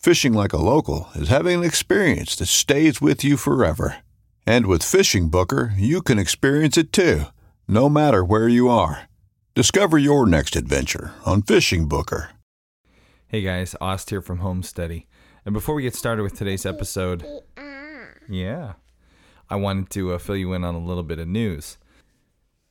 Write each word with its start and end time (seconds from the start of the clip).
Fishing 0.00 0.32
like 0.32 0.54
a 0.54 0.56
local 0.56 1.10
is 1.14 1.28
having 1.28 1.58
an 1.58 1.64
experience 1.64 2.34
that 2.36 2.46
stays 2.46 3.02
with 3.02 3.22
you 3.22 3.36
forever. 3.36 3.98
And 4.46 4.64
with 4.64 4.82
Fishing 4.82 5.28
Booker, 5.28 5.74
you 5.76 6.00
can 6.00 6.18
experience 6.18 6.78
it 6.78 6.90
too, 6.90 7.24
no 7.68 7.90
matter 7.90 8.24
where 8.24 8.48
you 8.48 8.70
are. 8.70 9.10
Discover 9.54 9.98
your 9.98 10.24
next 10.26 10.56
adventure 10.56 11.12
on 11.26 11.42
Fishing 11.42 11.86
Booker. 11.86 12.30
Hey 13.28 13.42
guys, 13.42 13.76
Ost 13.78 14.08
here 14.08 14.22
from 14.22 14.38
Homesteady. 14.38 15.04
And 15.44 15.52
before 15.52 15.74
we 15.74 15.82
get 15.82 15.94
started 15.94 16.22
with 16.22 16.34
today's 16.34 16.64
episode, 16.64 17.26
yeah, 18.26 18.72
I 19.50 19.56
wanted 19.56 19.90
to 19.90 20.14
uh, 20.14 20.18
fill 20.18 20.36
you 20.36 20.54
in 20.54 20.64
on 20.64 20.74
a 20.74 20.78
little 20.78 21.02
bit 21.02 21.18
of 21.18 21.28
news. 21.28 21.76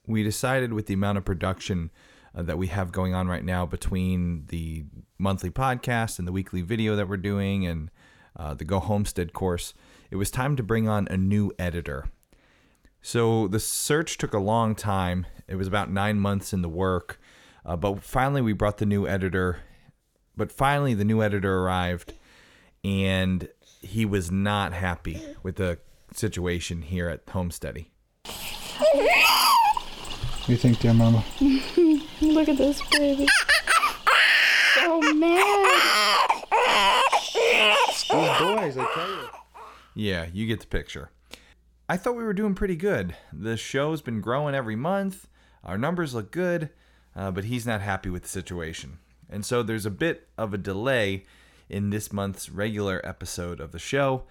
We 0.07 0.23
decided 0.23 0.73
with 0.73 0.87
the 0.87 0.95
amount 0.95 1.19
of 1.19 1.25
production 1.25 1.91
uh, 2.35 2.43
that 2.43 2.57
we 2.57 2.67
have 2.67 2.91
going 2.91 3.13
on 3.13 3.27
right 3.27 3.43
now 3.43 3.65
between 3.65 4.45
the 4.47 4.85
monthly 5.17 5.49
podcast 5.49 6.19
and 6.19 6.27
the 6.27 6.31
weekly 6.31 6.61
video 6.61 6.95
that 6.95 7.07
we're 7.07 7.17
doing 7.17 7.65
and 7.65 7.89
uh, 8.35 8.53
the 8.53 8.65
Go 8.65 8.79
Homestead 8.79 9.33
course, 9.33 9.73
it 10.11 10.15
was 10.15 10.31
time 10.31 10.55
to 10.55 10.63
bring 10.63 10.87
on 10.87 11.07
a 11.09 11.17
new 11.17 11.51
editor. 11.59 12.09
So 13.01 13.47
the 13.47 13.59
search 13.59 14.17
took 14.17 14.33
a 14.33 14.39
long 14.39 14.75
time. 14.75 15.25
It 15.47 15.55
was 15.55 15.67
about 15.67 15.91
nine 15.91 16.19
months 16.19 16.53
in 16.53 16.61
the 16.61 16.69
work, 16.69 17.19
uh, 17.65 17.75
but 17.75 18.03
finally 18.03 18.41
we 18.41 18.53
brought 18.53 18.77
the 18.77 18.85
new 18.85 19.07
editor. 19.07 19.59
But 20.35 20.53
finally, 20.53 20.93
the 20.93 21.03
new 21.03 21.21
editor 21.21 21.59
arrived, 21.59 22.13
and 22.81 23.49
he 23.81 24.05
was 24.05 24.31
not 24.31 24.71
happy 24.71 25.21
with 25.43 25.57
the 25.57 25.79
situation 26.13 26.81
here 26.81 27.09
at 27.09 27.25
Homesteady. 27.25 27.87
What 30.49 30.59
do 30.59 30.67
you 30.67 30.73
think, 30.73 30.79
dear 30.79 30.95
mama? 30.95 31.23
Look 32.21 32.49
at 32.49 32.57
this 32.57 32.81
baby. 32.89 33.27
So 34.73 34.99
mad. 35.13 35.43
boys, 38.09 38.75
I 38.75 38.91
tell 38.95 39.09
you. 39.09 39.27
Yeah, 39.93 40.25
you 40.33 40.47
get 40.47 40.59
the 40.59 40.65
picture. 40.65 41.11
I 41.87 41.97
thought 41.97 42.15
we 42.15 42.23
were 42.23 42.33
doing 42.33 42.55
pretty 42.55 42.75
good. 42.75 43.15
The 43.31 43.57
show's 43.57 44.01
been 44.01 44.21
growing 44.21 44.55
every 44.55 44.75
month. 44.75 45.27
Our 45.63 45.77
numbers 45.77 46.15
look 46.15 46.31
good, 46.31 46.71
uh, 47.15 47.29
but 47.29 47.43
he's 47.43 47.67
not 47.67 47.81
happy 47.81 48.09
with 48.09 48.23
the 48.23 48.29
situation. 48.29 48.97
And 49.29 49.45
so 49.45 49.61
there's 49.61 49.85
a 49.85 49.91
bit 49.91 50.29
of 50.35 50.51
a 50.51 50.57
delay 50.57 51.25
in 51.69 51.91
this 51.91 52.11
month's 52.11 52.49
regular 52.49 53.05
episode 53.05 53.59
of 53.59 53.71
the 53.71 53.77
show. 53.77 54.23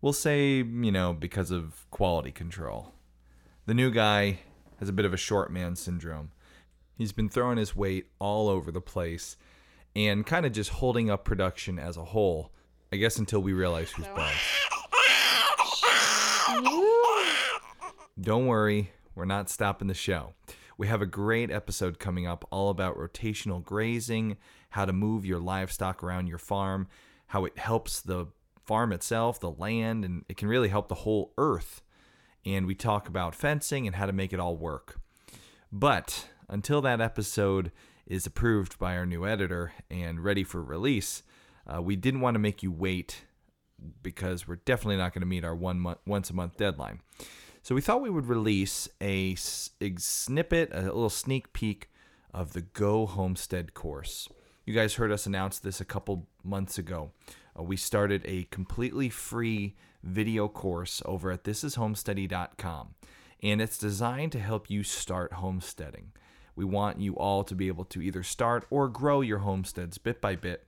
We'll 0.00 0.14
say, 0.14 0.62
you 0.62 0.92
know, 0.92 1.12
because 1.12 1.50
of 1.50 1.84
quality 1.90 2.32
control. 2.32 2.94
The 3.66 3.74
new 3.74 3.90
guy 3.90 4.38
has 4.78 4.88
a 4.88 4.92
bit 4.92 5.04
of 5.04 5.14
a 5.14 5.18
short 5.18 5.52
man 5.52 5.76
syndrome. 5.76 6.30
He's 6.96 7.12
been 7.12 7.28
throwing 7.28 7.58
his 7.58 7.76
weight 7.76 8.06
all 8.18 8.48
over 8.48 8.70
the 8.70 8.80
place 8.80 9.36
and 9.94 10.26
kind 10.26 10.46
of 10.46 10.52
just 10.52 10.70
holding 10.70 11.10
up 11.10 11.24
production 11.24 11.78
as 11.78 11.96
a 11.96 12.04
whole. 12.04 12.52
I 12.92 12.96
guess 12.96 13.18
until 13.18 13.40
we 13.40 13.52
realize 13.52 13.90
who's 13.90 14.06
boss. 14.08 14.34
Don't 18.20 18.46
worry, 18.46 18.92
we're 19.14 19.24
not 19.24 19.50
stopping 19.50 19.88
the 19.88 19.94
show. 19.94 20.34
We 20.78 20.86
have 20.88 21.02
a 21.02 21.06
great 21.06 21.50
episode 21.50 21.98
coming 21.98 22.26
up 22.26 22.46
all 22.50 22.70
about 22.70 22.96
rotational 22.96 23.64
grazing, 23.64 24.36
how 24.70 24.84
to 24.84 24.92
move 24.92 25.24
your 25.24 25.40
livestock 25.40 26.02
around 26.02 26.26
your 26.26 26.38
farm, 26.38 26.88
how 27.28 27.44
it 27.44 27.58
helps 27.58 28.00
the 28.00 28.26
farm 28.64 28.92
itself, 28.92 29.40
the 29.40 29.50
land, 29.50 30.04
and 30.04 30.24
it 30.28 30.36
can 30.36 30.48
really 30.48 30.68
help 30.68 30.88
the 30.88 30.94
whole 30.94 31.32
earth. 31.38 31.82
And 32.46 32.66
we 32.66 32.74
talk 32.74 33.08
about 33.08 33.34
fencing 33.34 33.86
and 33.86 33.96
how 33.96 34.06
to 34.06 34.12
make 34.12 34.32
it 34.32 34.40
all 34.40 34.56
work. 34.56 35.00
But 35.70 36.28
until 36.48 36.80
that 36.82 37.00
episode 37.00 37.72
is 38.06 38.24
approved 38.24 38.78
by 38.78 38.96
our 38.96 39.04
new 39.04 39.26
editor 39.26 39.72
and 39.90 40.22
ready 40.22 40.44
for 40.44 40.62
release, 40.62 41.24
uh, 41.66 41.82
we 41.82 41.96
didn't 41.96 42.20
want 42.20 42.36
to 42.36 42.38
make 42.38 42.62
you 42.62 42.70
wait 42.70 43.24
because 44.00 44.46
we're 44.46 44.56
definitely 44.64 44.96
not 44.96 45.12
going 45.12 45.22
to 45.22 45.26
meet 45.26 45.44
our 45.44 45.56
one 45.56 45.80
month, 45.80 45.98
once 46.06 46.30
a 46.30 46.34
month 46.34 46.56
deadline. 46.56 47.00
So 47.62 47.74
we 47.74 47.80
thought 47.80 48.00
we 48.00 48.10
would 48.10 48.26
release 48.28 48.88
a 49.00 49.34
snippet, 49.34 50.70
a 50.72 50.82
little 50.82 51.10
sneak 51.10 51.52
peek 51.52 51.90
of 52.32 52.52
the 52.52 52.60
Go 52.62 53.06
Homestead 53.06 53.74
course. 53.74 54.28
You 54.64 54.72
guys 54.72 54.94
heard 54.94 55.10
us 55.10 55.26
announce 55.26 55.58
this 55.58 55.80
a 55.80 55.84
couple 55.84 56.28
months 56.44 56.78
ago. 56.78 57.10
Uh, 57.58 57.64
we 57.64 57.76
started 57.76 58.22
a 58.24 58.44
completely 58.52 59.08
free 59.08 59.74
video 60.06 60.48
course 60.48 61.02
over 61.04 61.30
at 61.30 61.44
thisishomesteady.com, 61.44 62.94
and 63.42 63.60
it's 63.60 63.78
designed 63.78 64.32
to 64.32 64.38
help 64.38 64.70
you 64.70 64.82
start 64.82 65.34
homesteading. 65.34 66.12
We 66.54 66.64
want 66.64 67.00
you 67.00 67.14
all 67.16 67.44
to 67.44 67.54
be 67.54 67.68
able 67.68 67.84
to 67.86 68.00
either 68.00 68.22
start 68.22 68.66
or 68.70 68.88
grow 68.88 69.20
your 69.20 69.38
homesteads 69.38 69.98
bit 69.98 70.20
by 70.20 70.36
bit, 70.36 70.66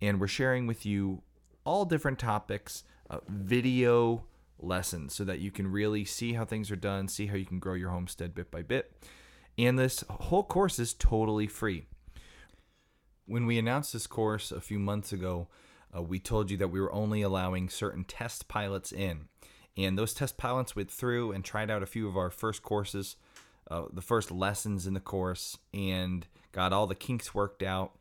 and 0.00 0.20
we're 0.20 0.26
sharing 0.26 0.66
with 0.66 0.84
you 0.84 1.22
all 1.64 1.84
different 1.84 2.18
topics, 2.18 2.84
uh, 3.10 3.18
video 3.28 4.24
lessons, 4.58 5.14
so 5.14 5.24
that 5.24 5.38
you 5.38 5.50
can 5.50 5.70
really 5.70 6.04
see 6.04 6.32
how 6.32 6.44
things 6.44 6.70
are 6.70 6.76
done, 6.76 7.06
see 7.06 7.26
how 7.26 7.36
you 7.36 7.46
can 7.46 7.58
grow 7.58 7.74
your 7.74 7.90
homestead 7.90 8.34
bit 8.34 8.50
by 8.50 8.62
bit. 8.62 8.92
And 9.56 9.78
this 9.78 10.02
whole 10.08 10.44
course 10.44 10.78
is 10.78 10.94
totally 10.94 11.46
free. 11.46 11.86
When 13.26 13.44
we 13.44 13.58
announced 13.58 13.92
this 13.92 14.06
course 14.06 14.50
a 14.50 14.60
few 14.60 14.78
months 14.78 15.12
ago, 15.12 15.48
uh, 15.94 16.02
we 16.02 16.18
told 16.18 16.50
you 16.50 16.56
that 16.58 16.68
we 16.68 16.80
were 16.80 16.92
only 16.92 17.22
allowing 17.22 17.68
certain 17.68 18.04
test 18.04 18.48
pilots 18.48 18.92
in. 18.92 19.28
And 19.76 19.96
those 19.96 20.12
test 20.12 20.36
pilots 20.36 20.74
went 20.74 20.90
through 20.90 21.32
and 21.32 21.44
tried 21.44 21.70
out 21.70 21.82
a 21.82 21.86
few 21.86 22.08
of 22.08 22.16
our 22.16 22.30
first 22.30 22.62
courses, 22.62 23.16
uh, 23.70 23.84
the 23.92 24.02
first 24.02 24.30
lessons 24.30 24.86
in 24.86 24.94
the 24.94 25.00
course, 25.00 25.56
and 25.72 26.26
got 26.52 26.72
all 26.72 26.86
the 26.86 26.94
kinks 26.94 27.34
worked 27.34 27.62
out. 27.62 27.92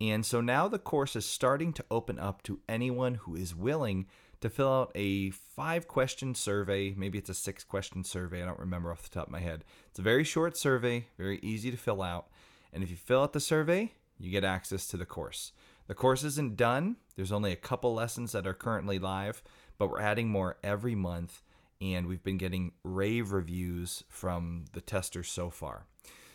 And 0.00 0.24
so 0.24 0.40
now 0.40 0.68
the 0.68 0.78
course 0.78 1.16
is 1.16 1.26
starting 1.26 1.72
to 1.74 1.84
open 1.90 2.18
up 2.18 2.42
to 2.44 2.60
anyone 2.68 3.14
who 3.14 3.34
is 3.34 3.54
willing 3.54 4.06
to 4.40 4.50
fill 4.50 4.72
out 4.72 4.92
a 4.94 5.30
five 5.30 5.88
question 5.88 6.34
survey. 6.34 6.94
Maybe 6.96 7.18
it's 7.18 7.30
a 7.30 7.34
six 7.34 7.64
question 7.64 8.04
survey. 8.04 8.42
I 8.42 8.46
don't 8.46 8.58
remember 8.58 8.92
off 8.92 9.02
the 9.02 9.08
top 9.08 9.26
of 9.26 9.32
my 9.32 9.40
head. 9.40 9.64
It's 9.90 9.98
a 9.98 10.02
very 10.02 10.24
short 10.24 10.56
survey, 10.58 11.06
very 11.16 11.40
easy 11.42 11.70
to 11.70 11.76
fill 11.76 12.02
out. 12.02 12.28
And 12.72 12.82
if 12.82 12.90
you 12.90 12.96
fill 12.96 13.22
out 13.22 13.32
the 13.32 13.40
survey, 13.40 13.94
you 14.18 14.30
get 14.30 14.44
access 14.44 14.86
to 14.88 14.96
the 14.96 15.06
course. 15.06 15.52
The 15.86 15.94
course 15.94 16.24
isn't 16.24 16.56
done. 16.56 16.96
There's 17.14 17.32
only 17.32 17.52
a 17.52 17.56
couple 17.56 17.94
lessons 17.94 18.32
that 18.32 18.46
are 18.46 18.54
currently 18.54 18.98
live, 18.98 19.42
but 19.78 19.90
we're 19.90 20.00
adding 20.00 20.28
more 20.28 20.56
every 20.62 20.94
month. 20.94 21.42
And 21.80 22.06
we've 22.06 22.22
been 22.22 22.38
getting 22.38 22.72
rave 22.82 23.32
reviews 23.32 24.02
from 24.08 24.64
the 24.72 24.80
testers 24.80 25.28
so 25.28 25.50
far. 25.50 25.86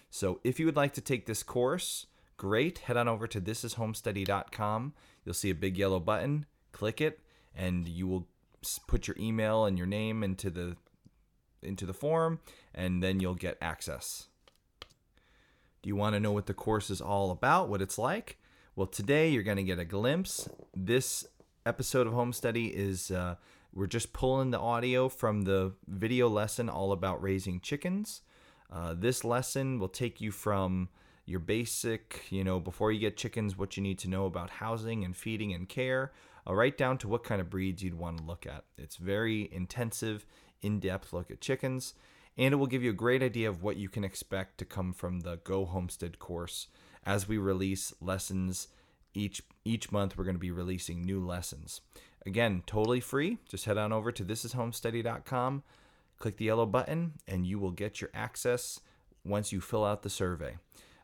So 0.10 0.40
if 0.44 0.60
you 0.60 0.66
would 0.68 0.76
like 0.76 0.94
to 0.94 1.02
take 1.02 1.26
this 1.26 1.42
course, 1.42 2.06
great. 2.38 2.80
Head 2.80 2.98
on 2.98 3.08
over 3.08 3.28
to 3.28 3.42
thisishomesteady.com. 3.42 4.94
You'll 5.26 5.34
see 5.34 5.50
a 5.50 5.56
big 5.56 5.78
yellow 5.78 6.00
button. 6.00 6.46
Click 6.72 7.02
it, 7.02 7.20
and 7.56 7.88
you 7.88 8.08
will 8.08 8.28
put 8.88 9.08
your 9.08 9.18
email 9.20 9.66
and 9.66 9.78
your 9.78 9.88
name 9.88 10.24
into 10.24 10.50
the 10.50 10.78
into 11.64 11.86
the 11.86 11.94
form, 11.94 12.40
and 12.74 13.04
then 13.04 13.20
you'll 13.20 13.36
get 13.36 13.58
access. 13.62 14.28
Do 15.82 15.88
you 15.88 15.96
want 15.96 16.16
to 16.16 16.20
know 16.20 16.32
what 16.32 16.48
the 16.48 16.54
course 16.54 16.90
is 16.90 17.02
all 17.02 17.32
about, 17.32 17.70
what 17.70 17.82
it's 17.82 17.98
like? 17.98 18.38
Well, 18.74 18.88
today 18.88 19.28
you're 19.28 19.44
going 19.44 19.58
to 19.58 19.64
get 19.64 19.80
a 19.80 19.86
glimpse. 19.86 20.48
This 20.74 21.26
episode 21.66 22.08
of 22.08 22.14
Homesteady 22.14 22.72
is 22.72 23.12
uh, 23.12 23.36
we're 23.74 23.86
just 23.86 24.14
pulling 24.14 24.52
the 24.52 24.60
audio 24.60 25.10
from 25.10 25.42
the 25.42 25.74
video 25.88 26.30
lesson 26.30 26.70
all 26.70 26.94
about 26.94 27.22
raising 27.22 27.60
chickens. 27.60 28.22
Uh, 28.72 28.96
this 28.98 29.26
lesson 29.26 29.78
will 29.78 29.90
take 29.90 30.22
you 30.22 30.32
from 30.32 30.88
your 31.26 31.42
basic, 31.42 32.26
you 32.30 32.46
know, 32.46 32.62
before 32.62 32.94
you 32.94 33.00
get 33.02 33.18
chickens, 33.18 33.58
what 33.58 33.76
you 33.76 33.84
need 33.84 34.00
to 34.00 34.10
know 34.10 34.26
about 34.26 34.50
housing 34.50 35.04
and 35.04 35.18
feeding 35.18 35.52
and 35.54 35.68
care, 35.68 36.14
uh, 36.48 36.54
right 36.54 36.78
down 36.78 36.98
to 37.00 37.10
what 37.10 37.26
kind 37.26 37.42
of 37.42 37.50
breeds 37.50 37.84
you'd 37.84 38.00
want 38.00 38.20
to 38.20 38.24
look 38.24 38.46
at. 38.46 38.64
It's 38.78 38.96
very 38.96 39.50
intensive, 39.52 40.26
in 40.62 40.80
depth 40.80 41.12
look 41.12 41.30
at 41.30 41.42
chickens, 41.42 41.94
and 42.38 42.54
it 42.54 42.58
will 42.58 42.68
give 42.68 42.84
you 42.84 42.92
a 42.92 42.94
great 42.94 43.22
idea 43.22 43.50
of 43.50 43.64
what 43.64 43.76
you 43.76 43.90
can 43.90 44.06
expect 44.06 44.60
to 44.60 44.66
come 44.66 44.94
from 44.94 45.20
the 45.20 45.42
Go 45.44 45.66
Homestead 45.66 46.20
course 46.20 46.68
as 47.06 47.28
we 47.28 47.38
release 47.38 47.94
lessons 48.02 48.68
each 49.14 49.42
each 49.66 49.92
month 49.92 50.18
we're 50.18 50.24
going 50.24 50.36
to 50.36 50.40
be 50.40 50.52
releasing 50.52 51.02
new 51.02 51.26
lessons. 51.26 51.82
Again 52.26 52.64
totally 52.66 53.00
free. 53.00 53.38
Just 53.50 53.66
head 53.66 53.78
on 53.78 53.92
over 53.92 54.12
to 54.12 54.24
thisishomesteady.com 54.24 55.64
click 56.22 56.38
the 56.38 56.46
yellow 56.46 56.66
button 56.66 57.14
and 57.28 57.46
you 57.46 57.60
will 57.60 57.72
get 57.72 58.00
your 58.00 58.12
access 58.14 58.80
once 59.26 59.52
you 59.52 59.60
fill 59.60 59.84
out 59.84 60.04
the 60.04 60.10
survey. 60.10 60.58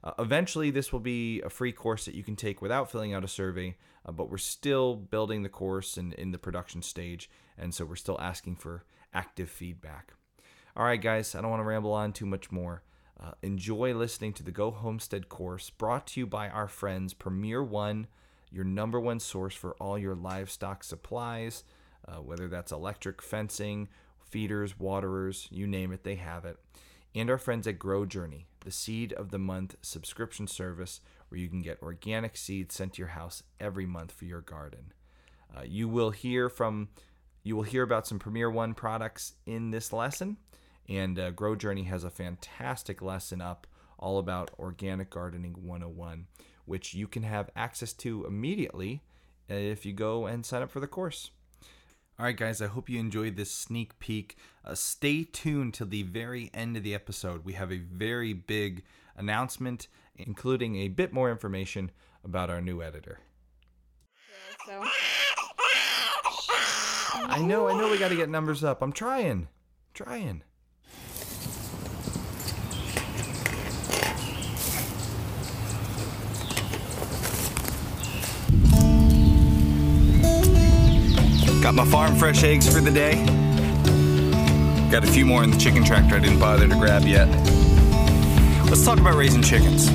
Uh, 0.03 0.11
eventually 0.19 0.69
this 0.69 0.93
will 0.93 0.99
be 0.99 1.41
a 1.41 1.49
free 1.49 1.71
course 1.71 2.05
that 2.05 2.13
you 2.13 2.23
can 2.23 2.35
take 2.35 2.61
without 2.61 2.89
filling 2.89 3.13
out 3.13 3.23
a 3.23 3.27
survey 3.27 3.75
uh, 4.05 4.11
but 4.11 4.29
we're 4.29 4.37
still 4.37 4.95
building 4.95 5.41
the 5.41 5.49
course 5.49 5.97
and 5.97 6.13
in 6.13 6.31
the 6.31 6.37
production 6.37 6.81
stage 6.81 7.29
and 7.57 7.73
so 7.73 7.83
we're 7.83 7.95
still 7.95 8.19
asking 8.21 8.55
for 8.55 8.85
active 9.13 9.49
feedback. 9.49 10.13
All 10.75 10.85
right 10.85 11.01
guys 11.01 11.33
i 11.33 11.41
don't 11.41 11.49
want 11.49 11.61
to 11.61 11.65
ramble 11.65 11.93
on 11.93 12.13
too 12.13 12.27
much 12.27 12.51
more 12.51 12.83
uh, 13.19 13.31
enjoy 13.41 13.93
listening 13.93 14.33
to 14.33 14.43
the 14.43 14.51
Go 14.51 14.71
Homestead 14.71 15.29
course 15.29 15.69
brought 15.69 16.07
to 16.07 16.19
you 16.19 16.27
by 16.27 16.49
our 16.49 16.67
friends 16.67 17.13
Premier 17.13 17.63
One, 17.63 18.07
your 18.51 18.63
number 18.63 18.99
one 18.99 19.19
source 19.19 19.55
for 19.55 19.73
all 19.75 19.97
your 19.97 20.15
livestock 20.15 20.83
supplies, 20.83 21.63
uh, 22.07 22.17
whether 22.17 22.47
that's 22.47 22.71
electric 22.71 23.21
fencing, 23.21 23.89
feeders, 24.19 24.79
waterers, 24.79 25.47
you 25.49 25.65
name 25.65 25.91
it, 25.91 26.03
they 26.03 26.15
have 26.15 26.45
it. 26.45 26.57
And 27.15 27.29
our 27.29 27.37
friends 27.37 27.65
at 27.65 27.79
Grow 27.79 28.05
Journey, 28.05 28.45
the 28.63 28.71
seed 28.71 29.13
of 29.13 29.31
the 29.31 29.39
month 29.39 29.75
subscription 29.81 30.45
service 30.45 31.01
where 31.29 31.39
you 31.39 31.49
can 31.49 31.61
get 31.61 31.81
organic 31.81 32.37
seeds 32.37 32.75
sent 32.75 32.93
to 32.93 32.99
your 32.99 33.09
house 33.09 33.43
every 33.59 33.85
month 33.85 34.11
for 34.11 34.25
your 34.25 34.41
garden. 34.41 34.93
Uh, 35.55 35.63
you 35.65 35.87
will 35.87 36.11
hear 36.11 36.49
from 36.49 36.89
you 37.43 37.55
will 37.55 37.63
hear 37.63 37.83
about 37.83 38.05
some 38.05 38.19
Premier 38.19 38.51
One 38.51 38.73
products 38.73 39.33
in 39.45 39.71
this 39.71 39.93
lesson. 39.93 40.35
And 40.89 41.19
uh, 41.19 41.31
Grow 41.31 41.55
Journey 41.55 41.83
has 41.83 42.03
a 42.03 42.09
fantastic 42.09 43.01
lesson 43.01 43.41
up 43.41 43.67
all 43.99 44.19
about 44.19 44.51
Organic 44.57 45.09
Gardening 45.09 45.55
101, 45.61 46.27
which 46.65 46.93
you 46.93 47.07
can 47.07 47.23
have 47.23 47.49
access 47.55 47.93
to 47.93 48.25
immediately 48.25 49.01
if 49.49 49.85
you 49.85 49.93
go 49.93 50.25
and 50.25 50.45
sign 50.45 50.61
up 50.61 50.71
for 50.71 50.79
the 50.79 50.87
course. 50.87 51.31
All 52.19 52.25
right, 52.25 52.35
guys, 52.35 52.61
I 52.61 52.67
hope 52.67 52.89
you 52.89 52.99
enjoyed 52.99 53.35
this 53.35 53.51
sneak 53.51 53.99
peek. 53.99 54.37
Uh, 54.65 54.73
stay 54.73 55.23
tuned 55.23 55.75
till 55.75 55.87
the 55.87 56.01
very 56.01 56.49
end 56.51 56.75
of 56.75 56.83
the 56.83 56.95
episode. 56.95 57.45
We 57.45 57.53
have 57.53 57.71
a 57.71 57.77
very 57.77 58.33
big 58.33 58.83
announcement, 59.15 59.87
including 60.15 60.77
a 60.77 60.87
bit 60.87 61.13
more 61.13 61.29
information 61.29 61.91
about 62.23 62.49
our 62.49 62.59
new 62.59 62.81
editor. 62.81 63.19
So, 64.65 64.83
I 67.13 67.39
know, 67.41 67.67
I 67.67 67.77
know 67.77 67.89
we 67.89 67.99
got 67.99 68.09
to 68.09 68.15
get 68.15 68.29
numbers 68.29 68.63
up. 68.63 68.81
I'm 68.81 68.91
trying. 68.91 69.47
Trying. 69.93 70.41
Got 81.67 81.75
my 81.75 81.83
farm 81.83 82.15
fresh 82.15 82.45
eggs 82.45 82.73
for 82.73 82.79
the 82.79 82.89
day. 82.89 83.15
Got 84.89 85.03
a 85.03 85.07
few 85.07 85.25
more 85.25 85.43
in 85.43 85.51
the 85.51 85.57
chicken 85.57 85.83
tractor 85.83 86.15
I 86.15 86.19
didn't 86.19 86.39
bother 86.39 86.65
to 86.65 86.73
grab 86.75 87.01
yet. 87.01 87.27
Let's 88.69 88.85
talk 88.85 89.01
about 89.01 89.15
raising 89.15 89.41
chickens. 89.41 89.87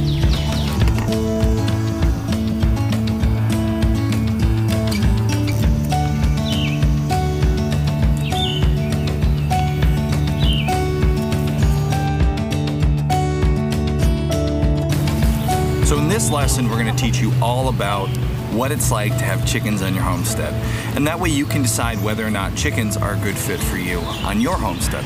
So, 15.89 15.97
in 15.97 16.09
this 16.11 16.31
lesson, 16.31 16.69
we're 16.69 16.83
going 16.83 16.95
to 16.95 17.03
teach 17.03 17.17
you 17.17 17.33
all 17.41 17.71
about 17.71 18.11
what 18.55 18.71
it's 18.71 18.91
like 18.91 19.17
to 19.19 19.25
have 19.25 19.47
chickens 19.47 19.83
on 19.83 19.95
your 19.95 20.03
homestead. 20.03 20.53
And 20.97 21.07
that 21.07 21.19
way, 21.19 21.31
you 21.31 21.47
can 21.47 21.63
decide 21.63 22.03
whether 22.03 22.27
or 22.27 22.31
not 22.31 22.55
chickens 22.55 22.97
are 22.97 23.15
a 23.15 23.19
good 23.19 23.37
fit 23.37 23.61
for 23.61 23.77
you 23.77 23.99
on 23.99 24.41
your 24.41 24.57
homestead. 24.57 25.05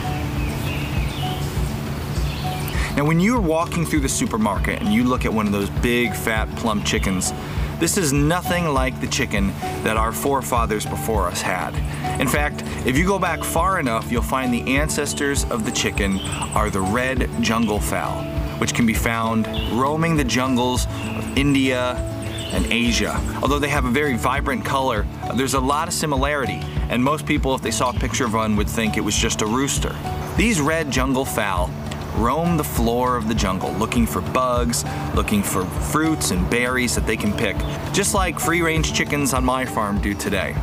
Now, 2.96 3.04
when 3.04 3.20
you're 3.20 3.40
walking 3.40 3.84
through 3.84 4.00
the 4.00 4.08
supermarket 4.08 4.81
and 4.81 4.93
you 4.93 5.04
look 5.04 5.26
at 5.26 5.32
one 5.32 5.46
of 5.46 5.52
those 5.52 5.69
big, 5.69 6.14
fat, 6.14 6.48
plump 6.56 6.84
chickens, 6.87 7.32
this 7.78 7.98
is 7.98 8.10
nothing 8.10 8.69
like 8.69 8.98
the 9.02 9.06
chicken 9.06 9.48
that 9.82 9.98
our 9.98 10.12
forefathers 10.12 10.87
before 10.87 11.26
us 11.26 11.43
had. 11.43 11.75
In 12.19 12.26
fact, 12.26 12.62
if 12.87 12.96
you 12.96 13.06
go 13.06 13.19
back 13.19 13.44
far 13.44 13.78
enough, 13.78 14.10
you'll 14.10 14.22
find 14.22 14.52
the 14.52 14.78
ancestors 14.78 15.44
of 15.50 15.66
the 15.66 15.70
chicken 15.72 16.19
are 16.54 16.70
the 16.70 16.81
red 16.81 17.28
jungle 17.43 17.78
fowl, 17.78 18.25
which 18.60 18.72
can 18.72 18.87
be 18.87 18.94
found 18.94 19.46
roaming 19.78 20.16
the 20.16 20.25
jungles 20.25 20.87
of 20.87 21.37
India 21.37 22.15
and 22.52 22.66
Asia. 22.72 23.20
Although 23.43 23.58
they 23.58 23.69
have 23.69 23.84
a 23.84 23.90
very 23.90 24.16
vibrant 24.16 24.64
color, 24.64 25.06
there's 25.34 25.54
a 25.54 25.60
lot 25.60 25.88
of 25.88 25.94
similarity, 25.94 26.60
and 26.88 27.02
most 27.02 27.26
people, 27.26 27.54
if 27.54 27.62
they 27.62 27.70
saw 27.70 27.90
a 27.90 27.94
picture 27.94 28.25
of 28.25 28.34
one, 28.34 28.56
would 28.56 28.69
think 28.69 28.96
it 28.96 29.00
was 29.00 29.16
just 29.16 29.43
a 29.43 29.46
rooster. 29.46 29.94
These 30.37 30.60
red 30.60 30.90
jungle 30.90 31.25
fowl 31.25 31.70
roam 32.16 32.56
the 32.56 32.64
floor 32.64 33.16
of 33.16 33.28
the 33.28 33.34
jungle 33.34 33.72
looking 33.75 34.06
for 34.06 34.20
bugs, 34.20 34.84
looking 35.14 35.43
for 35.43 35.64
fruits 35.64 36.31
and 36.31 36.48
berries 36.50 36.94
that 36.94 37.06
they 37.06 37.16
can 37.16 37.32
pick, 37.32 37.56
just 37.93 38.14
like 38.14 38.40
free 38.40 38.62
range 38.62 38.93
chickens 38.93 39.34
on 39.34 39.44
my 39.44 39.64
farm 39.64 40.00
do 40.00 40.14
today. 40.14 40.54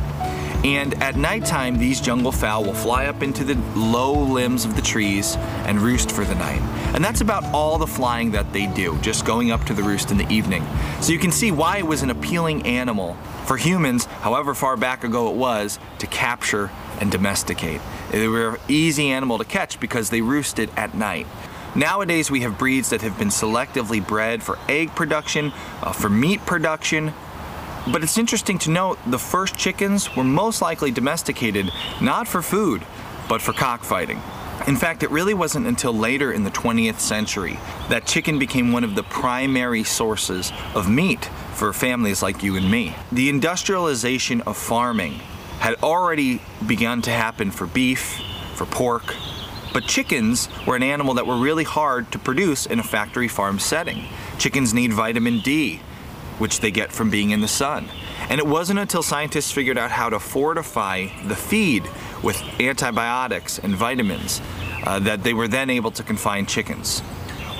And 0.64 0.94
at 1.02 1.16
nighttime, 1.16 1.76
these 1.76 2.00
jungle 2.00 2.32
fowl 2.32 2.64
will 2.64 2.72
fly 2.72 3.06
up 3.06 3.22
into 3.22 3.44
the 3.44 3.54
low 3.78 4.14
limbs 4.14 4.64
of 4.64 4.76
the 4.76 4.82
trees 4.82 5.36
and 5.66 5.78
roost 5.78 6.10
for 6.10 6.24
the 6.24 6.34
night. 6.34 6.62
And 6.94 7.04
that's 7.04 7.20
about 7.20 7.44
all 7.52 7.76
the 7.76 7.88
flying 7.88 8.30
that 8.30 8.52
they 8.52 8.66
do, 8.68 8.96
just 9.00 9.24
going 9.24 9.50
up 9.50 9.64
to 9.64 9.74
the 9.74 9.82
roost 9.82 10.12
in 10.12 10.16
the 10.16 10.28
evening. 10.32 10.64
So 11.00 11.12
you 11.12 11.18
can 11.18 11.32
see 11.32 11.50
why 11.50 11.78
it 11.78 11.86
was 11.86 12.02
an 12.02 12.10
appealing 12.10 12.66
animal 12.66 13.14
for 13.46 13.56
humans, 13.56 14.04
however 14.04 14.54
far 14.54 14.76
back 14.76 15.02
ago 15.02 15.28
it 15.28 15.36
was, 15.36 15.80
to 15.98 16.06
capture 16.06 16.70
and 17.00 17.10
domesticate. 17.10 17.80
They 18.12 18.28
were 18.28 18.50
an 18.50 18.60
easy 18.68 19.10
animal 19.10 19.38
to 19.38 19.44
catch 19.44 19.80
because 19.80 20.10
they 20.10 20.20
roosted 20.20 20.70
at 20.76 20.94
night. 20.94 21.26
Nowadays, 21.74 22.30
we 22.30 22.42
have 22.42 22.56
breeds 22.56 22.90
that 22.90 23.02
have 23.02 23.18
been 23.18 23.28
selectively 23.28 24.06
bred 24.06 24.44
for 24.44 24.56
egg 24.68 24.94
production, 24.94 25.52
uh, 25.82 25.90
for 25.90 26.08
meat 26.08 26.46
production. 26.46 27.12
But 27.90 28.04
it's 28.04 28.16
interesting 28.16 28.58
to 28.60 28.70
note 28.70 28.98
the 29.04 29.18
first 29.18 29.56
chickens 29.56 30.14
were 30.14 30.22
most 30.22 30.62
likely 30.62 30.92
domesticated 30.92 31.70
not 32.00 32.28
for 32.28 32.40
food, 32.40 32.86
but 33.28 33.42
for 33.42 33.52
cockfighting. 33.52 34.20
In 34.66 34.76
fact, 34.76 35.02
it 35.02 35.10
really 35.10 35.34
wasn't 35.34 35.66
until 35.66 35.92
later 35.92 36.32
in 36.32 36.44
the 36.44 36.50
20th 36.50 36.98
century 36.98 37.58
that 37.90 38.06
chicken 38.06 38.38
became 38.38 38.72
one 38.72 38.82
of 38.82 38.94
the 38.94 39.02
primary 39.02 39.84
sources 39.84 40.52
of 40.74 40.88
meat 40.88 41.26
for 41.52 41.74
families 41.74 42.22
like 42.22 42.42
you 42.42 42.56
and 42.56 42.70
me. 42.70 42.96
The 43.12 43.28
industrialization 43.28 44.40
of 44.42 44.56
farming 44.56 45.20
had 45.58 45.74
already 45.82 46.40
begun 46.66 47.02
to 47.02 47.10
happen 47.10 47.50
for 47.50 47.66
beef, 47.66 48.18
for 48.54 48.64
pork, 48.64 49.14
but 49.74 49.84
chickens 49.84 50.48
were 50.66 50.76
an 50.76 50.82
animal 50.82 51.14
that 51.14 51.26
were 51.26 51.36
really 51.36 51.64
hard 51.64 52.10
to 52.12 52.18
produce 52.18 52.64
in 52.64 52.78
a 52.78 52.82
factory 52.82 53.28
farm 53.28 53.58
setting. 53.58 54.04
Chickens 54.38 54.72
need 54.72 54.94
vitamin 54.94 55.40
D, 55.40 55.80
which 56.38 56.60
they 56.60 56.70
get 56.70 56.90
from 56.90 57.10
being 57.10 57.30
in 57.30 57.42
the 57.42 57.48
sun. 57.48 57.90
And 58.30 58.38
it 58.38 58.46
wasn't 58.46 58.78
until 58.78 59.02
scientists 59.02 59.52
figured 59.52 59.76
out 59.76 59.90
how 59.90 60.08
to 60.08 60.18
fortify 60.18 61.08
the 61.26 61.36
feed 61.36 61.84
with 62.24 62.42
antibiotics 62.58 63.58
and 63.58 63.74
vitamins 63.74 64.40
uh, 64.84 64.98
that 64.98 65.22
they 65.22 65.34
were 65.34 65.46
then 65.46 65.70
able 65.70 65.90
to 65.92 66.02
confine 66.02 66.46
chickens. 66.46 67.02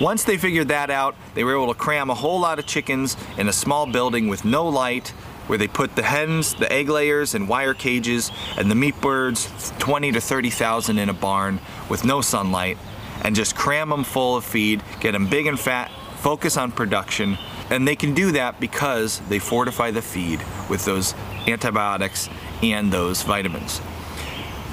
Once 0.01 0.25
they 0.25 0.37
figured 0.37 0.69
that 0.69 0.91
out, 0.91 1.15
they 1.35 1.45
were 1.45 1.55
able 1.55 1.73
to 1.73 1.79
cram 1.79 2.11
a 2.11 2.15
whole 2.15 2.41
lot 2.41 2.59
of 2.59 2.67
chickens 2.67 3.17
in 3.39 3.47
a 3.49 3.53
small 3.53 3.87
building 3.87 4.27
with 4.27 4.45
no 4.45 4.67
light, 4.69 5.11
where 5.47 5.59
they 5.59 5.69
put 5.69 5.95
the 5.95 6.03
hens, 6.03 6.55
the 6.55 6.73
egg 6.73 6.89
layers 6.89 7.35
in 7.35 7.47
wire 7.47 7.75
cages, 7.75 8.33
and 8.57 8.71
the 8.71 8.75
meat 8.75 8.99
birds, 9.01 9.73
20 9.79 10.13
to 10.13 10.21
30,000 10.21 10.99
in 10.99 11.09
a 11.09 11.13
barn 11.13 11.61
with 11.89 12.05
no 12.05 12.21
sunlight, 12.21 12.77
and 13.23 13.37
just 13.37 13.55
cram 13.55 13.91
them 13.91 14.03
full 14.03 14.37
of 14.37 14.45
feed, 14.45 14.83
get 15.01 15.13
them 15.13 15.29
big 15.29 15.47
and 15.47 15.61
fat, 15.61 15.93
focus 16.17 16.57
on 16.57 16.73
production, 16.73 17.39
and 17.71 17.87
they 17.87 17.95
can 17.95 18.15
do 18.15 18.33
that 18.33 18.59
because 18.59 19.21
they 19.29 19.39
fortify 19.39 19.91
the 19.91 20.03
feed 20.03 20.43
with 20.69 20.85
those 20.85 21.15
antibiotics 21.47 22.29
and 22.63 22.93
those 22.93 23.23
vitamins. 23.23 23.81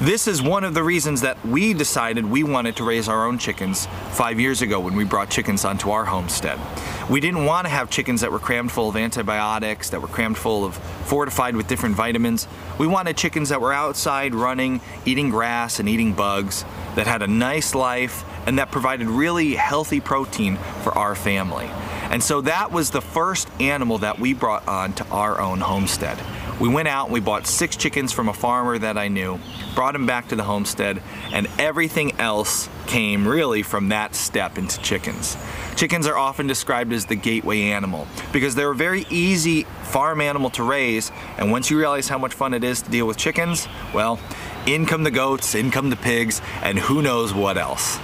This 0.01 0.27
is 0.27 0.41
one 0.41 0.63
of 0.63 0.73
the 0.73 0.81
reasons 0.81 1.21
that 1.21 1.37
we 1.45 1.75
decided 1.75 2.25
we 2.25 2.41
wanted 2.41 2.75
to 2.77 2.83
raise 2.83 3.07
our 3.07 3.27
own 3.27 3.37
chickens 3.37 3.85
five 4.13 4.39
years 4.39 4.63
ago 4.63 4.79
when 4.79 4.95
we 4.95 5.03
brought 5.03 5.29
chickens 5.29 5.63
onto 5.63 5.91
our 5.91 6.05
homestead. 6.05 6.59
We 7.07 7.19
didn't 7.19 7.45
want 7.45 7.65
to 7.65 7.69
have 7.69 7.91
chickens 7.91 8.21
that 8.21 8.31
were 8.31 8.39
crammed 8.39 8.71
full 8.71 8.89
of 8.89 8.95
antibiotics, 8.95 9.91
that 9.91 10.01
were 10.01 10.07
crammed 10.07 10.39
full 10.39 10.65
of 10.65 10.75
fortified 11.05 11.55
with 11.55 11.67
different 11.67 11.95
vitamins. 11.95 12.47
We 12.79 12.87
wanted 12.87 13.15
chickens 13.15 13.49
that 13.49 13.61
were 13.61 13.73
outside 13.73 14.33
running, 14.33 14.81
eating 15.05 15.29
grass 15.29 15.79
and 15.79 15.87
eating 15.87 16.13
bugs, 16.13 16.65
that 16.95 17.05
had 17.05 17.21
a 17.21 17.27
nice 17.27 17.75
life, 17.75 18.25
and 18.47 18.57
that 18.57 18.71
provided 18.71 19.05
really 19.05 19.53
healthy 19.53 19.99
protein 19.99 20.57
for 20.81 20.97
our 20.97 21.13
family. 21.13 21.67
And 22.09 22.23
so 22.23 22.41
that 22.41 22.71
was 22.71 22.89
the 22.89 23.01
first 23.01 23.47
animal 23.59 23.99
that 23.99 24.17
we 24.17 24.33
brought 24.33 24.67
on 24.67 24.93
to 24.93 25.07
our 25.09 25.39
own 25.39 25.59
homestead. 25.59 26.17
We 26.61 26.69
went 26.69 26.87
out 26.87 27.05
and 27.05 27.13
we 27.13 27.21
bought 27.21 27.47
six 27.47 27.75
chickens 27.75 28.11
from 28.11 28.29
a 28.29 28.33
farmer 28.33 28.77
that 28.77 28.95
I 28.95 29.07
knew, 29.07 29.39
brought 29.73 29.93
them 29.93 30.05
back 30.05 30.27
to 30.27 30.35
the 30.35 30.43
homestead, 30.43 31.01
and 31.33 31.47
everything 31.57 32.11
else 32.19 32.69
came 32.85 33.27
really 33.27 33.63
from 33.63 33.89
that 33.89 34.13
step 34.13 34.59
into 34.59 34.79
chickens. 34.79 35.35
Chickens 35.75 36.05
are 36.05 36.15
often 36.15 36.45
described 36.45 36.93
as 36.93 37.07
the 37.07 37.15
gateway 37.15 37.61
animal 37.71 38.07
because 38.31 38.53
they're 38.53 38.69
a 38.69 38.75
very 38.75 39.07
easy 39.09 39.63
farm 39.85 40.21
animal 40.21 40.51
to 40.51 40.61
raise, 40.61 41.11
and 41.39 41.51
once 41.51 41.71
you 41.71 41.79
realize 41.79 42.07
how 42.07 42.19
much 42.19 42.35
fun 42.35 42.53
it 42.53 42.63
is 42.63 42.83
to 42.83 42.91
deal 42.91 43.07
with 43.07 43.17
chickens, 43.17 43.67
well, 43.91 44.19
in 44.67 44.85
come 44.85 45.03
the 45.03 45.09
goats, 45.09 45.55
in 45.55 45.71
come 45.71 45.89
the 45.89 45.95
pigs, 45.95 46.43
and 46.61 46.77
who 46.77 47.01
knows 47.01 47.33
what 47.33 47.57
else. 47.57 47.97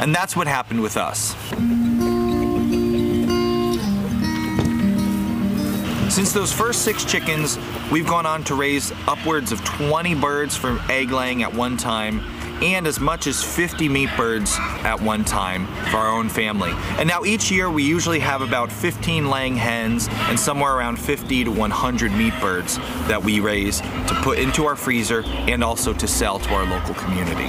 And 0.00 0.14
that's 0.14 0.36
what 0.36 0.46
happened 0.46 0.82
with 0.82 0.98
us. 0.98 1.34
Since 6.12 6.34
those 6.34 6.52
first 6.52 6.82
six 6.82 7.06
chickens, 7.06 7.58
we've 7.90 8.06
gone 8.06 8.26
on 8.26 8.44
to 8.44 8.54
raise 8.54 8.92
upwards 9.08 9.50
of 9.50 9.64
20 9.64 10.14
birds 10.16 10.54
for 10.54 10.78
egg 10.90 11.10
laying 11.10 11.42
at 11.42 11.54
one 11.54 11.78
time 11.78 12.20
and 12.62 12.86
as 12.86 13.00
much 13.00 13.26
as 13.26 13.42
50 13.42 13.88
meat 13.88 14.10
birds 14.14 14.54
at 14.84 15.00
one 15.00 15.24
time 15.24 15.66
for 15.90 15.96
our 15.96 16.12
own 16.12 16.28
family. 16.28 16.70
And 16.98 17.08
now 17.08 17.24
each 17.24 17.50
year 17.50 17.70
we 17.70 17.82
usually 17.82 18.18
have 18.18 18.42
about 18.42 18.70
15 18.70 19.30
laying 19.30 19.56
hens 19.56 20.06
and 20.10 20.38
somewhere 20.38 20.76
around 20.76 20.98
50 20.98 21.44
to 21.44 21.50
100 21.50 22.12
meat 22.12 22.34
birds 22.42 22.76
that 23.08 23.24
we 23.24 23.40
raise 23.40 23.80
to 23.80 24.20
put 24.22 24.38
into 24.38 24.66
our 24.66 24.76
freezer 24.76 25.22
and 25.24 25.64
also 25.64 25.94
to 25.94 26.06
sell 26.06 26.38
to 26.38 26.50
our 26.50 26.66
local 26.66 26.92
community. 26.92 27.48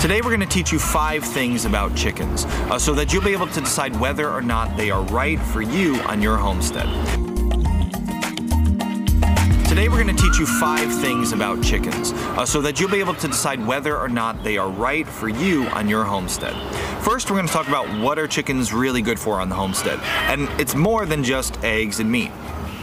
Today 0.00 0.20
we're 0.20 0.36
going 0.36 0.40
to 0.40 0.46
teach 0.46 0.72
you 0.72 0.80
five 0.80 1.24
things 1.24 1.64
about 1.64 1.94
chickens 1.94 2.44
uh, 2.44 2.76
so 2.76 2.92
that 2.94 3.12
you'll 3.12 3.22
be 3.22 3.32
able 3.32 3.46
to 3.46 3.60
decide 3.60 3.94
whether 4.00 4.28
or 4.28 4.42
not 4.42 4.76
they 4.76 4.90
are 4.90 5.04
right 5.04 5.38
for 5.38 5.62
you 5.62 5.94
on 6.08 6.20
your 6.20 6.36
homestead. 6.36 7.33
Today 9.74 9.88
we're 9.88 10.04
going 10.04 10.16
to 10.16 10.22
teach 10.22 10.38
you 10.38 10.46
five 10.46 10.88
things 11.00 11.32
about 11.32 11.60
chickens 11.60 12.12
uh, 12.12 12.46
so 12.46 12.60
that 12.60 12.78
you'll 12.78 12.92
be 12.92 13.00
able 13.00 13.14
to 13.14 13.26
decide 13.26 13.66
whether 13.66 13.98
or 13.98 14.08
not 14.08 14.44
they 14.44 14.56
are 14.56 14.70
right 14.70 15.04
for 15.04 15.28
you 15.28 15.64
on 15.70 15.88
your 15.88 16.04
homestead. 16.04 16.54
First, 17.02 17.28
we're 17.28 17.38
going 17.38 17.48
to 17.48 17.52
talk 17.52 17.66
about 17.66 17.88
what 17.98 18.16
are 18.16 18.28
chickens 18.28 18.72
really 18.72 19.02
good 19.02 19.18
for 19.18 19.40
on 19.40 19.48
the 19.48 19.56
homestead. 19.56 19.98
And 20.30 20.48
it's 20.60 20.76
more 20.76 21.06
than 21.06 21.24
just 21.24 21.64
eggs 21.64 21.98
and 21.98 22.08
meat. 22.08 22.30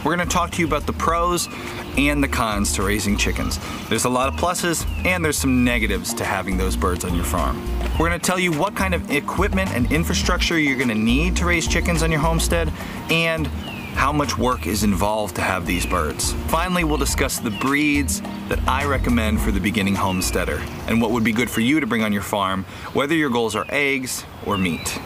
We're 0.04 0.14
going 0.14 0.28
to 0.28 0.30
talk 0.30 0.50
to 0.50 0.60
you 0.60 0.66
about 0.66 0.84
the 0.84 0.92
pros 0.92 1.48
and 1.96 2.22
the 2.22 2.28
cons 2.28 2.74
to 2.74 2.82
raising 2.82 3.16
chickens. 3.16 3.58
There's 3.88 4.04
a 4.04 4.10
lot 4.10 4.28
of 4.28 4.38
pluses 4.38 4.86
and 5.06 5.24
there's 5.24 5.38
some 5.38 5.64
negatives 5.64 6.12
to 6.12 6.26
having 6.26 6.58
those 6.58 6.76
birds 6.76 7.06
on 7.06 7.14
your 7.14 7.24
farm. 7.24 7.58
We're 7.92 8.10
going 8.10 8.20
to 8.20 8.26
tell 8.26 8.38
you 8.38 8.52
what 8.52 8.76
kind 8.76 8.92
of 8.92 9.10
equipment 9.10 9.70
and 9.70 9.90
infrastructure 9.90 10.58
you're 10.58 10.76
going 10.76 10.88
to 10.88 10.94
need 10.94 11.36
to 11.36 11.46
raise 11.46 11.66
chickens 11.66 12.02
on 12.02 12.10
your 12.10 12.20
homestead 12.20 12.70
and 13.08 13.48
how 13.94 14.12
much 14.12 14.36
work 14.36 14.66
is 14.66 14.84
involved 14.84 15.36
to 15.36 15.42
have 15.42 15.66
these 15.66 15.86
birds. 15.86 16.32
Finally, 16.48 16.84
we'll 16.84 16.98
discuss 16.98 17.38
the 17.38 17.50
breeds 17.50 18.20
that 18.48 18.58
I 18.66 18.84
recommend 18.84 19.40
for 19.40 19.50
the 19.50 19.60
beginning 19.60 19.94
homesteader 19.94 20.60
and 20.86 21.00
what 21.00 21.10
would 21.12 21.24
be 21.24 21.32
good 21.32 21.50
for 21.50 21.60
you 21.60 21.80
to 21.80 21.86
bring 21.86 22.02
on 22.02 22.12
your 22.12 22.22
farm, 22.22 22.64
whether 22.92 23.14
your 23.14 23.30
goals 23.30 23.54
are 23.54 23.66
eggs 23.68 24.24
or 24.46 24.58
meat. 24.58 24.98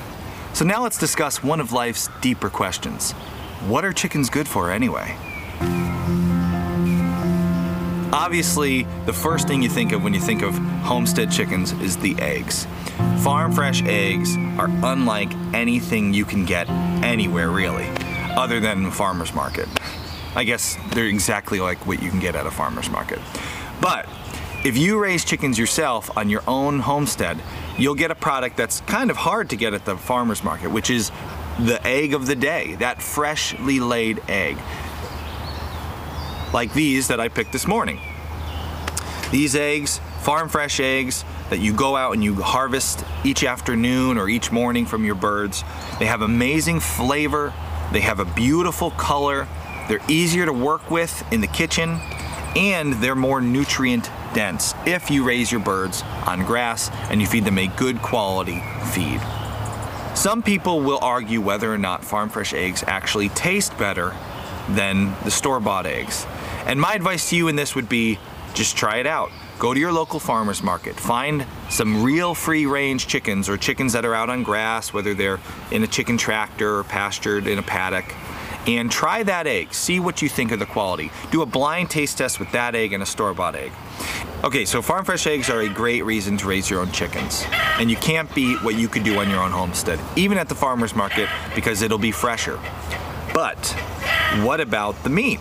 So 0.55 0.65
now 0.65 0.83
let's 0.83 0.99
discuss 0.99 1.43
one 1.43 1.61
of 1.61 1.73
life's 1.73 2.09
deeper 2.21 2.49
questions. 2.49 3.13
What 3.69 3.85
are 3.85 3.93
chickens 3.93 4.31
good 4.31 4.49
for 4.49 4.71
anyway? 4.71 5.17
Obviously, 8.13 8.85
the 9.05 9.13
first 9.13 9.47
thing 9.47 9.63
you 9.63 9.69
think 9.69 9.93
of 9.93 10.03
when 10.03 10.15
you 10.15 10.21
think 10.21 10.43
of 10.43 10.57
homestead 10.83 11.31
chickens 11.31 11.73
is 11.73 11.97
the 11.99 12.19
eggs. 12.19 12.67
Farm 13.23 13.53
fresh 13.53 13.83
eggs 13.83 14.35
are 14.59 14.71
unlike 14.85 15.33
anything 15.53 16.15
you 16.15 16.25
can 16.25 16.45
get 16.45 16.69
anywhere 16.71 17.51
really 17.51 17.91
other 18.37 18.61
than 18.61 18.91
farmer's 18.91 19.35
market. 19.35 19.69
I 20.35 20.45
guess 20.45 20.77
they're 20.91 21.07
exactly 21.07 21.61
like 21.61 21.87
what 21.87 22.03
you 22.03 22.11
can 22.11 22.21
get 22.21 22.37
at 22.37 22.47
a 22.47 22.51
farmer's 22.51 22.91
market. 22.91 23.19
But 23.81 24.07
if 24.65 24.77
you 24.77 25.01
raise 25.01 25.25
chickens 25.25 25.59
yourself 25.59 26.15
on 26.17 26.29
your 26.29 26.43
own 26.47 26.81
homestead, 26.81 27.41
you'll 27.79 27.95
get 27.95 28.11
a 28.11 28.15
product 28.15 28.57
that's 28.57 28.81
kind 28.83 29.11
of 29.11 29.17
hard 29.17 29.51
to 29.51 29.57
get 29.57 29.75
at 29.75 29.85
the 29.85 29.97
farmer's 29.97 30.45
market, 30.45 30.71
which 30.71 30.91
is 30.91 31.11
the 31.59 31.81
egg 31.87 32.13
of 32.13 32.27
the 32.27 32.37
day, 32.37 32.75
that 32.77 33.01
freshly 33.01 33.81
laid 33.81 34.21
egg. 34.29 34.59
Like 36.53 36.73
these 36.75 37.09
that 37.09 37.21
I 37.21 37.29
picked 37.29 37.53
this 37.53 37.67
morning. 37.67 37.99
These 39.31 39.57
eggs, 39.57 40.01
farm 40.21 40.49
fresh 40.49 40.81
eggs, 40.81 41.25
that 41.51 41.61
you 41.61 41.73
go 41.73 41.97
out 41.97 42.13
and 42.13 42.23
you 42.23 42.35
harvest 42.35 43.05
each 43.25 43.45
afternoon 43.45 44.19
or 44.19 44.29
each 44.29 44.51
morning 44.53 44.85
from 44.85 45.05
your 45.05 45.15
birds. 45.15 45.63
They 45.99 46.07
have 46.07 46.23
amazing 46.23 46.81
flavor, 46.81 47.55
they 47.93 48.01
have 48.01 48.21
a 48.21 48.25
beautiful 48.25 48.91
color, 48.93 49.47
they're 49.89 50.01
easier 50.09 50.47
to 50.47 50.53
work 50.53 50.91
with 50.91 51.25
in 51.33 51.41
the 51.41 51.47
kitchen, 51.47 52.01
and 52.57 52.95
they're 52.95 53.15
more 53.15 53.41
nutrient 53.41 54.11
dense 54.35 54.75
if 54.87 55.11
you 55.11 55.25
raise 55.25 55.53
your 55.53 55.61
birds 55.61 56.03
on 56.27 56.45
grass 56.45 56.91
and 57.11 57.21
you 57.21 57.27
feed 57.27 57.45
them 57.45 57.59
a 57.59 57.67
good 57.69 58.01
quality 58.03 58.63
feed. 58.93 59.21
Some 60.15 60.43
people 60.43 60.81
will 60.81 60.99
argue 61.03 61.41
whether 61.41 61.73
or 61.73 61.79
not 61.79 62.03
farm 62.03 62.31
fresh 62.31 62.55
eggs 62.55 62.83
actually 62.87 63.29
taste 63.31 63.77
better 63.79 64.17
than 64.71 65.15
the 65.25 65.31
store 65.31 65.61
bought 65.61 65.87
eggs. 65.87 66.27
And 66.67 66.81
my 66.81 66.95
advice 66.95 67.31
to 67.31 67.37
you 67.37 67.49
in 67.49 67.57
this 67.57 67.75
would 67.75 67.89
be 67.89 68.19
just 68.55 68.77
try 68.77 68.97
it 68.97 69.07
out. 69.07 69.31
Go 69.59 69.73
to 69.73 69.81
your 69.81 69.93
local 69.93 70.21
farmer's 70.21 70.63
market. 70.63 70.97
Find 70.97 71.47
some 71.71 72.03
real 72.03 72.35
free 72.35 72.67
range 72.67 73.07
chickens 73.07 73.49
or 73.49 73.57
chickens 73.57 73.95
that 73.95 74.05
are 74.05 74.15
out 74.15 74.29
on 74.29 74.43
grass, 74.43 74.93
whether 74.93 75.15
they're 75.15 75.41
in 75.71 75.83
a 75.83 75.87
chicken 75.87 76.19
tractor 76.19 76.79
or 76.79 76.85
pastured 76.85 77.47
in 77.47 77.59
a 77.59 77.63
paddock, 77.63 78.15
and 78.67 78.91
try 78.91 79.23
that 79.23 79.47
egg. 79.47 79.73
See 79.73 79.99
what 79.99 80.21
you 80.21 80.29
think 80.29 80.53
of 80.53 80.59
the 80.59 80.67
quality. 80.67 81.11
Do 81.31 81.41
a 81.41 81.47
blind 81.47 81.89
taste 81.89 82.19
test 82.19 82.39
with 82.39 82.53
that 82.53 82.75
egg 82.75 82.93
and 82.93 83.03
a 83.03 83.07
store 83.07 83.33
bought 83.33 83.55
egg. 83.55 83.73
Okay, 84.45 84.67
so 84.67 84.83
farm 84.83 85.07
fresh 85.07 85.27
eggs 85.27 85.49
are 85.49 85.61
a 85.61 85.69
great 85.69 86.05
reason 86.05 86.37
to 86.37 86.47
raise 86.47 86.69
your 86.69 86.81
own 86.81 86.93
chickens. 86.93 87.45
And 87.79 87.91
you 87.91 87.97
can't 87.97 88.33
beat 88.35 88.63
what 88.63 88.75
you 88.75 88.89
could 88.89 89.05
do 89.05 89.19
on 89.19 89.31
your 89.31 89.41
own 89.41 89.53
homestead, 89.53 89.99
even 90.17 90.37
at 90.37 90.51
the 90.51 90.55
farmer's 90.55 90.95
market, 90.95 91.31
because 91.55 91.81
it'll 91.81 91.97
be 91.97 92.13
fresher. 92.13 92.61
But 93.33 93.67
what 94.43 94.61
about 94.61 95.03
the 95.03 95.11
meat? 95.11 95.41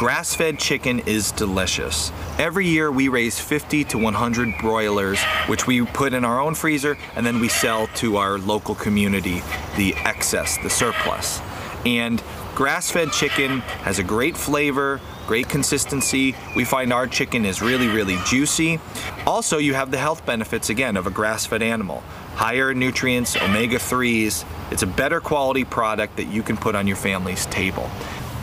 Grass 0.00 0.34
fed 0.34 0.58
chicken 0.58 1.00
is 1.00 1.30
delicious. 1.30 2.10
Every 2.38 2.66
year 2.66 2.90
we 2.90 3.08
raise 3.08 3.38
50 3.38 3.84
to 3.84 3.98
100 3.98 4.56
broilers, 4.58 5.22
which 5.46 5.66
we 5.66 5.84
put 5.84 6.14
in 6.14 6.24
our 6.24 6.40
own 6.40 6.54
freezer 6.54 6.96
and 7.16 7.26
then 7.26 7.38
we 7.38 7.50
sell 7.50 7.86
to 7.96 8.16
our 8.16 8.38
local 8.38 8.74
community 8.74 9.42
the 9.76 9.94
excess, 10.06 10.56
the 10.62 10.70
surplus. 10.70 11.42
And 11.84 12.22
grass 12.54 12.90
fed 12.90 13.12
chicken 13.12 13.60
has 13.60 13.98
a 13.98 14.02
great 14.02 14.38
flavor, 14.38 15.02
great 15.26 15.50
consistency. 15.50 16.34
We 16.56 16.64
find 16.64 16.94
our 16.94 17.06
chicken 17.06 17.44
is 17.44 17.60
really, 17.60 17.88
really 17.88 18.16
juicy. 18.24 18.80
Also, 19.26 19.58
you 19.58 19.74
have 19.74 19.90
the 19.90 19.98
health 19.98 20.24
benefits 20.24 20.70
again 20.70 20.96
of 20.96 21.06
a 21.06 21.10
grass 21.10 21.44
fed 21.44 21.60
animal 21.60 22.02
higher 22.36 22.72
nutrients, 22.72 23.36
omega 23.36 23.76
3s. 23.76 24.46
It's 24.72 24.82
a 24.82 24.86
better 24.86 25.20
quality 25.20 25.64
product 25.66 26.16
that 26.16 26.28
you 26.28 26.42
can 26.42 26.56
put 26.56 26.74
on 26.74 26.86
your 26.86 26.96
family's 26.96 27.44
table. 27.44 27.90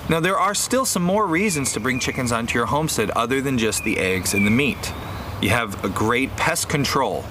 Now, 0.09 0.21
there 0.21 0.39
are 0.39 0.55
still 0.55 0.85
some 0.85 1.03
more 1.03 1.27
reasons 1.27 1.73
to 1.73 1.81
bring 1.81 1.99
chickens 1.99 2.31
onto 2.31 2.57
your 2.57 2.67
homestead 2.67 3.09
other 3.11 3.41
than 3.41 3.57
just 3.57 3.83
the 3.83 3.97
eggs 3.97 4.33
and 4.33 4.47
the 4.47 4.51
meat. 4.51 4.93
You 5.41 5.49
have 5.49 5.83
a 5.83 5.89
great 5.89 6.33
pest 6.37 6.69
control. 6.69 7.25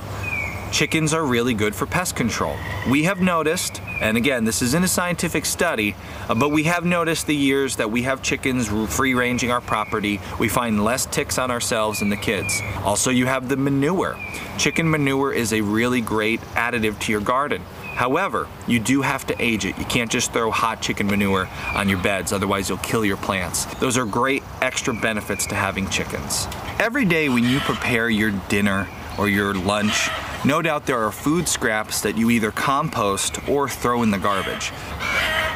Chickens 0.73 1.15
are 1.15 1.25
really 1.25 1.55
good 1.55 1.75
for 1.75 1.87
pest 1.87 2.17
control. 2.17 2.55
We 2.91 3.05
have 3.05 3.19
noticed, 3.19 3.81
and 4.01 4.19
again, 4.19 4.45
this 4.45 4.61
isn't 4.61 4.85
a 4.85 4.89
scientific 4.89 5.47
study, 5.47 5.97
uh, 6.29 6.35
but 6.35 6.51
we 6.51 6.65
have 6.65 6.85
noticed 6.85 7.27
the 7.27 7.35
years 7.35 7.77
that 7.77 7.91
we 7.91 8.03
have 8.03 8.21
chickens 8.21 8.69
free 8.95 9.15
ranging 9.15 9.51
our 9.51 9.63
property, 9.63 10.21
we 10.39 10.49
find 10.49 10.85
less 10.85 11.07
ticks 11.07 11.39
on 11.39 11.51
ourselves 11.51 12.03
and 12.03 12.13
the 12.13 12.17
kids. 12.17 12.61
Also, 12.85 13.11
you 13.11 13.25
have 13.25 13.49
the 13.49 13.57
manure. 13.57 14.19
Chicken 14.59 14.91
manure 14.91 15.33
is 15.33 15.55
a 15.55 15.63
really 15.63 16.03
great 16.03 16.43
additive 16.55 16.99
to 17.01 17.13
your 17.13 17.23
garden. 17.23 17.63
However, 17.97 18.47
you 18.67 18.79
do 18.79 19.01
have 19.01 19.27
to 19.29 19.43
age 19.43 19.65
it. 19.65 19.79
You 19.79 19.87
can't 19.87 20.11
just 20.11 20.31
throw 20.31 20.51
hot 20.51 20.83
chicken 20.83 21.07
manure 21.07 21.49
on 21.75 21.89
your 21.89 21.99
beds, 21.99 22.31
otherwise, 22.31 22.69
you'll 22.69 22.79
kill 22.79 23.07
your 23.07 23.17
plants. 23.17 23.65
Those 23.77 23.97
are 23.97 24.05
great 24.05 24.43
extra 24.61 24.93
benefits 24.93 25.47
to 25.47 25.55
having 25.55 25.89
chickens. 25.89 26.47
Every 26.79 27.07
day 27.07 27.31
when 27.31 27.43
you 27.43 27.59
prepare 27.61 28.11
your 28.11 28.33
dinner 28.49 28.87
or 29.19 29.31
your 29.31 29.55
lunch, 29.55 30.11
no 30.45 30.61
doubt 30.61 30.85
there 30.85 31.03
are 31.03 31.11
food 31.11 31.49
scraps 31.49 32.03
that 32.03 32.19
you 32.19 32.29
either 32.29 32.51
compost 32.51 33.49
or 33.49 33.67
throw 33.67 34.03
in 34.03 34.11
the 34.11 34.19
garbage. 34.19 34.73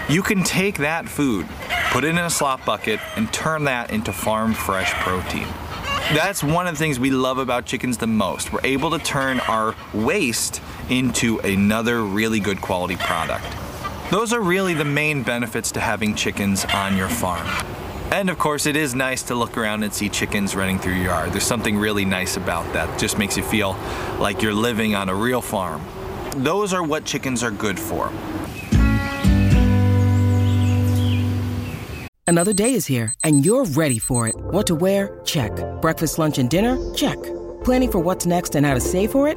You 0.09 0.23
can 0.23 0.43
take 0.43 0.79
that 0.79 1.07
food, 1.11 1.47
put 1.91 2.05
it 2.05 2.09
in 2.09 2.19
a 2.19 2.31
slop 2.31 2.65
bucket, 2.65 3.01
and 3.17 3.31
turn 3.35 3.65
that 3.65 3.91
into 3.91 4.15
farm 4.15 4.55
fresh 4.55 4.93
protein. 4.95 5.47
That's 6.15 6.43
one 6.43 6.67
of 6.67 6.75
the 6.75 6.79
things 6.79 6.99
we 6.99 7.11
love 7.11 7.39
about 7.39 7.67
chickens 7.67 7.99
the 7.99 8.07
most. 8.07 8.53
We're 8.53 8.65
able 8.65 8.91
to 8.91 8.99
turn 8.99 9.39
our 9.41 9.77
waste 9.93 10.61
into 10.91 11.39
another 11.41 12.03
really 12.03 12.41
good 12.41 12.61
quality 12.61 12.97
product. 12.97 13.45
Those 14.11 14.33
are 14.33 14.41
really 14.41 14.75
the 14.75 14.85
main 14.85 15.23
benefits 15.23 15.71
to 15.73 15.81
having 15.81 16.15
chickens 16.15 16.65
on 16.67 16.97
your 16.97 17.09
farm. 17.09 17.47
And 18.13 18.29
of 18.29 18.39
course, 18.39 18.67
it 18.67 18.75
is 18.75 18.95
nice 18.95 19.23
to 19.25 19.37
look 19.37 19.57
around 19.57 19.85
and 19.85 19.95
see 19.95 20.09
chickens 20.09 20.57
running 20.57 20.81
through 20.81 20.95
your 20.95 21.05
yard. 21.05 21.33
There's 21.33 21.45
something 21.45 21.79
really 21.79 22.05
nice 22.05 22.37
about 22.37 22.73
that. 22.73 22.99
Just 22.99 23.19
makes 23.19 23.37
you 23.37 23.45
feel 23.45 23.77
like 24.19 24.43
you're 24.43 24.53
living 24.53 24.97
on 24.97 25.09
a 25.09 25.15
real 25.15 25.41
farm. 25.41 25.81
Those 26.37 26.73
are 26.73 26.83
what 26.83 27.05
chickens 27.05 27.45
are 27.45 27.53
good 27.53 27.79
for. 27.79 28.11
Another 32.27 32.53
day 32.53 32.75
is 32.75 32.87
here, 32.87 33.13
and 33.25 33.45
you're 33.45 33.65
ready 33.65 33.99
for 33.99 34.29
it. 34.29 34.37
What 34.37 34.67
to 34.69 34.75
wear? 34.77 35.21
Check. 35.25 35.53
Breakfast, 35.81 36.19
lunch, 36.19 36.39
and 36.39 36.49
dinner? 36.49 36.79
Check. 36.95 37.19
Planning 37.65 37.91
for 37.91 37.99
what's 37.99 38.25
next 38.27 38.55
and 38.55 38.65
how 38.65 38.75
to 38.75 38.81
save 38.81 39.11
for 39.11 39.29
it? 39.29 39.37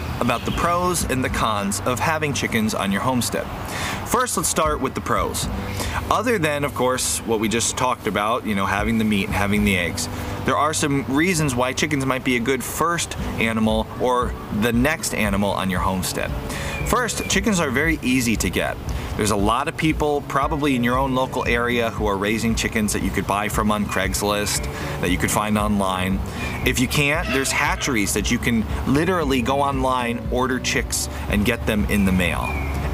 about 0.21 0.45
the 0.45 0.51
pros 0.51 1.03
and 1.03 1.23
the 1.23 1.29
cons 1.29 1.81
of 1.81 1.99
having 1.99 2.33
chickens 2.33 2.73
on 2.73 2.91
your 2.91 3.01
homestead. 3.01 3.45
First, 4.07 4.37
let's 4.37 4.47
start 4.47 4.79
with 4.79 4.93
the 4.93 5.01
pros. 5.01 5.47
Other 6.09 6.37
than, 6.37 6.63
of 6.63 6.75
course, 6.75 7.17
what 7.19 7.39
we 7.39 7.49
just 7.49 7.75
talked 7.75 8.07
about, 8.07 8.45
you 8.45 8.55
know, 8.55 8.65
having 8.65 8.99
the 8.99 9.03
meat 9.03 9.25
and 9.25 9.33
having 9.33 9.65
the 9.65 9.77
eggs, 9.77 10.07
there 10.45 10.55
are 10.55 10.73
some 10.73 11.03
reasons 11.05 11.55
why 11.55 11.73
chickens 11.73 12.05
might 12.05 12.23
be 12.23 12.35
a 12.35 12.39
good 12.39 12.63
first 12.63 13.17
animal 13.39 13.87
or 13.99 14.33
the 14.61 14.71
next 14.71 15.13
animal 15.13 15.49
on 15.49 15.69
your 15.69 15.79
homestead. 15.79 16.31
First, 16.87 17.27
chickens 17.29 17.59
are 17.59 17.71
very 17.71 17.99
easy 18.01 18.35
to 18.37 18.49
get. 18.49 18.77
There's 19.21 19.29
a 19.29 19.35
lot 19.35 19.67
of 19.67 19.77
people, 19.77 20.21
probably 20.21 20.75
in 20.75 20.83
your 20.83 20.97
own 20.97 21.13
local 21.13 21.45
area, 21.47 21.91
who 21.91 22.07
are 22.07 22.17
raising 22.17 22.55
chickens 22.55 22.91
that 22.93 23.03
you 23.03 23.11
could 23.11 23.27
buy 23.27 23.49
from 23.49 23.71
on 23.71 23.85
Craigslist, 23.85 24.63
that 24.99 25.11
you 25.11 25.19
could 25.19 25.29
find 25.29 25.59
online. 25.59 26.19
If 26.65 26.79
you 26.79 26.87
can't, 26.87 27.27
there's 27.27 27.51
hatcheries 27.51 28.15
that 28.15 28.31
you 28.31 28.39
can 28.39 28.65
literally 28.91 29.43
go 29.43 29.61
online, 29.61 30.27
order 30.31 30.59
chicks, 30.59 31.07
and 31.29 31.45
get 31.45 31.67
them 31.67 31.85
in 31.85 32.05
the 32.05 32.11
mail. 32.11 32.45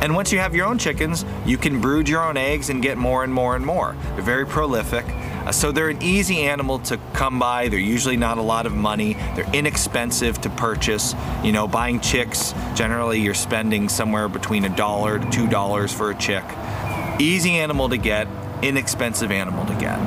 And 0.02 0.14
once 0.16 0.34
you 0.34 0.40
have 0.40 0.54
your 0.54 0.66
own 0.66 0.78
chickens, 0.78 1.24
you 1.46 1.58
can 1.58 1.80
brood 1.80 2.10
your 2.10 2.22
own 2.22 2.36
eggs 2.36 2.70
and 2.70 2.84
get 2.84 2.98
more 2.98 3.24
and 3.24 3.34
more 3.34 3.56
and 3.56 3.66
more. 3.66 3.96
They're 4.16 4.22
very 4.22 4.46
prolific. 4.46 5.06
Uh, 5.48 5.52
so 5.54 5.72
they're 5.72 5.88
an 5.88 6.04
easy 6.04 6.42
animal 6.42 6.78
to 6.78 7.00
come 7.14 7.40
by. 7.40 7.70
They're 7.70 7.80
usually 7.80 8.18
not 8.18 8.38
a 8.38 8.42
lot 8.42 8.66
of 8.66 8.76
money. 8.76 9.14
They're 9.34 9.50
inexpensive 9.54 10.42
to 10.42 10.50
purchase. 10.50 11.16
You 11.42 11.54
know, 11.54 11.70
buying 11.70 12.02
chicks, 12.02 12.54
generally 12.76 13.22
you're 13.22 13.34
spending 13.34 13.88
somewhere 13.88 14.28
between 14.28 14.66
a 14.66 14.76
dollar 14.76 15.20
to 15.20 15.30
two 15.30 15.48
dollars 15.48 15.94
for 15.94 16.12
a 16.12 16.16
chick. 16.16 16.44
Easy 17.18 17.52
animal 17.52 17.88
to 17.88 17.96
get, 17.96 18.28
inexpensive 18.62 19.32
animal 19.32 19.66
to 19.68 19.74
get. 19.76 19.98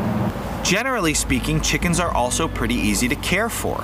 Generally 0.63 1.15
speaking, 1.15 1.63
chickens 1.63 2.01
are 2.01 2.13
also 2.13 2.47
pretty 2.47 2.75
easy 2.75 3.09
to 3.09 3.17
care 3.17 3.49
for. 3.49 3.83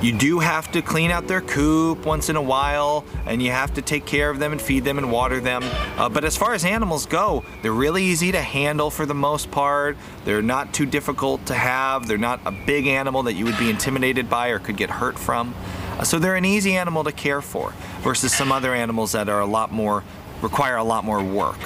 You 0.00 0.12
do 0.12 0.38
have 0.38 0.70
to 0.72 0.82
clean 0.82 1.10
out 1.10 1.26
their 1.26 1.40
coop 1.40 2.06
once 2.06 2.28
in 2.28 2.36
a 2.36 2.42
while, 2.42 3.04
and 3.26 3.42
you 3.42 3.50
have 3.50 3.74
to 3.74 3.82
take 3.82 4.06
care 4.06 4.30
of 4.30 4.38
them 4.38 4.52
and 4.52 4.62
feed 4.62 4.84
them 4.84 4.96
and 4.96 5.10
water 5.10 5.40
them. 5.40 5.62
Uh, 5.96 6.08
but 6.08 6.24
as 6.24 6.36
far 6.36 6.54
as 6.54 6.64
animals 6.64 7.04
go, 7.04 7.44
they're 7.62 7.72
really 7.72 8.04
easy 8.04 8.30
to 8.30 8.40
handle 8.40 8.90
for 8.90 9.06
the 9.06 9.14
most 9.14 9.50
part. 9.50 9.96
They're 10.24 10.40
not 10.40 10.72
too 10.72 10.86
difficult 10.86 11.44
to 11.46 11.54
have. 11.54 12.06
They're 12.06 12.16
not 12.16 12.40
a 12.46 12.52
big 12.52 12.86
animal 12.86 13.24
that 13.24 13.32
you 13.32 13.44
would 13.44 13.58
be 13.58 13.70
intimidated 13.70 14.30
by 14.30 14.50
or 14.50 14.60
could 14.60 14.76
get 14.76 14.88
hurt 14.88 15.18
from. 15.18 15.52
Uh, 15.98 16.04
so 16.04 16.20
they're 16.20 16.36
an 16.36 16.44
easy 16.44 16.76
animal 16.76 17.02
to 17.02 17.10
care 17.10 17.42
for 17.42 17.74
versus 18.02 18.32
some 18.32 18.52
other 18.52 18.72
animals 18.72 19.12
that 19.12 19.28
are 19.28 19.40
a 19.40 19.46
lot 19.46 19.72
more 19.72 20.04
require 20.42 20.76
a 20.76 20.84
lot 20.84 21.04
more 21.04 21.20
work. 21.20 21.58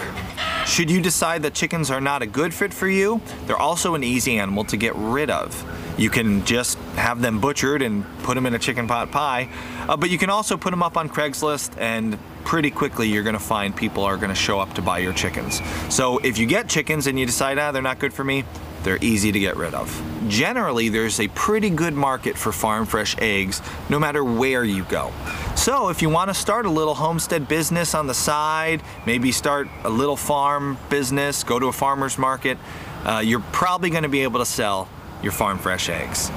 Should 0.73 0.91
you 0.91 1.03
decide 1.03 1.43
that 1.43 1.53
chickens 1.53 1.91
are 1.91 2.01
not 2.01 2.23
a 2.23 2.27
good 2.27 2.55
fit 2.55 2.73
for 2.73 2.89
you, 2.89 3.21
they're 3.45 3.59
also 3.59 3.95
an 3.95 4.03
easy 4.03 4.39
animal 4.39 4.65
to 4.65 4.79
get 4.79 4.95
rid 4.97 5.29
of. 5.29 5.63
You 6.01 6.09
can 6.09 6.47
just 6.47 6.79
have 6.97 7.21
them 7.21 7.41
butchered 7.41 7.83
and 7.83 8.07
put 8.23 8.37
them 8.37 8.47
in 8.47 8.55
a 8.55 8.59
chicken 8.59 8.89
pot 8.89 9.11
pie, 9.11 9.51
uh, 9.87 9.99
but 9.99 10.09
you 10.09 10.17
can 10.17 10.31
also 10.31 10.57
put 10.57 10.71
them 10.71 10.83
up 10.83 10.97
on 10.97 11.11
Craigslist 11.11 11.79
and 11.79 12.19
pretty 12.45 12.71
quickly 12.71 13.07
you're 13.07 13.23
to 13.35 13.39
find 13.39 13.77
people 13.77 14.03
are 14.03 14.17
to 14.31 14.35
show 14.35 14.61
up 14.61 14.73
to 14.73 14.81
buy 14.81 14.97
your 14.97 15.13
chickens. 15.13 15.61
So 15.91 16.17
if 16.21 16.39
you 16.39 16.47
get 16.47 16.71
chickens 16.71 17.07
and 17.07 17.19
you 17.19 17.27
decide, 17.27 17.59
ah, 17.59 17.71
they're 17.71 17.83
not 17.83 17.99
good 17.99 18.15
for 18.15 18.25
me, 18.25 18.45
they're 18.85 18.99
easy 19.01 19.33
to 19.33 19.38
get 19.38 19.57
rid 19.57 19.75
of. 19.75 20.03
Generally, 20.29 20.88
there's 20.90 21.21
a 21.21 21.29
pretty 21.29 21.71
good 21.71 21.95
market 21.95 22.37
for 22.37 22.53
farm 22.53 22.87
fresh 22.87 23.16
eggs 23.18 23.61
no 23.88 23.99
matter 23.99 24.25
where 24.25 24.64
you 24.64 24.85
go. 24.85 25.12
So, 25.57 25.88
if 25.88 26.03
you 26.03 26.09
want 26.09 26.31
to 26.31 26.35
start 26.35 26.66
a 26.66 26.71
little 26.71 26.95
homestead 26.95 27.49
business 27.49 27.95
on 27.95 28.07
the 28.07 28.14
side, 28.14 28.83
maybe 29.07 29.33
start 29.33 29.68
a 29.85 29.90
little 29.90 30.16
farm 30.16 30.79
business, 30.90 31.45
go 31.45 31.59
to 31.59 31.66
a 31.66 31.73
farmer's 31.73 32.18
market, 32.18 32.59
uh, 33.05 33.23
you're 33.25 33.40
probably 33.53 33.90
going 33.90 34.05
to 34.05 34.09
be 34.09 34.23
able 34.23 34.40
to 34.40 34.47
sell 34.47 34.88
your 35.23 35.33
farm 35.33 35.59
fresh 35.59 35.88
eggs. 35.88 36.31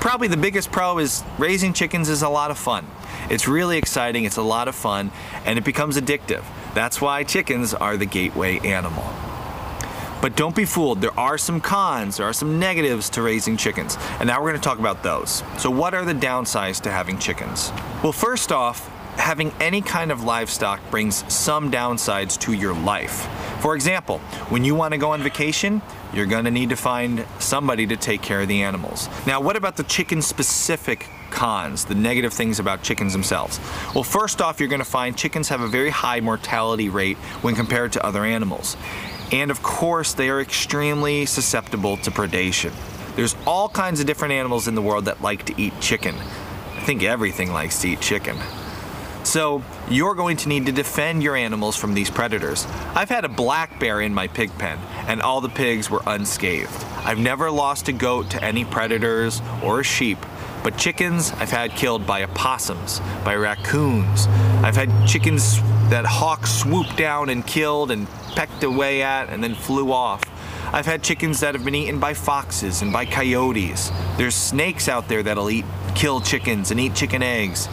Probably 0.00 0.28
the 0.28 0.36
biggest 0.36 0.70
pro 0.70 0.98
is 0.98 1.22
raising 1.38 1.72
chickens 1.72 2.08
is 2.08 2.22
a 2.22 2.28
lot 2.28 2.50
of 2.50 2.58
fun. 2.58 2.86
It's 3.30 3.48
really 3.48 3.78
exciting, 3.78 4.24
it's 4.24 4.36
a 4.36 4.42
lot 4.42 4.68
of 4.68 4.74
fun, 4.74 5.10
and 5.44 5.58
it 5.58 5.64
becomes 5.64 5.96
addictive. 5.96 6.44
That's 6.74 7.00
why 7.00 7.24
chickens 7.24 7.72
are 7.72 7.96
the 7.96 8.06
gateway 8.06 8.58
animal. 8.58 9.04
But 10.20 10.36
don't 10.36 10.56
be 10.56 10.64
fooled, 10.64 11.00
there 11.00 11.18
are 11.18 11.38
some 11.38 11.60
cons, 11.60 12.16
there 12.16 12.26
are 12.26 12.32
some 12.32 12.58
negatives 12.58 13.10
to 13.10 13.22
raising 13.22 13.56
chickens, 13.56 13.96
and 14.20 14.26
now 14.26 14.40
we're 14.40 14.50
going 14.50 14.60
to 14.60 14.68
talk 14.68 14.78
about 14.78 15.02
those. 15.02 15.42
So, 15.58 15.70
what 15.70 15.94
are 15.94 16.04
the 16.04 16.14
downsides 16.14 16.80
to 16.82 16.90
having 16.90 17.18
chickens? 17.18 17.70
Well, 18.02 18.12
first 18.12 18.52
off, 18.52 18.88
having 19.16 19.52
any 19.60 19.80
kind 19.80 20.10
of 20.10 20.24
livestock 20.24 20.80
brings 20.90 21.30
some 21.32 21.70
downsides 21.70 22.38
to 22.40 22.52
your 22.52 22.74
life. 22.74 23.28
For 23.60 23.74
example, 23.74 24.18
when 24.48 24.64
you 24.64 24.74
want 24.74 24.92
to 24.92 24.98
go 24.98 25.10
on 25.12 25.22
vacation, 25.22 25.80
you're 26.12 26.26
going 26.26 26.44
to 26.44 26.50
need 26.50 26.68
to 26.68 26.76
find 26.76 27.26
somebody 27.38 27.86
to 27.86 27.96
take 27.96 28.22
care 28.22 28.40
of 28.40 28.48
the 28.48 28.62
animals. 28.62 29.08
Now, 29.26 29.40
what 29.40 29.56
about 29.56 29.76
the 29.76 29.84
chicken 29.84 30.22
specific 30.22 31.08
cons, 31.30 31.84
the 31.84 31.94
negative 31.94 32.32
things 32.32 32.58
about 32.58 32.82
chickens 32.82 33.12
themselves? 33.12 33.58
Well, 33.94 34.04
first 34.04 34.40
off, 34.40 34.60
you're 34.60 34.68
going 34.68 34.80
to 34.80 34.84
find 34.84 35.16
chickens 35.16 35.48
have 35.48 35.60
a 35.60 35.68
very 35.68 35.90
high 35.90 36.20
mortality 36.20 36.88
rate 36.88 37.16
when 37.42 37.54
compared 37.54 37.92
to 37.94 38.04
other 38.04 38.24
animals. 38.24 38.76
And 39.32 39.50
of 39.50 39.62
course, 39.62 40.12
they 40.12 40.28
are 40.28 40.40
extremely 40.40 41.26
susceptible 41.26 41.96
to 41.98 42.10
predation. 42.10 42.72
There's 43.16 43.36
all 43.46 43.68
kinds 43.68 44.00
of 44.00 44.06
different 44.06 44.34
animals 44.34 44.68
in 44.68 44.74
the 44.74 44.82
world 44.82 45.06
that 45.06 45.22
like 45.22 45.46
to 45.46 45.60
eat 45.60 45.72
chicken. 45.80 46.14
I 46.16 46.80
think 46.80 47.02
everything 47.02 47.52
likes 47.52 47.80
to 47.82 47.88
eat 47.88 48.00
chicken. 48.00 48.36
So, 49.22 49.62
you're 49.88 50.14
going 50.14 50.36
to 50.38 50.48
need 50.50 50.66
to 50.66 50.72
defend 50.72 51.22
your 51.22 51.34
animals 51.34 51.76
from 51.76 51.94
these 51.94 52.10
predators. 52.10 52.66
I've 52.94 53.08
had 53.08 53.24
a 53.24 53.28
black 53.28 53.80
bear 53.80 54.02
in 54.02 54.12
my 54.12 54.28
pig 54.28 54.50
pen, 54.58 54.78
and 55.08 55.22
all 55.22 55.40
the 55.40 55.48
pigs 55.48 55.88
were 55.88 56.02
unscathed. 56.06 56.84
I've 57.04 57.18
never 57.18 57.50
lost 57.50 57.88
a 57.88 57.92
goat 57.92 58.30
to 58.30 58.44
any 58.44 58.66
predators 58.66 59.40
or 59.62 59.80
a 59.80 59.84
sheep, 59.84 60.18
but 60.64 60.78
chickens 60.78 61.30
I've 61.32 61.50
had 61.50 61.72
killed 61.72 62.06
by 62.06 62.24
opossums, 62.24 63.00
by 63.22 63.36
raccoons. 63.36 64.26
I've 64.64 64.74
had 64.74 65.06
chickens 65.06 65.60
that 65.90 66.06
hawks 66.06 66.50
swooped 66.50 66.96
down 66.96 67.28
and 67.28 67.46
killed 67.46 67.90
and 67.90 68.08
pecked 68.34 68.64
away 68.64 69.02
at 69.02 69.28
and 69.28 69.44
then 69.44 69.54
flew 69.54 69.92
off. 69.92 70.22
I've 70.72 70.86
had 70.86 71.02
chickens 71.02 71.40
that 71.40 71.54
have 71.54 71.64
been 71.66 71.74
eaten 71.74 72.00
by 72.00 72.14
foxes 72.14 72.80
and 72.80 72.92
by 72.92 73.04
coyotes. 73.04 73.92
There's 74.16 74.34
snakes 74.34 74.88
out 74.88 75.06
there 75.06 75.22
that'll 75.22 75.50
eat 75.50 75.66
kill 75.94 76.20
chickens 76.20 76.70
and 76.70 76.80
eat 76.80 76.94
chicken 76.94 77.22
eggs. 77.22 77.68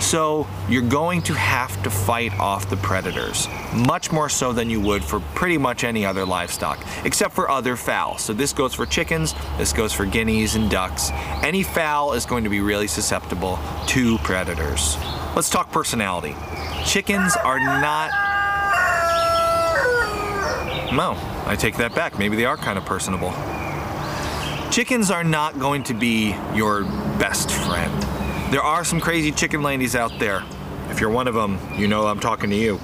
So 0.00 0.46
you're 0.68 0.82
going 0.82 1.22
to 1.22 1.34
have 1.34 1.82
to 1.82 1.90
fight 1.90 2.32
off 2.38 2.70
the 2.70 2.76
predators, 2.76 3.48
much 3.74 4.12
more 4.12 4.28
so 4.28 4.52
than 4.52 4.70
you 4.70 4.80
would 4.80 5.04
for 5.04 5.20
pretty 5.34 5.58
much 5.58 5.84
any 5.84 6.06
other 6.06 6.24
livestock, 6.24 6.78
except 7.04 7.34
for 7.34 7.50
other 7.50 7.76
fowl. 7.76 8.16
So 8.16 8.32
this 8.32 8.52
goes 8.52 8.74
for 8.74 8.86
chickens, 8.86 9.34
this 9.58 9.72
goes 9.72 9.92
for 9.92 10.06
guineas 10.06 10.54
and 10.54 10.70
ducks. 10.70 11.10
Any 11.42 11.62
fowl 11.62 12.12
is 12.12 12.26
going 12.26 12.44
to 12.44 12.50
be 12.50 12.60
really 12.60 12.86
susceptible 12.86 13.58
to 13.88 14.18
predators. 14.18 14.96
Let's 15.34 15.50
talk 15.50 15.70
personality. 15.70 16.34
Chickens 16.86 17.36
are 17.36 17.60
not. 17.60 18.10
No, 20.92 21.16
I 21.46 21.54
take 21.54 21.76
that 21.76 21.94
back. 21.94 22.18
Maybe 22.18 22.36
they 22.36 22.46
are 22.46 22.56
kind 22.56 22.78
of 22.78 22.86
personable. 22.86 23.32
Chickens 24.70 25.10
are 25.10 25.24
not 25.24 25.58
going 25.58 25.82
to 25.84 25.94
be 25.94 26.34
your 26.54 26.84
best 27.18 27.50
friend. 27.50 28.17
There 28.50 28.62
are 28.62 28.82
some 28.82 28.98
crazy 28.98 29.30
chicken 29.30 29.62
ladies 29.62 29.94
out 29.94 30.18
there. 30.18 30.42
If 30.88 31.02
you're 31.02 31.10
one 31.10 31.28
of 31.28 31.34
them, 31.34 31.58
you 31.76 31.86
know 31.86 32.06
I'm 32.06 32.18
talking 32.18 32.48
to 32.48 32.56
you. 32.56 32.80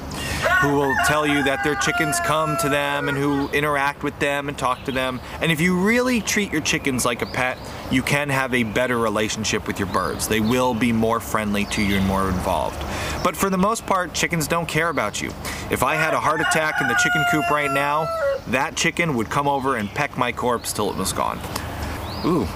who 0.60 0.74
will 0.74 0.94
tell 1.06 1.26
you 1.26 1.42
that 1.42 1.64
their 1.64 1.74
chickens 1.76 2.20
come 2.20 2.56
to 2.58 2.68
them 2.68 3.08
and 3.08 3.16
who 3.16 3.48
interact 3.48 4.02
with 4.02 4.18
them 4.18 4.48
and 4.48 4.58
talk 4.58 4.84
to 4.84 4.92
them. 4.92 5.20
And 5.40 5.50
if 5.50 5.60
you 5.60 5.78
really 5.78 6.20
treat 6.20 6.52
your 6.52 6.60
chickens 6.60 7.04
like 7.04 7.22
a 7.22 7.26
pet, 7.26 7.58
you 7.90 8.02
can 8.02 8.28
have 8.28 8.52
a 8.52 8.62
better 8.62 8.98
relationship 8.98 9.66
with 9.66 9.78
your 9.78 9.88
birds. 9.88 10.28
They 10.28 10.40
will 10.40 10.74
be 10.74 10.92
more 10.92 11.18
friendly 11.18 11.64
to 11.66 11.82
you 11.82 11.96
and 11.96 12.06
more 12.06 12.28
involved. 12.28 12.78
But 13.22 13.36
for 13.36 13.48
the 13.48 13.58
most 13.58 13.86
part, 13.86 14.12
chickens 14.12 14.46
don't 14.46 14.68
care 14.68 14.90
about 14.90 15.22
you. 15.22 15.28
If 15.70 15.82
I 15.82 15.94
had 15.94 16.12
a 16.12 16.20
heart 16.20 16.42
attack 16.42 16.74
in 16.82 16.88
the 16.88 16.94
chicken 16.94 17.24
coop 17.30 17.50
right 17.50 17.70
now, 17.70 18.06
that 18.48 18.76
chicken 18.76 19.14
would 19.14 19.30
come 19.30 19.48
over 19.48 19.76
and 19.76 19.88
peck 19.88 20.18
my 20.18 20.30
corpse 20.30 20.74
till 20.74 20.90
it 20.90 20.96
was 20.96 21.14
gone. 21.14 21.38
Ooh, 22.26 22.46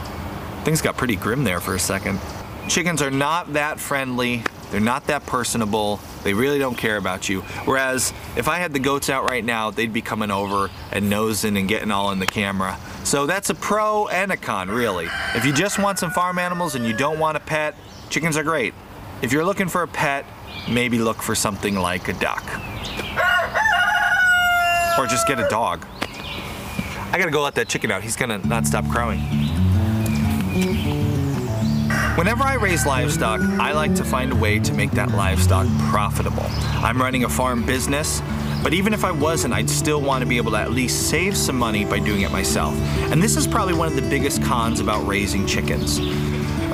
things 0.65 0.83
got 0.83 0.99
pretty 0.99 1.17
grim 1.17 1.45
there 1.45 1.61
for 1.61 1.75
a 1.75 1.79
second. 1.79 2.21
Chickens 2.69 3.01
are 3.01 3.11
not 3.11 3.55
that 3.55 3.81
friendly. 3.81 4.43
They're 4.71 4.81
not 4.81 5.07
that 5.07 5.25
personable. 5.25 6.01
They 6.23 6.35
really 6.35 6.59
don't 6.59 6.77
care 6.77 6.99
about 6.99 7.29
you. 7.29 7.41
Whereas 7.65 8.13
if 8.37 8.47
I 8.47 8.59
had 8.59 8.75
the 8.75 8.79
goats 8.79 9.09
out 9.09 9.25
right 9.25 9.45
now, 9.45 9.71
they'd 9.71 9.93
be 9.93 10.03
coming 10.03 10.31
over 10.31 10.71
and 10.93 11.09
nosing 11.09 11.57
and 11.57 11.67
getting 11.67 11.91
all 11.91 12.11
in 12.13 12.19
the 12.19 12.27
camera. 12.27 12.79
So 13.05 13.25
that's 13.25 13.49
a 13.49 13.55
pro 13.55 14.09
and 14.09 14.31
a 14.31 14.37
con, 14.37 14.69
really. 14.69 15.09
If 15.35 15.47
you 15.47 15.53
just 15.55 15.79
want 15.79 15.99
some 15.99 16.11
farm 16.11 16.39
animals 16.39 16.75
and 16.75 16.85
you 16.85 16.93
don't 16.93 17.19
want 17.19 17.39
a 17.39 17.41
pet, 17.41 17.75
chickens 18.11 18.37
are 18.37 18.45
great. 18.45 18.75
If 19.23 19.33
you're 19.33 19.47
looking 19.47 19.69
for 19.69 19.83
a 19.83 19.89
pet, 19.89 20.27
maybe 20.69 20.99
look 20.99 21.23
for 21.23 21.35
something 21.35 21.75
like 21.75 22.09
a 22.09 22.13
duck. 22.13 22.45
Or 24.99 25.07
just 25.07 25.27
get 25.27 25.41
a 25.41 25.49
dog. 25.49 25.87
I 27.11 27.17
gotta 27.19 27.31
go 27.31 27.43
let 27.43 27.55
that 27.55 27.69
chicken 27.69 27.91
out. 27.91 28.03
He's 28.03 28.17
gonna 28.17 28.39
not 28.47 28.67
stop 28.67 28.87
crowing. 28.91 29.21
Whenever 32.19 32.43
I 32.43 32.55
raise 32.55 32.85
livestock, 32.85 33.41
I 33.41 33.71
like 33.71 33.95
to 33.95 34.03
find 34.03 34.33
a 34.33 34.35
way 34.35 34.59
to 34.59 34.75
make 34.75 34.91
that 34.91 35.13
livestock 35.13 35.69
profitable. 35.89 36.47
I'm 36.83 37.01
running 37.01 37.23
a 37.23 37.29
farm 37.29 37.65
business, 37.65 38.21
but 38.61 38.75
even 38.75 38.93
if 38.93 39.05
I 39.05 39.13
wasn't, 39.13 39.55
I'd 39.55 39.71
still 39.71 40.01
want 40.01 40.23
to 40.23 40.29
be 40.29 40.37
able 40.37 40.51
to 40.51 40.57
at 40.57 40.73
least 40.73 41.11
save 41.11 41.37
some 41.37 41.57
money 41.57 41.85
by 41.85 42.01
doing 42.01 42.23
it 42.23 42.33
myself. 42.33 42.75
And 43.13 43.23
this 43.23 43.37
is 43.37 43.47
probably 43.47 43.75
one 43.75 43.87
of 43.87 43.95
the 43.95 44.03
biggest 44.03 44.43
cons 44.43 44.81
about 44.81 45.07
raising 45.07 45.47
chickens. 45.47 46.01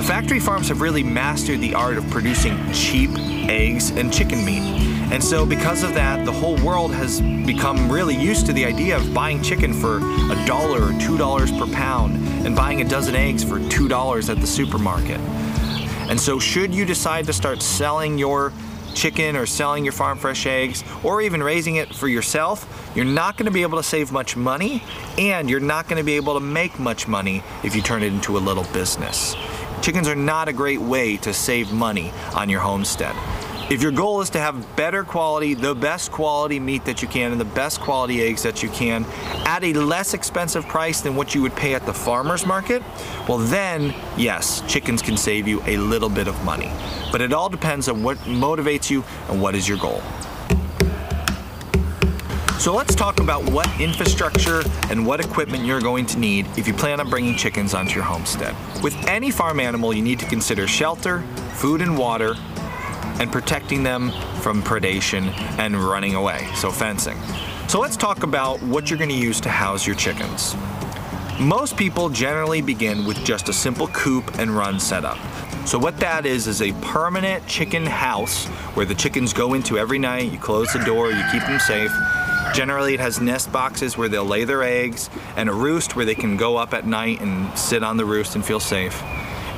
Factory 0.06 0.40
farms 0.40 0.68
have 0.68 0.80
really 0.80 1.02
mastered 1.02 1.60
the 1.60 1.74
art 1.74 1.98
of 1.98 2.08
producing 2.08 2.56
cheap 2.72 3.10
eggs 3.46 3.90
and 3.90 4.10
chicken 4.10 4.46
meat. 4.46 4.93
And 5.12 5.22
so, 5.22 5.46
because 5.46 5.82
of 5.82 5.94
that, 5.94 6.24
the 6.24 6.32
whole 6.32 6.56
world 6.64 6.92
has 6.94 7.20
become 7.20 7.90
really 7.90 8.16
used 8.16 8.46
to 8.46 8.52
the 8.52 8.64
idea 8.64 8.96
of 8.96 9.14
buying 9.14 9.42
chicken 9.42 9.72
for 9.72 9.98
a 9.98 10.44
dollar 10.46 10.82
or 10.82 11.00
two 11.00 11.18
dollars 11.18 11.52
per 11.52 11.66
pound 11.66 12.16
and 12.46 12.56
buying 12.56 12.80
a 12.80 12.84
dozen 12.84 13.14
eggs 13.14 13.44
for 13.44 13.60
two 13.68 13.86
dollars 13.86 14.28
at 14.30 14.40
the 14.40 14.46
supermarket. 14.46 15.20
And 16.08 16.18
so, 16.18 16.38
should 16.38 16.74
you 16.74 16.84
decide 16.84 17.26
to 17.26 17.32
start 17.32 17.62
selling 17.62 18.18
your 18.18 18.52
chicken 18.94 19.36
or 19.36 19.46
selling 19.46 19.84
your 19.84 19.92
farm 19.92 20.16
fresh 20.16 20.46
eggs 20.46 20.84
or 21.02 21.20
even 21.20 21.42
raising 21.42 21.76
it 21.76 21.94
for 21.94 22.08
yourself, 22.08 22.92
you're 22.94 23.04
not 23.04 23.36
going 23.36 23.46
to 23.46 23.52
be 23.52 23.62
able 23.62 23.78
to 23.78 23.82
save 23.82 24.12
much 24.12 24.36
money 24.36 24.82
and 25.18 25.50
you're 25.50 25.60
not 25.60 25.88
going 25.88 25.98
to 25.98 26.04
be 26.04 26.14
able 26.14 26.34
to 26.34 26.40
make 26.40 26.78
much 26.78 27.06
money 27.08 27.42
if 27.62 27.74
you 27.74 27.82
turn 27.82 28.02
it 28.02 28.12
into 28.12 28.38
a 28.38 28.40
little 28.40 28.64
business. 28.72 29.34
Chickens 29.82 30.08
are 30.08 30.14
not 30.14 30.48
a 30.48 30.52
great 30.52 30.80
way 30.80 31.16
to 31.18 31.34
save 31.34 31.72
money 31.72 32.12
on 32.34 32.48
your 32.48 32.60
homestead. 32.60 33.14
If 33.70 33.82
your 33.82 33.92
goal 33.92 34.20
is 34.20 34.28
to 34.30 34.38
have 34.38 34.76
better 34.76 35.04
quality, 35.04 35.54
the 35.54 35.74
best 35.74 36.12
quality 36.12 36.60
meat 36.60 36.84
that 36.84 37.00
you 37.00 37.08
can, 37.08 37.32
and 37.32 37.40
the 37.40 37.46
best 37.46 37.80
quality 37.80 38.20
eggs 38.20 38.42
that 38.42 38.62
you 38.62 38.68
can 38.68 39.06
at 39.46 39.64
a 39.64 39.72
less 39.72 40.12
expensive 40.12 40.66
price 40.68 41.00
than 41.00 41.16
what 41.16 41.34
you 41.34 41.40
would 41.40 41.56
pay 41.56 41.72
at 41.74 41.86
the 41.86 41.92
farmer's 41.92 42.44
market, 42.44 42.82
well, 43.26 43.38
then, 43.38 43.94
yes, 44.18 44.62
chickens 44.68 45.00
can 45.00 45.16
save 45.16 45.48
you 45.48 45.62
a 45.64 45.78
little 45.78 46.10
bit 46.10 46.28
of 46.28 46.44
money. 46.44 46.70
But 47.10 47.22
it 47.22 47.32
all 47.32 47.48
depends 47.48 47.88
on 47.88 48.02
what 48.02 48.18
motivates 48.18 48.90
you 48.90 49.02
and 49.30 49.40
what 49.40 49.54
is 49.54 49.66
your 49.66 49.78
goal. 49.78 50.02
So 52.58 52.74
let's 52.74 52.94
talk 52.94 53.18
about 53.18 53.50
what 53.50 53.68
infrastructure 53.80 54.62
and 54.90 55.06
what 55.06 55.20
equipment 55.20 55.64
you're 55.64 55.80
going 55.80 56.04
to 56.06 56.18
need 56.18 56.46
if 56.58 56.68
you 56.68 56.74
plan 56.74 57.00
on 57.00 57.08
bringing 57.08 57.34
chickens 57.34 57.72
onto 57.72 57.94
your 57.94 58.04
homestead. 58.04 58.54
With 58.82 58.94
any 59.06 59.30
farm 59.30 59.58
animal, 59.58 59.94
you 59.94 60.02
need 60.02 60.18
to 60.20 60.26
consider 60.26 60.66
shelter, 60.66 61.22
food 61.54 61.80
and 61.80 61.96
water, 61.96 62.36
and 63.20 63.30
protecting 63.32 63.82
them 63.82 64.10
from 64.40 64.62
predation 64.62 65.32
and 65.58 65.76
running 65.76 66.14
away, 66.14 66.48
so 66.54 66.70
fencing. 66.70 67.18
So 67.68 67.80
let's 67.80 67.96
talk 67.96 68.22
about 68.22 68.62
what 68.62 68.90
you're 68.90 68.98
going 68.98 69.10
to 69.10 69.16
use 69.16 69.40
to 69.42 69.48
house 69.48 69.86
your 69.86 69.96
chickens. 69.96 70.54
Most 71.40 71.76
people 71.76 72.08
generally 72.08 72.62
begin 72.62 73.04
with 73.04 73.24
just 73.24 73.48
a 73.48 73.52
simple 73.52 73.88
coop 73.88 74.38
and 74.38 74.50
run 74.50 74.78
setup. 74.78 75.18
So 75.66 75.78
what 75.78 75.98
that 75.98 76.26
is 76.26 76.46
is 76.46 76.60
a 76.60 76.72
permanent 76.74 77.46
chicken 77.46 77.86
house 77.86 78.46
where 78.76 78.84
the 78.86 78.94
chickens 78.94 79.32
go 79.32 79.54
into 79.54 79.78
every 79.78 79.98
night, 79.98 80.30
you 80.30 80.38
close 80.38 80.72
the 80.72 80.84
door, 80.84 81.10
you 81.10 81.24
keep 81.32 81.42
them 81.42 81.58
safe. 81.58 81.90
Generally, 82.54 82.94
it 82.94 83.00
has 83.00 83.20
nest 83.20 83.50
boxes 83.50 83.96
where 83.96 84.08
they'll 84.08 84.24
lay 84.24 84.44
their 84.44 84.62
eggs 84.62 85.10
and 85.36 85.48
a 85.48 85.52
roost 85.52 85.96
where 85.96 86.04
they 86.04 86.14
can 86.14 86.36
go 86.36 86.56
up 86.56 86.74
at 86.74 86.86
night 86.86 87.20
and 87.20 87.58
sit 87.58 87.82
on 87.82 87.96
the 87.96 88.04
roost 88.04 88.36
and 88.36 88.44
feel 88.44 88.60
safe. 88.60 89.02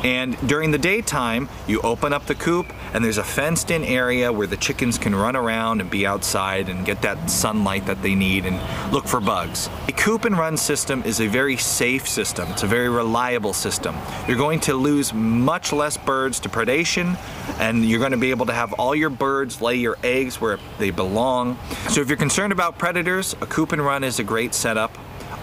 And 0.06 0.38
during 0.46 0.70
the 0.70 0.78
daytime, 0.78 1.48
you 1.66 1.80
open 1.80 2.12
up 2.12 2.26
the 2.26 2.36
coop 2.36 2.72
and 2.94 3.04
there's 3.04 3.18
a 3.18 3.24
fenced 3.24 3.72
in 3.72 3.82
area 3.82 4.32
where 4.32 4.46
the 4.46 4.56
chickens 4.56 4.98
can 4.98 5.16
run 5.16 5.34
around 5.34 5.80
and 5.80 5.90
be 5.90 6.06
outside 6.06 6.68
and 6.68 6.86
get 6.86 7.02
that 7.02 7.28
sunlight 7.28 7.86
that 7.86 8.02
they 8.02 8.14
need 8.14 8.46
and 8.46 8.56
look 8.92 9.08
for 9.08 9.18
bugs. 9.18 9.68
A 9.88 9.92
coop 9.92 10.24
and 10.24 10.38
run 10.38 10.56
system 10.56 11.02
is 11.02 11.20
a 11.20 11.26
very 11.26 11.56
safe 11.56 12.06
system. 12.06 12.48
It's 12.52 12.62
a 12.62 12.68
very 12.68 12.88
reliable 12.88 13.52
system. 13.52 13.96
You're 14.28 14.36
going 14.36 14.60
to 14.60 14.74
lose 14.74 15.12
much 15.12 15.72
less 15.72 15.96
birds 15.96 16.38
to 16.40 16.48
predation 16.48 17.18
and 17.58 17.84
you're 17.84 17.98
going 17.98 18.12
to 18.12 18.16
be 18.16 18.30
able 18.30 18.46
to 18.46 18.52
have 18.52 18.74
all 18.74 18.94
your 18.94 19.10
birds 19.10 19.60
lay 19.60 19.74
your 19.74 19.98
eggs 20.04 20.40
where 20.40 20.60
they 20.78 20.90
belong. 20.92 21.58
So 21.88 22.00
if 22.00 22.08
you're 22.08 22.16
concerned 22.16 22.52
about 22.52 22.78
predators, 22.78 23.34
a 23.40 23.46
coop 23.46 23.72
and 23.72 23.84
run 23.84 24.04
is 24.04 24.20
a 24.20 24.24
great 24.24 24.54
setup. 24.54 24.96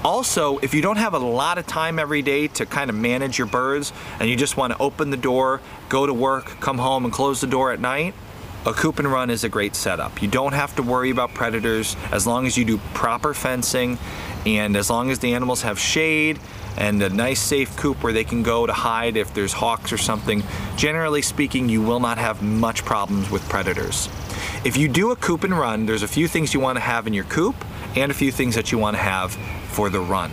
Also, 0.03 0.57
if 0.57 0.73
you 0.73 0.81
don't 0.81 0.97
have 0.97 1.13
a 1.13 1.19
lot 1.19 1.57
of 1.57 1.65
time 1.65 1.97
every 1.97 2.21
day 2.21 2.49
to 2.49 2.65
kind 2.65 2.89
of 2.89 2.95
manage 2.95 3.37
your 3.37 3.47
birds 3.47 3.93
and 4.19 4.29
you 4.29 4.35
just 4.35 4.57
want 4.57 4.73
to 4.73 4.79
open 4.79 5.11
the 5.11 5.17
door, 5.17 5.61
go 5.87 6.05
to 6.05 6.13
work, 6.13 6.59
come 6.59 6.77
home 6.77 7.05
and 7.05 7.13
close 7.13 7.39
the 7.39 7.47
door 7.47 7.71
at 7.71 7.79
night, 7.79 8.13
a 8.65 8.73
coop 8.73 8.99
and 8.99 9.09
run 9.09 9.29
is 9.29 9.45
a 9.45 9.49
great 9.49 9.75
setup. 9.75 10.21
You 10.21 10.27
don't 10.27 10.53
have 10.53 10.75
to 10.75 10.83
worry 10.83 11.09
about 11.09 11.33
predators 11.33 11.95
as 12.11 12.27
long 12.27 12.45
as 12.45 12.57
you 12.57 12.65
do 12.65 12.79
proper 12.93 13.33
fencing 13.33 13.97
and 14.45 14.75
as 14.75 14.89
long 14.89 15.09
as 15.09 15.19
the 15.19 15.33
animals 15.35 15.61
have 15.61 15.79
shade 15.79 16.37
and 16.75 17.01
a 17.01 17.09
nice 17.09 17.39
safe 17.39 17.77
coop 17.77 18.03
where 18.03 18.11
they 18.11 18.25
can 18.25 18.43
go 18.43 18.65
to 18.65 18.73
hide 18.73 19.15
if 19.15 19.33
there's 19.33 19.53
hawks 19.53 19.93
or 19.93 19.97
something. 19.97 20.43
Generally 20.75 21.21
speaking, 21.21 21.69
you 21.69 21.81
will 21.81 22.01
not 22.01 22.17
have 22.17 22.41
much 22.41 22.83
problems 22.83 23.31
with 23.31 23.47
predators. 23.47 24.09
If 24.65 24.75
you 24.75 24.89
do 24.89 25.11
a 25.11 25.15
coop 25.15 25.45
and 25.45 25.57
run, 25.57 25.85
there's 25.85 26.03
a 26.03 26.07
few 26.09 26.27
things 26.27 26.53
you 26.53 26.59
want 26.59 26.75
to 26.75 26.81
have 26.81 27.07
in 27.07 27.13
your 27.13 27.25
coop 27.25 27.55
and 27.95 28.11
a 28.11 28.15
few 28.15 28.31
things 28.31 28.55
that 28.55 28.71
you 28.71 28.77
want 28.77 28.95
to 28.95 29.01
have 29.01 29.33
for 29.71 29.89
the 29.89 29.99
run. 29.99 30.31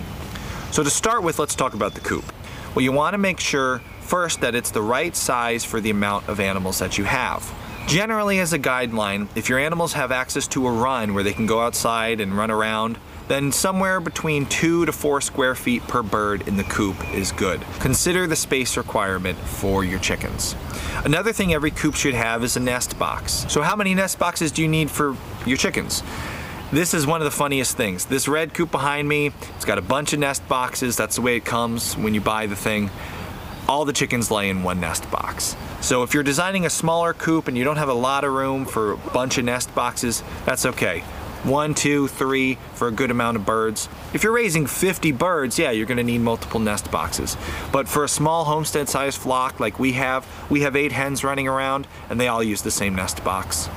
So 0.70 0.82
to 0.82 0.90
start 0.90 1.22
with, 1.22 1.38
let's 1.38 1.54
talk 1.54 1.74
about 1.74 1.94
the 1.94 2.00
coop. 2.00 2.24
Well, 2.74 2.82
you 2.82 2.92
want 2.92 3.14
to 3.14 3.18
make 3.18 3.40
sure 3.40 3.80
first 4.00 4.40
that 4.40 4.54
it's 4.54 4.70
the 4.70 4.82
right 4.82 5.14
size 5.14 5.64
for 5.64 5.80
the 5.80 5.90
amount 5.90 6.28
of 6.28 6.40
animals 6.40 6.78
that 6.78 6.98
you 6.98 7.04
have. 7.04 7.52
Generally, 7.86 8.38
as 8.38 8.52
a 8.52 8.58
guideline, 8.58 9.28
if 9.34 9.48
your 9.48 9.58
animals 9.58 9.94
have 9.94 10.12
access 10.12 10.46
to 10.48 10.66
a 10.66 10.70
run 10.70 11.12
where 11.14 11.24
they 11.24 11.32
can 11.32 11.46
go 11.46 11.60
outside 11.60 12.20
and 12.20 12.36
run 12.36 12.50
around, 12.50 12.98
then 13.26 13.52
somewhere 13.52 14.00
between 14.00 14.46
two 14.46 14.84
to 14.86 14.92
four 14.92 15.20
square 15.20 15.54
feet 15.54 15.82
per 15.82 16.02
bird 16.02 16.46
in 16.48 16.56
the 16.56 16.64
coop 16.64 16.96
is 17.14 17.32
good. 17.32 17.60
Consider 17.78 18.26
the 18.26 18.36
space 18.36 18.76
requirement 18.76 19.38
for 19.38 19.84
your 19.84 20.00
chickens. 20.00 20.56
Another 21.04 21.32
thing 21.32 21.54
every 21.54 21.70
coop 21.70 21.94
should 21.94 22.14
have 22.14 22.42
is 22.42 22.56
a 22.56 22.60
nest 22.60 22.98
box. 22.98 23.46
So 23.48 23.62
how 23.62 23.76
many 23.76 23.94
nest 23.94 24.18
boxes 24.18 24.50
do 24.52 24.62
you 24.62 24.68
need 24.68 24.90
for 24.90 25.16
your 25.46 25.56
chickens? 25.56 26.02
This 26.72 26.94
is 26.94 27.04
one 27.04 27.20
of 27.20 27.24
the 27.24 27.32
funniest 27.32 27.76
things. 27.76 28.04
This 28.04 28.28
red 28.28 28.54
coop 28.54 28.70
behind 28.70 29.08
me, 29.08 29.32
it's 29.56 29.64
got 29.64 29.78
a 29.78 29.82
bunch 29.82 30.12
of 30.12 30.20
nest 30.20 30.46
boxes. 30.46 30.96
That's 30.96 31.16
the 31.16 31.20
way 31.20 31.34
it 31.34 31.44
comes 31.44 31.96
when 31.96 32.14
you 32.14 32.20
buy 32.20 32.46
the 32.46 32.54
thing. 32.54 32.90
All 33.68 33.84
the 33.84 33.92
chickens 33.92 34.30
lay 34.30 34.48
in 34.50 34.62
one 34.62 34.78
nest 34.78 35.10
box. 35.10 35.56
So 35.80 36.04
if 36.04 36.14
you're 36.14 36.22
designing 36.22 36.66
a 36.66 36.70
smaller 36.70 37.12
coop 37.12 37.48
and 37.48 37.58
you 37.58 37.64
don't 37.64 37.78
have 37.78 37.88
a 37.88 37.94
lot 37.94 38.22
of 38.22 38.32
room 38.32 38.66
for 38.66 38.92
a 38.92 38.96
bunch 38.96 39.36
of 39.36 39.46
nest 39.46 39.74
boxes, 39.74 40.22
that's 40.46 40.64
okay. 40.64 41.00
One, 41.42 41.74
two, 41.74 42.06
three 42.06 42.56
for 42.74 42.86
a 42.86 42.92
good 42.92 43.10
amount 43.10 43.36
of 43.36 43.44
birds. 43.44 43.88
If 44.14 44.22
you're 44.22 44.32
raising 44.32 44.68
50 44.68 45.10
birds, 45.10 45.58
yeah, 45.58 45.72
you're 45.72 45.86
gonna 45.86 46.04
need 46.04 46.20
multiple 46.20 46.60
nest 46.60 46.88
boxes. 46.92 47.36
But 47.72 47.88
for 47.88 48.04
a 48.04 48.08
small 48.08 48.44
homestead 48.44 48.88
sized 48.88 49.18
flock 49.18 49.58
like 49.58 49.80
we 49.80 49.94
have, 49.94 50.24
we 50.48 50.60
have 50.60 50.76
eight 50.76 50.92
hens 50.92 51.24
running 51.24 51.48
around 51.48 51.88
and 52.08 52.20
they 52.20 52.28
all 52.28 52.44
use 52.44 52.62
the 52.62 52.70
same 52.70 52.94
nest 52.94 53.24
box. 53.24 53.68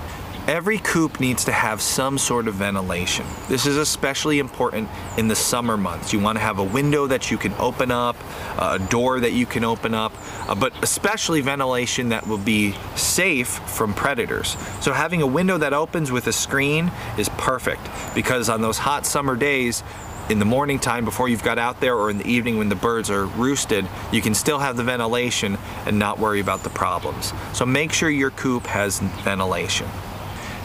Every 0.48 0.78
coop 0.78 1.22
needs 1.22 1.46
to 1.46 1.54
have 1.54 1.82
some 1.82 2.18
sort 2.18 2.50
of 2.50 2.56
ventilation. 2.56 3.26
This 3.48 3.66
is 3.66 3.78
especially 3.78 4.40
important 4.40 4.90
in 5.18 5.30
the 5.30 5.38
summer 5.38 5.78
months. 5.78 6.12
You 6.12 6.20
want 6.20 6.38
to 6.38 6.42
have 6.42 6.60
a 6.60 6.64
window 6.64 7.08
that 7.08 7.32
you 7.32 7.38
can 7.38 7.54
open 7.60 7.92
up, 7.92 8.18
a 8.60 8.78
door 8.78 9.22
that 9.22 9.32
you 9.32 9.46
can 9.46 9.64
open 9.64 9.94
up, 9.94 10.12
uh, 10.50 10.54
but 10.54 10.74
especially 10.84 11.40
ventilation 11.40 12.10
that 12.10 12.28
will 12.28 12.38
be 12.38 12.76
safe 12.98 13.48
from 13.48 13.94
predators. 13.94 14.58
So 14.82 14.92
having 14.92 15.22
a 15.22 15.28
window 15.28 15.58
that 15.60 15.72
opens 15.72 16.12
with 16.12 16.28
a 16.28 16.34
screen 16.34 16.92
is 17.18 17.30
perfect 17.38 17.88
because 18.14 18.50
on 18.50 18.62
those 18.62 18.78
hot 18.78 19.06
summer 19.06 19.38
days, 19.38 19.82
in 20.30 20.40
the 20.40 20.46
morning 20.46 20.80
time 20.80 21.06
before 21.06 21.28
you've 21.28 21.44
got 21.44 21.58
out 21.58 21.80
there 21.80 21.96
or 21.96 22.10
in 22.10 22.18
the 22.18 22.28
evening 22.28 22.58
when 22.58 22.70
the 22.70 22.76
birds 22.76 23.10
are 23.10 23.26
roosted, 23.26 23.88
you 24.12 24.22
can 24.22 24.34
still 24.34 24.60
have 24.60 24.78
the 24.78 24.84
ventilation 24.84 25.58
and 25.86 26.00
not 26.00 26.20
worry 26.20 26.40
about 26.40 26.64
the 26.64 26.70
problems. 26.70 27.34
So 27.54 27.66
make 27.66 27.92
sure 27.92 28.10
your 28.10 28.32
coop 28.32 28.66
has 28.68 29.00
ventilation. 29.00 29.88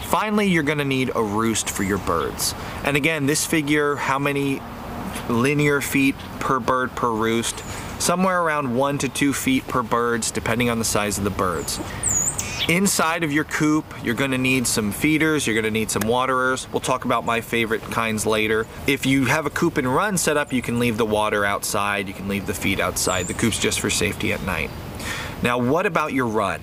Finally, 0.09 0.47
you're 0.47 0.63
to 0.63 0.83
need 0.83 1.11
a 1.13 1.21
roost 1.21 1.69
for 1.69 1.83
your 1.83 1.99
birds. 1.99 2.55
And 2.83 2.97
again, 2.97 3.27
this 3.27 3.45
figure, 3.45 3.95
how 3.95 4.17
many 4.17 4.59
linear 5.29 5.81
feet 5.81 6.15
per 6.39 6.59
bird 6.59 6.95
per 6.95 7.11
roost? 7.11 7.59
Somewhere 8.01 8.41
around 8.41 8.75
one 8.75 8.97
to 8.97 9.07
two 9.07 9.33
feet 9.33 9.67
per 9.67 9.83
birds, 9.83 10.31
depending 10.31 10.67
on 10.67 10.79
the 10.79 10.85
size 10.85 11.19
of 11.19 11.25
the 11.25 11.29
birds. 11.29 11.79
Inside 12.67 13.23
of 13.23 13.31
your 13.31 13.43
coop, 13.43 13.85
you're 14.03 14.15
gonna 14.15 14.39
need 14.39 14.65
some 14.65 14.91
feeders, 14.91 15.45
you're 15.45 15.55
gonna 15.55 15.69
need 15.69 15.91
some 15.91 16.07
waterers. 16.07 16.67
We'll 16.71 16.79
talk 16.79 17.05
about 17.05 17.23
my 17.23 17.41
favorite 17.41 17.83
kinds 17.83 18.25
later. 18.25 18.65
If 18.87 19.05
you 19.05 19.25
have 19.25 19.45
a 19.45 19.51
coop 19.51 19.77
and 19.77 19.87
run 19.93 20.17
set 20.17 20.37
up, 20.37 20.51
you 20.51 20.63
can 20.63 20.79
leave 20.79 20.97
the 20.97 21.05
water 21.05 21.45
outside, 21.45 22.07
you 22.07 22.15
can 22.15 22.27
leave 22.27 22.47
the 22.47 22.55
feed 22.55 22.79
outside. 22.79 23.27
The 23.27 23.35
coop's 23.35 23.59
just 23.59 23.79
for 23.79 23.91
safety 23.91 24.33
at 24.33 24.41
night. 24.41 24.71
Now, 25.43 25.59
what 25.59 25.85
about 25.85 26.13
your 26.13 26.25
run? 26.25 26.61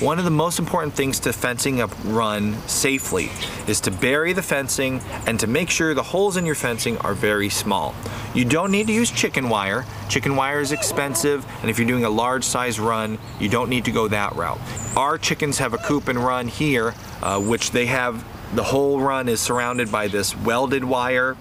One 0.00 0.18
of 0.18 0.24
the 0.24 0.30
most 0.30 0.58
important 0.58 0.94
things 0.94 1.20
to 1.20 1.32
fencing 1.34 1.82
a 1.82 1.86
run 2.04 2.56
safely 2.66 3.30
is 3.68 3.80
to 3.82 3.90
bury 3.90 4.32
the 4.32 4.40
fencing 4.40 5.02
and 5.26 5.38
to 5.40 5.46
make 5.46 5.68
sure 5.68 5.92
the 5.92 6.02
holes 6.02 6.38
in 6.38 6.46
your 6.46 6.54
fencing 6.54 6.96
are 6.98 7.12
very 7.12 7.50
small. 7.50 7.94
You 8.32 8.46
don't 8.46 8.70
need 8.70 8.86
to 8.86 8.94
use 8.94 9.10
chicken 9.10 9.50
wire. 9.50 9.84
Chicken 10.08 10.36
wire 10.36 10.60
is 10.60 10.72
expensive, 10.72 11.44
and 11.60 11.68
if 11.68 11.78
you're 11.78 11.86
doing 11.86 12.06
a 12.06 12.10
large 12.10 12.44
size 12.44 12.80
run, 12.80 13.18
you 13.38 13.50
don't 13.50 13.68
need 13.68 13.84
to 13.84 13.90
go 13.90 14.08
that 14.08 14.34
route. 14.36 14.58
Our 14.96 15.18
chickens 15.18 15.58
have 15.58 15.74
a 15.74 15.78
coop 15.78 16.08
and 16.08 16.18
run 16.18 16.48
here, 16.48 16.94
uh, 17.22 17.38
which 17.38 17.72
they 17.72 17.84
have 17.84 18.24
the 18.54 18.64
whole 18.64 19.02
run 19.02 19.28
is 19.28 19.38
surrounded 19.38 19.92
by 19.92 20.08
this 20.08 20.34
welded 20.34 20.82
wire. 20.82 21.36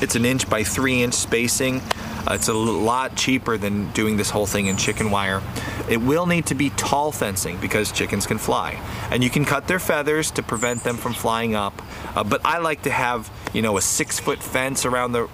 It's 0.00 0.14
an 0.14 0.24
inch 0.24 0.48
by 0.48 0.62
three 0.62 1.02
inch 1.02 1.14
spacing. 1.14 1.80
Uh, 2.28 2.34
it's 2.34 2.48
a 2.48 2.52
lot 2.52 3.16
cheaper 3.16 3.56
than 3.56 3.90
doing 3.92 4.16
this 4.16 4.30
whole 4.30 4.46
thing 4.46 4.66
in 4.66 4.76
chicken 4.76 5.10
wire. 5.10 5.42
It 5.88 5.96
will 5.96 6.26
need 6.26 6.46
to 6.46 6.54
be 6.54 6.70
tall 6.70 7.10
fencing 7.10 7.56
because 7.58 7.90
chickens 7.90 8.26
can 8.26 8.38
fly. 8.38 8.80
And 9.10 9.24
you 9.24 9.30
can 9.30 9.44
cut 9.44 9.66
their 9.66 9.78
feathers 9.78 10.30
to 10.32 10.42
prevent 10.42 10.84
them 10.84 10.96
from 10.96 11.14
flying 11.14 11.54
up. 11.54 11.82
Uh, 12.14 12.22
but 12.22 12.40
I 12.44 12.58
like 12.58 12.82
to 12.82 12.90
have, 12.90 13.30
you 13.52 13.62
know, 13.62 13.76
a 13.76 13.82
six 13.82 14.20
foot 14.20 14.42
fence 14.42 14.84
around 14.84 15.12
the, 15.12 15.28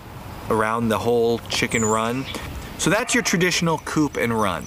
around 0.49 0.89
the 0.89 0.99
whole 0.99 1.41
chicken 1.51 1.85
run. 1.85 2.25
So 2.79 2.91
that's 2.91 3.15
your 3.15 3.23
traditional 3.23 3.79
coop 3.79 4.17
and 4.17 4.33
run. 4.33 4.65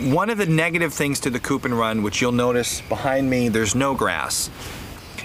One 0.00 0.28
of 0.28 0.38
the 0.38 0.46
negative 0.46 0.92
things 0.92 1.20
to 1.20 1.30
the 1.30 1.40
coop 1.40 1.64
and 1.64 1.78
run, 1.78 2.02
which 2.02 2.20
you'll 2.20 2.32
notice 2.32 2.80
behind 2.82 3.30
me, 3.30 3.48
there's 3.48 3.74
no 3.74 3.94
grass. 3.94 4.50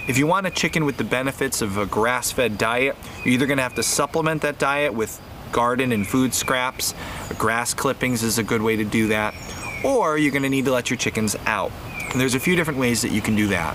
If 0.08 0.18
you 0.18 0.26
want 0.26 0.46
a 0.46 0.50
chicken 0.50 0.84
with 0.84 0.96
the 0.96 1.04
benefits 1.04 1.62
of 1.62 1.76
a 1.76 1.86
grass 1.86 2.32
fed 2.32 2.58
diet, 2.58 2.96
you're 3.24 3.34
either 3.34 3.46
going 3.46 3.58
to 3.58 3.62
have 3.62 3.74
to 3.74 3.82
supplement 3.82 4.42
that 4.42 4.58
diet 4.58 4.94
with 4.94 5.20
garden 5.52 5.92
and 5.92 6.06
food 6.06 6.34
scraps. 6.34 6.94
Grass 7.38 7.74
clippings 7.74 8.22
is 8.22 8.38
a 8.38 8.42
good 8.42 8.62
way 8.62 8.76
to 8.76 8.84
do 8.84 9.08
that. 9.08 9.34
Or 9.84 10.18
you're 10.18 10.32
going 10.32 10.42
to 10.42 10.48
need 10.48 10.64
to 10.64 10.72
let 10.72 10.90
your 10.90 10.96
chickens 10.96 11.36
out. 11.46 11.70
And 12.10 12.20
there's 12.20 12.34
a 12.34 12.40
few 12.40 12.56
different 12.56 12.78
ways 12.78 13.02
that 13.02 13.12
you 13.12 13.20
can 13.20 13.36
do 13.36 13.48
that. 13.48 13.74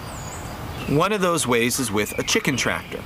One 0.90 1.14
of 1.14 1.22
those 1.22 1.48
ways 1.48 1.80
is 1.80 1.92
with 1.92 2.18
a 2.20 2.24
chicken 2.24 2.58
tractor. 2.58 3.02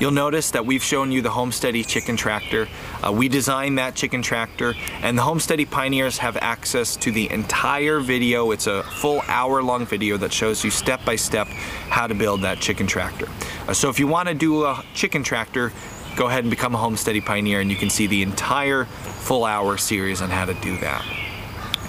You'll 0.00 0.12
notice 0.12 0.52
that 0.52 0.64
we've 0.64 0.82
shown 0.82 1.10
you 1.10 1.22
the 1.22 1.30
Homesteady 1.30 1.84
chicken 1.84 2.16
tractor. 2.16 2.68
Uh, 3.04 3.10
we 3.10 3.28
designed 3.28 3.78
that 3.78 3.96
chicken 3.96 4.22
tractor, 4.22 4.74
and 5.02 5.18
the 5.18 5.22
Homesteady 5.22 5.68
Pioneers 5.68 6.18
have 6.18 6.36
access 6.36 6.94
to 6.98 7.10
the 7.10 7.28
entire 7.32 7.98
video. 7.98 8.52
It's 8.52 8.68
a 8.68 8.84
full 8.84 9.22
hour 9.26 9.60
long 9.60 9.86
video 9.86 10.16
that 10.18 10.32
shows 10.32 10.62
you 10.62 10.70
step 10.70 11.04
by 11.04 11.16
step 11.16 11.48
how 11.48 12.06
to 12.06 12.14
build 12.14 12.42
that 12.42 12.60
chicken 12.60 12.86
tractor. 12.86 13.26
Uh, 13.66 13.74
so 13.74 13.88
if 13.88 13.98
you 13.98 14.06
want 14.06 14.28
to 14.28 14.34
do 14.34 14.64
a 14.64 14.84
chicken 14.94 15.24
tractor, 15.24 15.72
go 16.14 16.28
ahead 16.28 16.44
and 16.44 16.50
become 16.50 16.76
a 16.76 16.78
Homesteady 16.78 17.24
Pioneer, 17.24 17.60
and 17.60 17.68
you 17.68 17.76
can 17.76 17.90
see 17.90 18.06
the 18.06 18.22
entire 18.22 18.84
full 18.84 19.44
hour 19.44 19.76
series 19.76 20.22
on 20.22 20.30
how 20.30 20.44
to 20.44 20.54
do 20.54 20.78
that. 20.78 21.04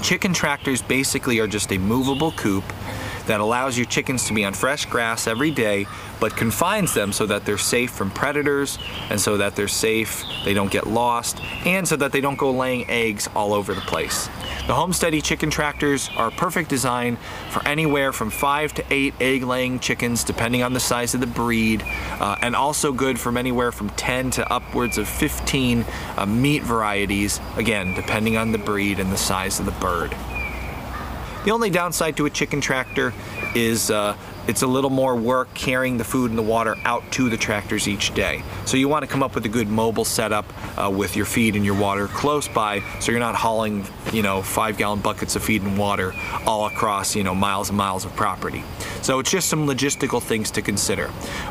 Chicken 0.01 0.33
tractors 0.33 0.81
basically 0.81 1.37
are 1.39 1.47
just 1.47 1.71
a 1.71 1.77
movable 1.77 2.31
coop 2.31 2.63
that 3.29 3.39
allows 3.39 3.77
your 3.77 3.85
chickens 3.85 4.25
to 4.25 4.33
be 4.33 4.43
on 4.43 4.53
fresh 4.53 4.87
grass 4.87 5.27
every 5.27 5.51
day, 5.51 5.85
but 6.19 6.35
confines 6.35 6.95
them 6.95 7.13
so 7.13 7.27
that 7.27 7.45
they're 7.45 7.59
safe 7.59 7.91
from 7.91 8.09
predators 8.09 8.79
and 9.11 9.21
so 9.21 9.37
that 9.37 9.55
they're 9.55 9.67
safe, 9.67 10.23
they 10.45 10.55
don't 10.55 10.71
get 10.71 10.87
lost, 10.87 11.39
and 11.63 11.87
so 11.87 11.95
that 11.95 12.11
they 12.11 12.21
don't 12.21 12.39
go 12.39 12.49
laying 12.49 12.89
eggs 12.89 13.29
all 13.35 13.53
over 13.53 13.75
the 13.75 13.81
place. 13.81 14.25
The 14.65 14.73
Homesteady 14.73 15.23
chicken 15.23 15.51
tractors 15.51 16.09
are 16.17 16.29
a 16.29 16.31
perfect 16.31 16.71
design 16.71 17.17
for 17.51 17.65
anywhere 17.67 18.11
from 18.11 18.31
five 18.31 18.73
to 18.73 18.85
eight 18.89 19.13
egg 19.19 19.43
laying 19.43 19.79
chickens, 19.79 20.23
depending 20.23 20.63
on 20.63 20.73
the 20.73 20.79
size 20.79 21.13
of 21.13 21.19
the 21.19 21.27
breed, 21.27 21.83
uh, 22.19 22.35
and 22.41 22.55
also 22.55 22.91
good 22.91 23.19
from 23.19 23.37
anywhere 23.37 23.71
from 23.71 23.91
10 23.91 24.31
to 24.31 24.51
upwards 24.51 24.97
of 24.97 25.07
15 25.07 25.85
uh, 26.17 26.25
meat 26.25 26.63
varieties, 26.63 27.39
again, 27.57 27.93
depending 27.93 28.37
on 28.37 28.51
the 28.51 28.57
breed 28.57 28.99
and 28.99 29.11
the 29.11 29.17
size 29.17 29.59
of 29.59 29.67
the 29.67 29.71
bird. 29.73 30.15
The 31.45 31.51
only 31.51 31.69
downside 31.69 32.17
to 32.17 32.25
a 32.25 32.29
chicken 32.29 32.59
tractor 32.59 33.13
is 33.55 33.89
uh, 33.89 34.17
it's 34.47 34.61
a 34.61 34.67
little 34.67 34.89
more 34.89 35.15
work 35.15 35.53
carrying 35.53 35.97
the 35.97 36.03
food 36.03 36.31
and 36.31 36.37
the 36.37 36.43
water 36.43 36.75
out 36.83 37.09
to 37.13 37.29
the 37.29 37.37
tractors 37.37 37.87
each 37.87 38.13
day. 38.13 38.43
So 38.65 38.75
you 38.75 38.89
want 38.89 39.03
to 39.03 39.07
come 39.07 39.23
up 39.23 39.35
with 39.35 39.45
a 39.45 39.49
good 39.49 39.69
mobile 39.69 40.05
setup 40.05 40.45
uh, 40.77 40.89
with 40.89 41.15
your 41.15 41.25
feed 41.25 41.55
and 41.55 41.63
your 41.63 41.79
water 41.79 42.07
close 42.07 42.47
by 42.47 42.81
so 42.99 43.11
you're 43.11 43.19
not 43.19 43.35
hauling, 43.35 43.85
you 44.11 44.21
know, 44.21 44.41
five 44.41 44.77
gallon 44.77 44.99
buckets 44.99 45.35
of 45.35 45.43
feed 45.43 45.61
and 45.61 45.77
water 45.77 46.13
all 46.45 46.65
across, 46.65 47.15
you 47.15 47.23
know, 47.23 47.35
miles 47.35 47.69
and 47.69 47.77
miles 47.77 48.05
of 48.05 48.15
property. 48.15 48.63
So 49.01 49.19
it's 49.19 49.31
just 49.31 49.49
some 49.49 49.65
logistical 49.65 50.21
things 50.21 50.51
to 50.51 50.61
consider. 50.61 51.09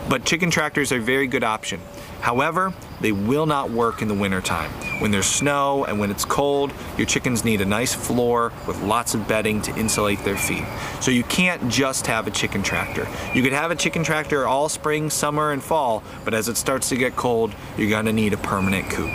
But 0.08 0.24
chicken 0.24 0.50
tractors 0.50 0.92
are 0.92 0.98
a 0.98 1.00
very 1.00 1.28
good 1.28 1.44
option. 1.44 1.80
However, 2.20 2.72
they 3.00 3.12
will 3.12 3.46
not 3.46 3.70
work 3.70 4.02
in 4.02 4.08
the 4.08 4.14
wintertime. 4.14 4.70
When 5.00 5.10
there's 5.10 5.26
snow 5.26 5.84
and 5.84 6.00
when 6.00 6.10
it's 6.10 6.24
cold, 6.24 6.72
your 6.96 7.06
chickens 7.06 7.44
need 7.44 7.60
a 7.60 7.64
nice 7.64 7.94
floor 7.94 8.52
with 8.66 8.82
lots 8.82 9.14
of 9.14 9.28
bedding 9.28 9.62
to 9.62 9.76
insulate 9.76 10.24
their 10.24 10.36
feet. 10.36 10.64
So 11.00 11.10
you 11.10 11.22
can't 11.24 11.68
just 11.68 12.06
have 12.08 12.26
a 12.26 12.30
chicken 12.30 12.62
tractor. 12.62 13.06
You 13.34 13.42
could 13.42 13.52
have 13.52 13.70
a 13.70 13.76
chicken 13.76 14.02
tractor 14.02 14.46
all 14.46 14.68
spring, 14.68 15.10
summer, 15.10 15.52
and 15.52 15.62
fall, 15.62 16.02
but 16.24 16.34
as 16.34 16.48
it 16.48 16.56
starts 16.56 16.88
to 16.88 16.96
get 16.96 17.14
cold, 17.14 17.54
you're 17.76 17.90
gonna 17.90 18.12
need 18.12 18.32
a 18.32 18.38
permanent 18.38 18.90
coop. 18.90 19.12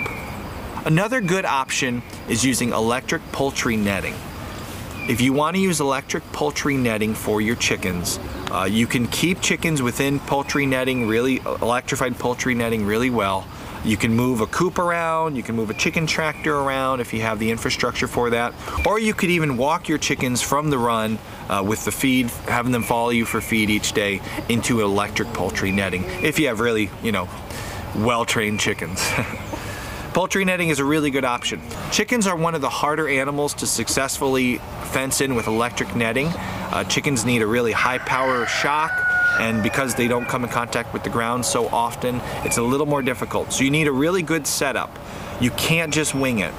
Another 0.86 1.22
good 1.22 1.46
option 1.46 2.04
is 2.28 2.44
using 2.44 2.72
electric 2.72 3.22
poultry 3.32 3.78
netting. 3.78 4.16
If 5.10 5.20
you 5.20 5.34
want 5.34 5.58
to 5.58 5.62
use 5.62 5.82
electric 5.82 6.24
poultry 6.32 6.78
netting 6.78 7.14
for 7.14 7.42
your 7.42 7.58
chickens, 7.58 8.20
uh, 8.50 8.64
you 8.64 8.88
can 8.88 9.06
keep 9.08 9.42
chickens 9.42 9.82
within 9.82 10.18
poultry 10.22 10.66
netting, 10.66 11.08
really 11.08 11.40
electrified 11.40 12.18
poultry 12.18 12.56
netting, 12.56 12.86
really 12.86 13.10
well. 13.10 13.46
You 13.84 13.98
can 13.98 14.16
move 14.16 14.40
a 14.40 14.48
coop 14.48 14.80
around, 14.80 15.36
you 15.36 15.44
can 15.44 15.58
move 15.58 15.70
a 15.70 15.74
chicken 15.74 16.08
tractor 16.08 16.56
around 16.56 17.02
if 17.02 17.14
you 17.14 17.20
have 17.20 17.38
the 17.38 17.52
infrastructure 17.52 18.08
for 18.08 18.30
that, 18.30 18.54
or 18.86 18.98
you 18.98 19.14
could 19.14 19.30
even 19.30 19.58
walk 19.58 19.90
your 19.90 19.98
chickens 19.98 20.42
from 20.42 20.70
the 20.70 20.78
run 20.78 21.20
uh, 21.50 21.62
with 21.68 21.84
the 21.84 21.92
feed, 21.92 22.28
having 22.48 22.72
them 22.72 22.84
follow 22.84 23.10
you 23.10 23.26
for 23.26 23.42
feed 23.42 23.70
each 23.70 23.92
day 23.92 24.22
into 24.48 24.80
electric 24.80 25.28
poultry 25.34 25.74
netting 25.74 26.06
if 26.24 26.40
you 26.40 26.48
have 26.48 26.62
really, 26.62 26.90
you 27.04 27.12
know, 27.12 27.28
well 27.98 28.24
trained 28.24 28.62
chickens. 28.62 29.06
Poultry 30.14 30.46
netting 30.46 30.70
is 30.70 30.78
a 30.78 30.86
really 30.86 31.10
good 31.10 31.26
option. 31.26 31.60
Chickens 31.92 32.28
are 32.28 32.36
one 32.36 32.54
of 32.54 32.62
the 32.62 32.70
harder 32.70 33.10
animals 33.10 33.56
to 33.56 33.66
successfully 33.66 34.60
fence 34.92 35.22
in 35.22 35.34
with 35.34 35.48
electric 35.48 35.96
netting. 35.96 36.28
Uh, 36.28 36.84
chickens 36.84 37.26
need 37.26 37.42
a 37.42 37.48
really 37.48 37.72
high 37.72 37.98
power 37.98 38.46
shock 38.46 38.92
and 39.40 39.64
because 39.64 39.96
they 39.96 40.08
don't 40.08 40.28
come 40.28 40.44
in 40.44 40.52
contact 40.52 40.94
with 40.94 41.04
the 41.04 41.10
ground 41.10 41.44
so 41.44 41.68
often, 41.70 42.22
it's 42.46 42.58
a 42.58 42.62
little 42.62 42.86
more 42.86 43.02
difficult. 43.02 43.52
So 43.52 43.64
you 43.64 43.72
need 43.72 43.88
a 43.88 43.92
really 43.92 44.22
good 44.22 44.46
setup. 44.46 44.96
You 45.42 45.50
can't 45.50 45.92
just 45.92 46.14
wing 46.14 46.40
it. 46.40 46.54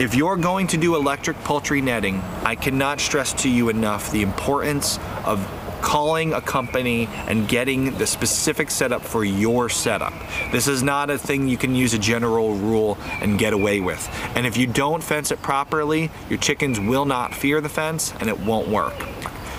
If 0.00 0.16
you're 0.16 0.36
going 0.36 0.66
to 0.68 0.76
do 0.76 0.96
electric 0.96 1.36
poultry 1.44 1.80
netting, 1.80 2.20
I 2.42 2.56
cannot 2.56 2.98
stress 2.98 3.32
to 3.42 3.48
you 3.48 3.68
enough 3.68 4.10
the 4.10 4.22
importance 4.22 4.98
of 5.24 5.38
calling 5.80 6.32
a 6.32 6.40
company 6.40 7.06
and 7.26 7.48
getting 7.48 7.96
the 7.98 8.06
specific 8.06 8.70
setup 8.70 9.02
for 9.02 9.24
your 9.24 9.68
setup. 9.68 10.12
This 10.52 10.68
is 10.68 10.82
not 10.82 11.10
a 11.10 11.18
thing 11.18 11.48
you 11.48 11.56
can 11.56 11.74
use 11.74 11.94
a 11.94 11.98
general 11.98 12.54
rule 12.54 12.98
and 13.20 13.38
get 13.38 13.52
away 13.52 13.80
with. 13.80 14.08
And 14.34 14.46
if 14.46 14.56
you 14.56 14.66
don't 14.66 15.02
fence 15.02 15.30
it 15.30 15.42
properly, 15.42 16.10
your 16.28 16.38
chickens 16.38 16.78
will 16.80 17.04
not 17.04 17.34
fear 17.34 17.60
the 17.60 17.68
fence 17.68 18.12
and 18.20 18.28
it 18.28 18.40
won't 18.40 18.68
work. 18.68 18.94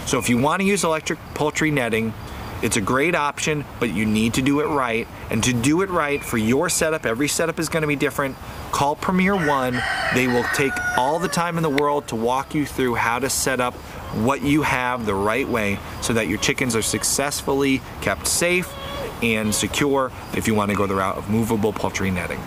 So 0.05 0.17
if 0.17 0.29
you 0.29 0.37
want 0.37 0.61
to 0.61 0.67
use 0.67 0.83
electric 0.83 1.19
poultry 1.35 1.71
netting, 1.71 2.13
it's 2.61 2.75
a 2.75 2.81
great 2.81 3.15
option, 3.15 3.63
but 3.79 3.93
you 3.93 4.05
need 4.05 4.33
to 4.33 4.41
do 4.41 4.59
it 4.59 4.65
right. 4.65 5.07
And 5.29 5.41
to 5.45 5.53
do 5.53 5.81
it 5.81 5.89
right 5.89 6.21
for 6.21 6.37
your 6.37 6.67
setup, 6.67 7.05
every 7.05 7.29
setup 7.29 7.57
is 7.57 7.69
going 7.69 7.81
to 7.81 7.87
be 7.87 7.95
different. 7.95 8.35
Call 8.71 8.97
Premier 8.97 9.35
One. 9.35 9.81
They 10.13 10.27
will 10.27 10.43
take 10.53 10.73
all 10.97 11.19
the 11.19 11.29
time 11.29 11.55
in 11.55 11.63
the 11.63 11.69
world 11.69 12.09
to 12.09 12.17
walk 12.17 12.53
you 12.53 12.65
through 12.65 12.95
how 12.95 13.19
to 13.19 13.29
set 13.29 13.61
up 13.61 13.75
what 14.13 14.41
you 14.41 14.61
have 14.63 15.05
the 15.05 15.13
right 15.13 15.47
way 15.47 15.79
so 16.01 16.13
that 16.13 16.27
your 16.27 16.37
chickens 16.39 16.75
are 16.75 16.81
successfully 16.81 17.81
kept 18.01 18.27
safe 18.27 18.73
and 19.21 19.53
secure 19.53 20.11
if 20.33 20.47
you 20.47 20.55
want 20.55 20.71
to 20.71 20.77
go 20.77 20.87
the 20.87 20.95
route 20.95 21.17
of 21.17 21.29
movable 21.29 21.73
poultry 21.73 22.11
netting. 22.11 22.39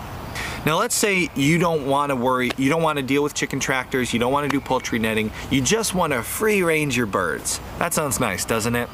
Now, 0.65 0.79
let's 0.79 0.95
say 0.95 1.29
you 1.35 1.59
don't 1.59 1.87
want 1.87 2.09
to 2.11 2.15
worry, 2.15 2.51
you 2.57 2.69
don't 2.69 2.81
want 2.81 2.97
to 2.97 3.03
deal 3.03 3.21
with 3.21 3.33
chicken 3.33 3.59
tractors, 3.59 4.13
you 4.13 4.19
don't 4.19 4.31
want 4.31 4.49
to 4.49 4.57
do 4.57 4.61
poultry 4.61 4.97
netting, 4.97 5.31
you 5.51 5.61
just 5.61 5.93
want 5.93 6.13
to 6.13 6.23
free 6.23 6.63
range 6.63 6.95
your 6.95 7.05
birds. 7.05 7.59
That 7.79 7.93
sounds 7.93 8.19
nice, 8.19 8.45
doesn't 8.45 8.75
it? 8.75 8.89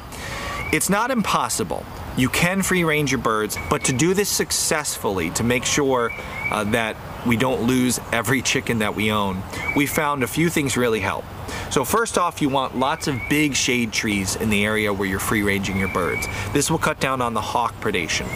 It's 0.72 0.90
not 0.90 1.10
impossible. 1.10 1.84
You 2.16 2.28
can 2.28 2.62
free 2.62 2.82
range 2.82 3.12
your 3.12 3.20
birds, 3.20 3.56
but 3.70 3.84
to 3.84 3.92
do 3.92 4.14
this 4.14 4.28
successfully, 4.28 5.30
to 5.30 5.44
make 5.44 5.64
sure 5.64 6.10
uh, 6.50 6.64
that 6.64 6.96
we 7.24 7.36
don't 7.36 7.62
lose 7.62 8.00
every 8.12 8.42
chicken 8.42 8.80
that 8.80 8.94
we 8.94 9.12
own, 9.12 9.42
we 9.76 9.86
found 9.86 10.22
a 10.24 10.26
few 10.26 10.50
things 10.50 10.76
really 10.76 11.00
help. 11.00 11.24
So 11.70 11.84
first 11.84 12.18
off, 12.18 12.42
you 12.42 12.48
want 12.48 12.76
lots 12.76 13.08
of 13.08 13.18
big 13.28 13.54
shade 13.54 13.92
trees 13.92 14.36
in 14.36 14.50
the 14.50 14.64
area 14.64 14.92
where 14.92 15.08
you're 15.08 15.20
free 15.20 15.42
ranging 15.42 15.78
your 15.78 15.88
birds. 15.88 16.26
This 16.52 16.70
will 16.70 16.78
cut 16.78 17.00
down 17.00 17.20
on 17.20 17.34
the 17.34 17.40
hawk 17.40 17.74
predation. 17.80 18.26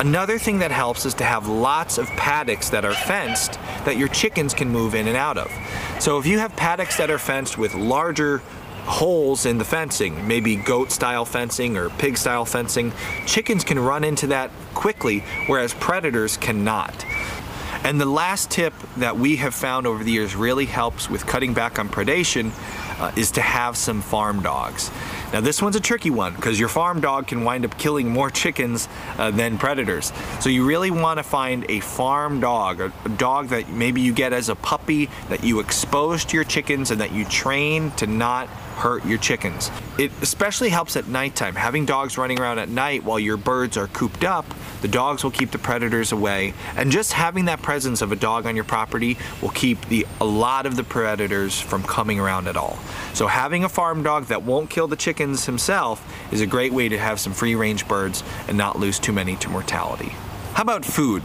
Another 0.00 0.38
thing 0.38 0.58
that 0.58 0.72
helps 0.72 1.06
is 1.06 1.14
to 1.14 1.24
have 1.24 1.46
lots 1.46 1.98
of 1.98 2.08
paddocks 2.08 2.68
that 2.70 2.84
are 2.84 2.94
fenced 2.94 3.54
that 3.84 3.96
your 3.96 4.08
chickens 4.08 4.52
can 4.52 4.68
move 4.68 4.94
in 4.94 5.06
and 5.06 5.16
out 5.16 5.38
of. 5.38 5.52
So 6.00 6.18
if 6.18 6.26
you 6.26 6.38
have 6.40 6.54
paddocks 6.56 6.96
that 6.96 7.10
are 7.10 7.18
fenced 7.18 7.56
with 7.58 7.74
larger 7.74 8.42
holes 8.86 9.46
in 9.46 9.58
the 9.58 9.64
fencing, 9.64 10.26
maybe 10.28 10.56
goat 10.56 10.90
style 10.90 11.24
fencing 11.24 11.76
or 11.76 11.90
pig 11.90 12.18
style 12.18 12.44
fencing, 12.44 12.92
chickens 13.24 13.64
can 13.64 13.78
run 13.78 14.04
into 14.04 14.26
that 14.26 14.50
quickly, 14.74 15.20
whereas 15.46 15.72
predators 15.74 16.36
cannot. 16.36 17.04
And 17.84 18.00
the 18.00 18.06
last 18.06 18.50
tip 18.50 18.72
that 18.96 19.18
we 19.18 19.36
have 19.36 19.54
found 19.54 19.86
over 19.86 20.02
the 20.02 20.10
years 20.10 20.34
really 20.34 20.64
helps 20.64 21.10
with 21.10 21.26
cutting 21.26 21.52
back 21.52 21.78
on 21.78 21.90
predation 21.90 22.50
uh, 22.98 23.12
is 23.14 23.30
to 23.32 23.42
have 23.42 23.76
some 23.76 24.00
farm 24.00 24.42
dogs. 24.42 24.90
Now, 25.34 25.42
this 25.42 25.60
one's 25.60 25.76
a 25.76 25.80
tricky 25.80 26.08
one 26.08 26.34
because 26.34 26.58
your 26.58 26.70
farm 26.70 27.02
dog 27.02 27.26
can 27.26 27.44
wind 27.44 27.66
up 27.66 27.76
killing 27.76 28.08
more 28.08 28.30
chickens 28.30 28.88
uh, 29.18 29.30
than 29.32 29.58
predators. 29.58 30.14
So, 30.40 30.48
you 30.48 30.64
really 30.64 30.90
want 30.90 31.18
to 31.18 31.22
find 31.22 31.66
a 31.68 31.80
farm 31.80 32.40
dog, 32.40 32.80
a, 32.80 32.92
a 33.04 33.08
dog 33.10 33.48
that 33.48 33.68
maybe 33.68 34.00
you 34.00 34.14
get 34.14 34.32
as 34.32 34.48
a 34.48 34.54
puppy 34.54 35.10
that 35.28 35.44
you 35.44 35.60
expose 35.60 36.24
to 36.26 36.38
your 36.38 36.44
chickens 36.44 36.90
and 36.90 37.02
that 37.02 37.12
you 37.12 37.26
train 37.26 37.90
to 37.92 38.06
not 38.06 38.48
hurt 38.74 39.04
your 39.06 39.18
chickens. 39.18 39.70
It 39.98 40.10
especially 40.20 40.68
helps 40.68 40.96
at 40.96 41.06
nighttime. 41.08 41.54
Having 41.54 41.86
dogs 41.86 42.18
running 42.18 42.40
around 42.40 42.58
at 42.58 42.68
night 42.68 43.04
while 43.04 43.18
your 43.18 43.36
birds 43.36 43.76
are 43.76 43.86
cooped 43.88 44.24
up, 44.24 44.44
the 44.82 44.88
dogs 44.88 45.24
will 45.24 45.30
keep 45.30 45.50
the 45.50 45.58
predators 45.58 46.12
away. 46.12 46.52
And 46.76 46.90
just 46.90 47.12
having 47.12 47.46
that 47.46 47.62
presence 47.62 48.02
of 48.02 48.12
a 48.12 48.16
dog 48.16 48.46
on 48.46 48.54
your 48.54 48.64
property 48.64 49.16
will 49.40 49.50
keep 49.50 49.80
the 49.88 50.06
a 50.20 50.24
lot 50.24 50.66
of 50.66 50.76
the 50.76 50.84
predators 50.84 51.60
from 51.60 51.82
coming 51.82 52.20
around 52.20 52.48
at 52.48 52.56
all. 52.56 52.78
So 53.14 53.26
having 53.26 53.64
a 53.64 53.68
farm 53.68 54.02
dog 54.02 54.26
that 54.26 54.42
won't 54.42 54.70
kill 54.70 54.88
the 54.88 54.96
chickens 54.96 55.46
himself 55.46 56.06
is 56.32 56.40
a 56.40 56.46
great 56.46 56.72
way 56.72 56.88
to 56.88 56.98
have 56.98 57.20
some 57.20 57.32
free 57.32 57.54
range 57.54 57.88
birds 57.88 58.22
and 58.48 58.58
not 58.58 58.78
lose 58.78 58.98
too 58.98 59.12
many 59.12 59.36
to 59.36 59.48
mortality. 59.48 60.14
How 60.54 60.62
about 60.62 60.84
food? 60.84 61.22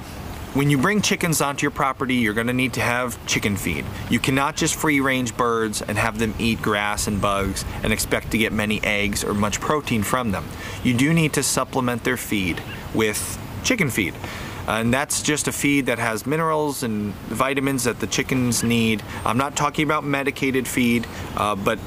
When 0.55 0.71
you 0.71 0.79
bring 0.79 1.03
chickens 1.03 1.41
onto 1.41 1.61
your 1.61 1.69
property, 1.69 2.15
you're 2.15 2.33
going 2.33 2.47
to 2.47 2.53
need 2.53 2.73
to 2.73 2.81
have 2.81 3.23
chicken 3.27 3.55
feed. 3.55 3.85
You 4.09 4.17
cannot 4.17 4.55
just 4.55 4.73
free 4.73 4.99
range 4.99 5.37
birds 5.37 5.83
and 5.83 5.95
have 5.95 6.17
them 6.17 6.33
eat 6.39 6.59
grass 6.59 7.05
and 7.05 7.21
bugs 7.21 7.63
and 7.83 7.93
expect 7.93 8.31
to 8.31 8.37
get 8.39 8.51
many 8.51 8.83
eggs 8.83 9.23
or 9.23 9.35
much 9.35 9.61
protein 9.61 10.01
from 10.01 10.31
them. 10.31 10.43
You 10.83 10.95
do 10.95 11.13
need 11.13 11.33
to 11.33 11.43
supplement 11.43 12.03
their 12.03 12.17
feed 12.17 12.63
with 12.95 13.37
chicken 13.63 13.91
feed. 13.91 14.15
and 14.67 14.91
that's 14.91 15.21
just 15.21 15.47
a 15.47 15.51
feed 15.51 15.85
that 15.85 15.99
has 15.99 16.25
minerals 16.25 16.81
and 16.81 17.13
vitamins 17.27 17.83
that 17.83 17.99
the 17.99 18.07
chickens 18.07 18.63
need. 18.63 19.03
I'm 19.25 19.37
not 19.37 19.55
talking 19.55 19.85
about 19.85 20.03
medicated 20.03 20.67
feed, 20.67 21.05
uh, 21.37 21.55
but 21.55 21.77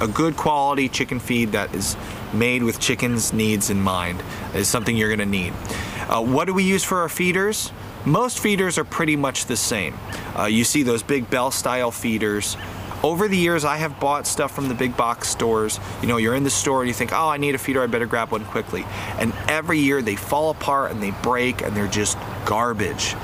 a 0.00 0.08
good 0.08 0.36
quality 0.36 0.88
chicken 0.88 1.20
feed 1.20 1.52
that 1.52 1.72
is 1.72 1.96
made 2.32 2.64
with 2.64 2.80
chickens' 2.80 3.32
needs 3.32 3.70
in 3.70 3.80
mind 3.80 4.22
is 4.54 4.66
something 4.66 4.96
you're 4.96 5.08
going 5.08 5.18
to 5.20 5.26
need. 5.26 5.52
Uh, 6.08 6.20
what 6.20 6.46
do 6.46 6.54
we 6.54 6.64
use 6.64 6.82
for 6.82 6.98
our 6.98 7.08
feeders? 7.08 7.70
Most 8.04 8.38
feeders 8.38 8.78
are 8.78 8.84
pretty 8.84 9.16
much 9.16 9.46
the 9.46 9.56
same. 9.56 9.98
Uh, 10.38 10.44
you 10.44 10.64
see 10.64 10.82
those 10.82 11.02
big 11.02 11.28
bell 11.30 11.50
style 11.50 11.90
feeders. 11.90 12.56
Over 13.02 13.28
the 13.28 13.36
years, 13.36 13.64
I 13.64 13.76
have 13.76 14.00
bought 14.00 14.26
stuff 14.26 14.52
from 14.52 14.68
the 14.68 14.74
big 14.74 14.96
box 14.96 15.28
stores. 15.28 15.78
You 16.02 16.08
know, 16.08 16.16
you're 16.16 16.34
in 16.34 16.42
the 16.42 16.50
store 16.50 16.80
and 16.80 16.88
you 16.88 16.94
think, 16.94 17.12
oh, 17.12 17.28
I 17.28 17.36
need 17.36 17.54
a 17.54 17.58
feeder, 17.58 17.82
I 17.82 17.86
better 17.86 18.06
grab 18.06 18.32
one 18.32 18.44
quickly. 18.44 18.84
And 19.18 19.32
every 19.48 19.78
year 19.78 20.02
they 20.02 20.16
fall 20.16 20.50
apart 20.50 20.90
and 20.90 21.02
they 21.02 21.12
break 21.22 21.62
and 21.62 21.76
they're 21.76 21.86
just 21.86 22.18
garbage. 22.44 23.14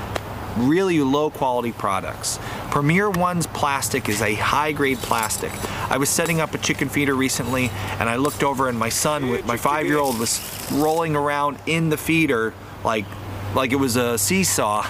Really 0.55 0.99
low 1.01 1.29
quality 1.29 1.73
products. 1.73 2.39
Premier 2.71 3.09
One's 3.09 3.47
plastic 3.47 4.07
is 4.07 4.21
a 4.21 4.35
high 4.35 4.71
grade 4.71 4.99
plastic. 4.99 5.51
I 5.89 5.97
was 5.97 6.09
setting 6.09 6.39
up 6.39 6.53
a 6.53 6.57
chicken 6.57 6.87
feeder 6.87 7.13
recently 7.13 7.69
and 7.99 8.09
I 8.09 8.15
looked 8.15 8.43
over 8.43 8.69
and 8.69 8.79
my 8.79 8.89
son, 8.89 9.45
my 9.45 9.57
five 9.57 9.87
year 9.87 9.97
old, 9.97 10.17
was 10.19 10.39
rolling 10.71 11.17
around 11.17 11.57
in 11.65 11.89
the 11.89 11.97
feeder 11.97 12.53
like 12.85 13.05
like 13.55 13.71
it 13.71 13.77
was 13.77 13.95
a 13.95 14.17
seesaw. 14.17 14.85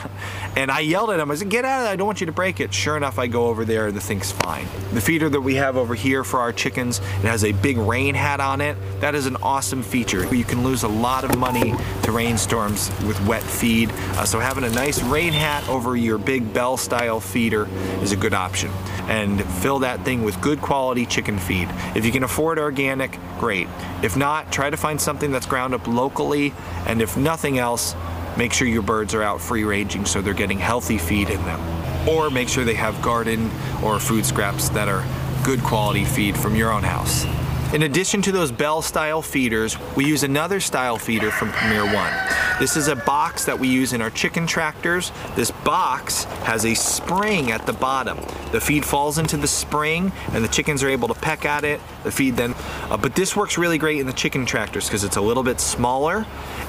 And 0.55 0.71
I 0.71 0.79
yelled 0.79 1.11
at 1.11 1.19
him, 1.19 1.29
I 1.29 1.35
said, 1.35 1.49
get 1.49 1.65
out 1.65 1.79
of 1.79 1.83
there, 1.83 1.93
I 1.93 1.95
don't 1.95 2.07
want 2.07 2.21
you 2.21 2.25
to 2.27 2.31
break 2.31 2.59
it. 2.59 2.73
Sure 2.73 2.95
enough, 2.95 3.19
I 3.19 3.27
go 3.27 3.47
over 3.47 3.65
there, 3.65 3.87
and 3.87 3.95
the 3.95 4.01
thing's 4.01 4.31
fine. 4.31 4.65
The 4.93 5.01
feeder 5.01 5.29
that 5.29 5.41
we 5.41 5.55
have 5.55 5.75
over 5.75 5.95
here 5.95 6.23
for 6.23 6.39
our 6.39 6.53
chickens, 6.53 6.99
it 6.99 7.25
has 7.25 7.43
a 7.43 7.51
big 7.51 7.77
rain 7.77 8.15
hat 8.15 8.39
on 8.39 8.61
it. 8.61 8.77
That 9.01 9.15
is 9.15 9.25
an 9.25 9.35
awesome 9.37 9.83
feature. 9.83 10.33
You 10.33 10.45
can 10.45 10.63
lose 10.63 10.83
a 10.83 10.87
lot 10.87 11.23
of 11.23 11.37
money 11.37 11.73
to 12.03 12.11
rainstorms 12.11 12.89
with 13.05 13.19
wet 13.27 13.43
feed. 13.43 13.91
Uh, 13.91 14.25
so 14.25 14.39
having 14.39 14.63
a 14.63 14.69
nice 14.69 15.03
rain 15.03 15.33
hat 15.33 15.67
over 15.67 15.95
your 15.95 16.17
big 16.17 16.53
bell 16.53 16.77
style 16.77 17.19
feeder 17.19 17.67
is 18.01 18.13
a 18.13 18.15
good 18.15 18.33
option. 18.33 18.71
And 19.07 19.43
fill 19.45 19.79
that 19.79 20.03
thing 20.05 20.23
with 20.23 20.39
good 20.41 20.61
quality 20.61 21.05
chicken 21.05 21.37
feed. 21.37 21.67
If 21.95 22.05
you 22.05 22.11
can 22.11 22.23
afford 22.23 22.57
organic, 22.57 23.19
great. 23.39 23.67
If 24.01 24.15
not, 24.15 24.51
try 24.51 24.69
to 24.69 24.77
find 24.77 24.99
something 24.99 25.31
that's 25.31 25.45
ground 25.45 25.73
up 25.73 25.85
locally. 25.85 26.53
And 26.87 27.01
if 27.01 27.17
nothing 27.17 27.59
else, 27.59 27.93
make 28.37 28.53
sure 28.53 28.67
your 28.67 28.81
birds 28.81 29.13
are 29.13 29.23
out 29.23 29.41
free 29.41 29.63
ranging 29.63 30.05
so 30.05 30.21
they're 30.21 30.33
getting 30.33 30.59
healthy 30.59 30.97
feed 30.97 31.29
in 31.29 31.43
them. 31.45 31.59
Or 32.07 32.29
make 32.29 32.49
sure 32.49 32.63
they 32.63 32.75
have 32.75 33.01
garden 33.01 33.49
or 33.83 33.99
food 33.99 34.25
scraps 34.25 34.69
that 34.69 34.87
are 34.87 35.05
good 35.43 35.61
quality 35.63 36.05
feed 36.05 36.37
from 36.37 36.55
your 36.55 36.71
own 36.71 36.83
house. 36.83 37.25
In 37.73 37.83
addition 37.83 38.21
to 38.21 38.31
those 38.31 38.51
bell 38.51 38.81
style 38.81 39.21
feeders, 39.21 39.75
we 39.95 40.05
use 40.05 40.23
another 40.23 40.59
style 40.59 40.97
feeder 40.97 41.31
from 41.31 41.51
Premier 41.51 41.83
One. 41.83 42.13
This 42.59 42.77
is 42.77 42.87
a 42.87 42.95
box 42.95 43.43
that 43.45 43.59
we 43.59 43.67
use 43.67 43.91
in 43.91 44.01
our 44.01 44.11
chicken 44.11 44.47
tractors. 44.47 45.11
This 45.35 45.51
box 45.51 46.23
has 46.45 46.63
a 46.63 46.73
spring 46.73 47.51
at 47.51 47.65
the 47.65 47.73
bottom. 47.73 48.17
The 48.51 48.61
feed 48.61 48.85
falls 48.85 49.17
into 49.17 49.35
the 49.35 49.47
spring 49.47 50.13
and 50.31 50.43
the 50.43 50.47
chickens 50.47 50.83
are 50.83 50.89
able 50.89 51.09
to 51.09 51.15
peck 51.15 51.43
at 51.43 51.65
it. 51.65 51.81
The 52.03 52.11
feed 52.11 52.37
then, 52.37 52.53
uh, 52.89 52.97
but 52.97 53.15
this 53.15 53.35
works 53.35 53.57
really 53.57 53.77
great 53.77 53.99
in 53.99 54.05
the 54.05 54.13
chicken 54.13 54.45
tractors 54.45 54.87
because 54.87 55.03
it's 55.03 55.17
a 55.17 55.21
little 55.21 55.43
bit 55.43 55.59
smaller 55.59 56.25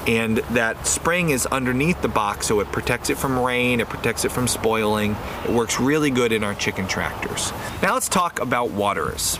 and 0.07 0.37
that 0.37 0.87
spring 0.87 1.29
is 1.29 1.45
underneath 1.47 2.01
the 2.01 2.07
box 2.07 2.47
so 2.47 2.61
it 2.61 2.71
protects 2.71 3.09
it 3.09 3.17
from 3.17 3.37
rain, 3.37 3.81
it 3.81 3.89
protects 3.89 4.23
it 4.25 4.31
from 4.31 4.47
spoiling. 4.47 5.15
It 5.43 5.51
works 5.51 5.79
really 5.79 6.09
good 6.09 6.31
in 6.31 6.43
our 6.43 6.55
chicken 6.55 6.87
tractors. 6.87 7.51
Now 7.81 7.93
let's 7.93 8.07
talk 8.07 8.39
about 8.39 8.71
waterers. 8.71 9.37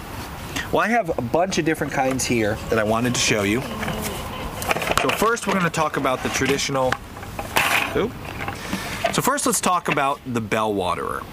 Well, 0.71 0.82
I 0.82 0.89
have 0.89 1.17
a 1.17 1.21
bunch 1.21 1.58
of 1.58 1.65
different 1.65 1.93
kinds 1.93 2.25
here 2.25 2.56
that 2.69 2.77
I 2.77 2.84
wanted 2.84 3.15
to 3.15 3.21
show 3.21 3.43
you. 3.43 3.62
So 5.01 5.10
first 5.17 5.47
we're 5.47 5.53
going 5.53 5.63
to 5.63 5.69
talk 5.69 5.95
about 5.97 6.21
the 6.23 6.30
traditional. 6.30 6.91
So 7.93 9.21
first 9.21 9.45
let's 9.45 9.62
talk 9.62 9.88
about 9.88 10.19
the 10.25 10.41
bell 10.41 10.73
waterer. 10.73 11.23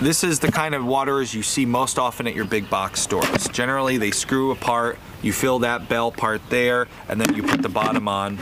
This 0.00 0.22
is 0.22 0.38
the 0.38 0.52
kind 0.52 0.76
of 0.76 0.84
waterers 0.84 1.34
you 1.34 1.42
see 1.42 1.66
most 1.66 1.98
often 1.98 2.28
at 2.28 2.34
your 2.34 2.44
big 2.44 2.70
box 2.70 3.00
stores. 3.00 3.48
Generally 3.48 3.98
they 3.98 4.12
screw 4.12 4.52
apart, 4.52 4.96
you 5.22 5.32
fill 5.32 5.58
that 5.60 5.88
bell 5.88 6.12
part 6.12 6.40
there, 6.50 6.86
and 7.08 7.20
then 7.20 7.34
you 7.34 7.42
put 7.42 7.62
the 7.62 7.68
bottom 7.68 8.06
on 8.06 8.38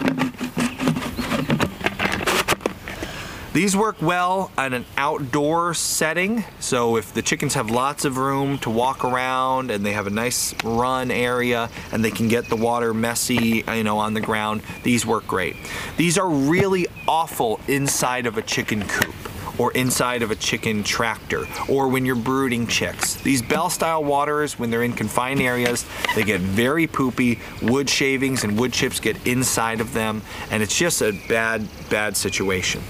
These 3.56 3.74
work 3.74 4.02
well 4.02 4.50
in 4.58 4.74
an 4.74 4.84
outdoor 4.98 5.72
setting. 5.72 6.44
So 6.60 6.98
if 6.98 7.14
the 7.14 7.22
chickens 7.22 7.54
have 7.54 7.70
lots 7.70 8.04
of 8.04 8.18
room 8.18 8.58
to 8.58 8.68
walk 8.68 9.02
around 9.02 9.70
and 9.70 9.84
they 9.84 9.92
have 9.92 10.06
a 10.06 10.10
nice 10.10 10.54
run 10.62 11.10
area 11.10 11.70
and 11.90 12.04
they 12.04 12.10
can 12.10 12.28
get 12.28 12.50
the 12.50 12.56
water 12.56 12.92
messy, 12.92 13.64
you 13.66 13.82
know, 13.82 13.96
on 13.96 14.12
the 14.12 14.20
ground, 14.20 14.60
these 14.82 15.06
work 15.06 15.26
great. 15.26 15.56
These 15.96 16.18
are 16.18 16.28
really 16.28 16.86
awful 17.08 17.58
inside 17.66 18.26
of 18.26 18.36
a 18.36 18.42
chicken 18.42 18.86
coop 18.86 19.14
or 19.58 19.72
inside 19.72 20.22
of 20.22 20.30
a 20.30 20.36
chicken 20.36 20.82
tractor 20.82 21.44
or 21.68 21.88
when 21.88 22.04
you're 22.04 22.14
brooding 22.14 22.66
chicks. 22.66 23.14
These 23.14 23.42
bell 23.42 23.70
style 23.70 24.04
waterers, 24.04 24.58
when 24.58 24.70
they're 24.70 24.82
in 24.82 24.92
confined 24.92 25.40
areas, 25.40 25.84
they 26.14 26.24
get 26.24 26.40
very 26.40 26.86
poopy. 26.86 27.40
Wood 27.62 27.88
shavings 27.88 28.44
and 28.44 28.58
wood 28.58 28.72
chips 28.72 29.00
get 29.00 29.26
inside 29.26 29.80
of 29.80 29.92
them, 29.92 30.22
and 30.50 30.62
it's 30.62 30.76
just 30.76 31.02
a 31.02 31.12
bad, 31.28 31.68
bad 31.90 32.16
situation. 32.16 32.82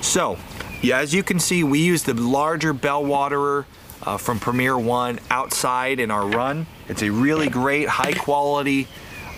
So, 0.00 0.38
yeah, 0.80 0.98
as 0.98 1.14
you 1.14 1.22
can 1.22 1.38
see, 1.38 1.62
we 1.64 1.80
use 1.80 2.02
the 2.02 2.14
larger 2.14 2.72
bell 2.72 3.04
waterer 3.04 3.66
uh, 4.02 4.16
from 4.16 4.40
Premier 4.40 4.76
One 4.76 5.20
outside 5.30 6.00
in 6.00 6.10
our 6.10 6.26
run. 6.26 6.66
It's 6.88 7.02
a 7.02 7.10
really 7.10 7.48
great, 7.48 7.88
high 7.88 8.14
quality 8.14 8.88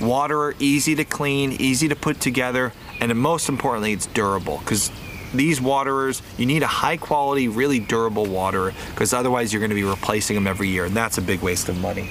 waterer, 0.00 0.54
easy 0.58 0.94
to 0.96 1.04
clean, 1.04 1.52
easy 1.52 1.88
to 1.88 1.96
put 1.96 2.20
together, 2.20 2.72
and 3.00 3.14
most 3.16 3.48
importantly, 3.48 3.92
it's 3.92 4.06
durable 4.06 4.58
because 4.58 4.90
these 5.36 5.60
waterers, 5.60 6.22
you 6.38 6.46
need 6.46 6.62
a 6.62 6.66
high 6.66 6.96
quality, 6.96 7.48
really 7.48 7.80
durable 7.80 8.26
waterer 8.26 8.72
because 8.90 9.12
otherwise 9.12 9.52
you're 9.52 9.60
going 9.60 9.70
to 9.70 9.74
be 9.74 9.84
replacing 9.84 10.34
them 10.34 10.46
every 10.46 10.68
year, 10.68 10.84
and 10.84 10.96
that's 10.96 11.18
a 11.18 11.22
big 11.22 11.40
waste 11.40 11.68
of 11.68 11.78
money. 11.80 12.08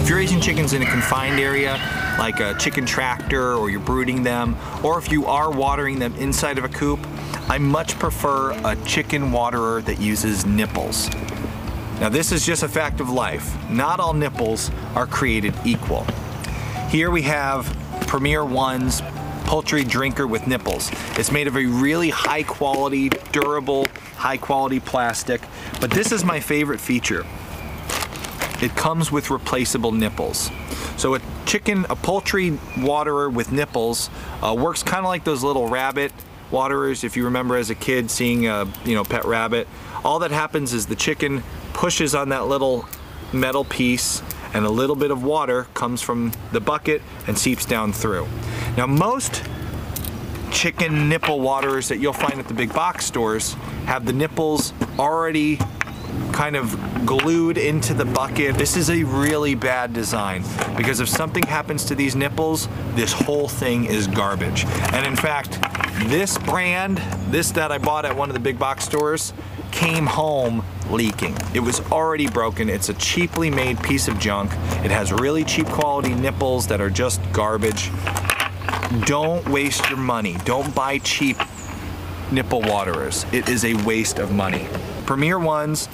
If 0.00 0.08
you're 0.08 0.18
raising 0.18 0.40
chickens 0.40 0.72
in 0.72 0.82
a 0.82 0.86
confined 0.86 1.38
area, 1.38 1.80
like 2.18 2.40
a 2.40 2.54
chicken 2.58 2.84
tractor, 2.84 3.54
or 3.54 3.70
you're 3.70 3.80
brooding 3.80 4.22
them, 4.22 4.56
or 4.82 4.98
if 4.98 5.10
you 5.10 5.26
are 5.26 5.50
watering 5.50 5.98
them 5.98 6.14
inside 6.16 6.58
of 6.58 6.64
a 6.64 6.68
coop, 6.68 7.00
I 7.48 7.58
much 7.58 7.98
prefer 7.98 8.52
a 8.64 8.76
chicken 8.84 9.32
waterer 9.32 9.82
that 9.82 10.00
uses 10.00 10.46
nipples. 10.46 11.08
Now, 12.00 12.08
this 12.08 12.32
is 12.32 12.44
just 12.44 12.62
a 12.62 12.68
fact 12.68 13.00
of 13.00 13.10
life. 13.10 13.56
Not 13.70 14.00
all 14.00 14.12
nipples 14.12 14.70
are 14.94 15.06
created 15.06 15.54
equal. 15.64 16.04
Here 16.88 17.10
we 17.10 17.22
have 17.22 17.76
Premier 18.06 18.44
One's 18.44 19.02
poultry 19.44 19.84
drinker 19.84 20.26
with 20.26 20.46
nipples. 20.46 20.90
It's 21.18 21.30
made 21.30 21.46
of 21.46 21.56
a 21.56 21.66
really 21.66 22.10
high 22.10 22.42
quality, 22.42 23.08
durable, 23.32 23.86
high 24.16 24.36
quality 24.36 24.80
plastic. 24.80 25.42
But 25.80 25.90
this 25.90 26.12
is 26.12 26.24
my 26.24 26.40
favorite 26.40 26.80
feature. 26.80 27.26
It 28.62 28.76
comes 28.76 29.10
with 29.10 29.30
replaceable 29.30 29.92
nipples. 29.92 30.50
So 30.96 31.16
a 31.16 31.20
chicken, 31.46 31.84
a 31.90 31.96
poultry 31.96 32.58
waterer 32.78 33.28
with 33.28 33.50
nipples 33.50 34.08
uh, 34.40 34.54
works 34.56 34.82
kind 34.82 35.04
of 35.04 35.08
like 35.08 35.24
those 35.24 35.42
little 35.42 35.68
rabbit 35.68 36.12
waterers. 36.50 37.02
If 37.02 37.16
you 37.16 37.24
remember 37.24 37.56
as 37.56 37.70
a 37.70 37.74
kid 37.74 38.10
seeing 38.10 38.46
a 38.46 38.68
you 38.84 38.94
know 38.94 39.02
pet 39.04 39.24
rabbit, 39.24 39.66
all 40.04 40.20
that 40.20 40.30
happens 40.30 40.72
is 40.72 40.86
the 40.86 40.96
chicken 40.96 41.42
pushes 41.72 42.14
on 42.14 42.28
that 42.28 42.46
little 42.46 42.88
metal 43.32 43.64
piece 43.64 44.22
and 44.54 44.64
a 44.64 44.70
little 44.70 44.96
bit 44.96 45.10
of 45.10 45.22
water 45.22 45.64
comes 45.74 46.02
from 46.02 46.32
the 46.52 46.60
bucket 46.60 47.02
and 47.26 47.38
seeps 47.38 47.64
down 47.64 47.92
through. 47.92 48.26
Now 48.76 48.86
most 48.86 49.42
chicken 50.50 51.08
nipple 51.08 51.40
waterers 51.40 51.88
that 51.88 51.98
you'll 51.98 52.12
find 52.12 52.38
at 52.38 52.48
the 52.48 52.54
big 52.54 52.72
box 52.74 53.06
stores 53.06 53.54
have 53.86 54.04
the 54.04 54.12
nipples 54.12 54.72
already 54.98 55.58
kind 56.32 56.56
of 56.56 57.06
glued 57.06 57.58
into 57.58 57.94
the 57.94 58.04
bucket. 58.04 58.56
This 58.56 58.76
is 58.76 58.90
a 58.90 59.02
really 59.04 59.54
bad 59.54 59.92
design 59.92 60.44
because 60.76 61.00
if 61.00 61.08
something 61.08 61.42
happens 61.44 61.84
to 61.86 61.94
these 61.94 62.14
nipples, 62.14 62.68
this 62.94 63.12
whole 63.12 63.48
thing 63.48 63.86
is 63.86 64.06
garbage. 64.06 64.64
And 64.92 65.06
in 65.06 65.16
fact, 65.16 65.60
this 66.08 66.38
brand, 66.38 66.98
this 67.30 67.50
that 67.52 67.72
I 67.72 67.78
bought 67.78 68.04
at 68.04 68.16
one 68.16 68.28
of 68.28 68.34
the 68.34 68.40
big 68.40 68.58
box 68.58 68.84
stores, 68.84 69.32
came 69.70 70.06
home 70.06 70.64
leaking. 70.92 71.36
It 71.54 71.60
was 71.60 71.80
already 71.90 72.28
broken. 72.28 72.68
It's 72.68 72.88
a 72.88 72.94
cheaply 72.94 73.50
made 73.50 73.82
piece 73.82 74.08
of 74.08 74.18
junk. 74.18 74.52
It 74.84 74.90
has 74.90 75.12
really 75.12 75.44
cheap 75.44 75.66
quality 75.66 76.14
nipples 76.14 76.66
that 76.68 76.80
are 76.80 76.90
just 76.90 77.20
garbage. 77.32 77.90
Don't 79.06 79.46
waste 79.48 79.88
your 79.88 79.98
money. 79.98 80.36
Don't 80.44 80.74
buy 80.74 80.98
cheap 80.98 81.38
nipple 82.30 82.60
waterers. 82.60 83.26
It 83.32 83.48
is 83.48 83.64
a 83.64 83.74
waste 83.84 84.18
of 84.18 84.32
money. 84.32 84.66
Premier 85.06 85.38
ones, 85.38 85.88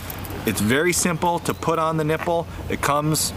it's 0.46 0.60
very 0.60 0.92
simple 0.92 1.38
to 1.40 1.54
put 1.54 1.78
on 1.78 1.96
the 1.96 2.04
nipple. 2.04 2.46
It 2.68 2.80
comes, 2.80 3.32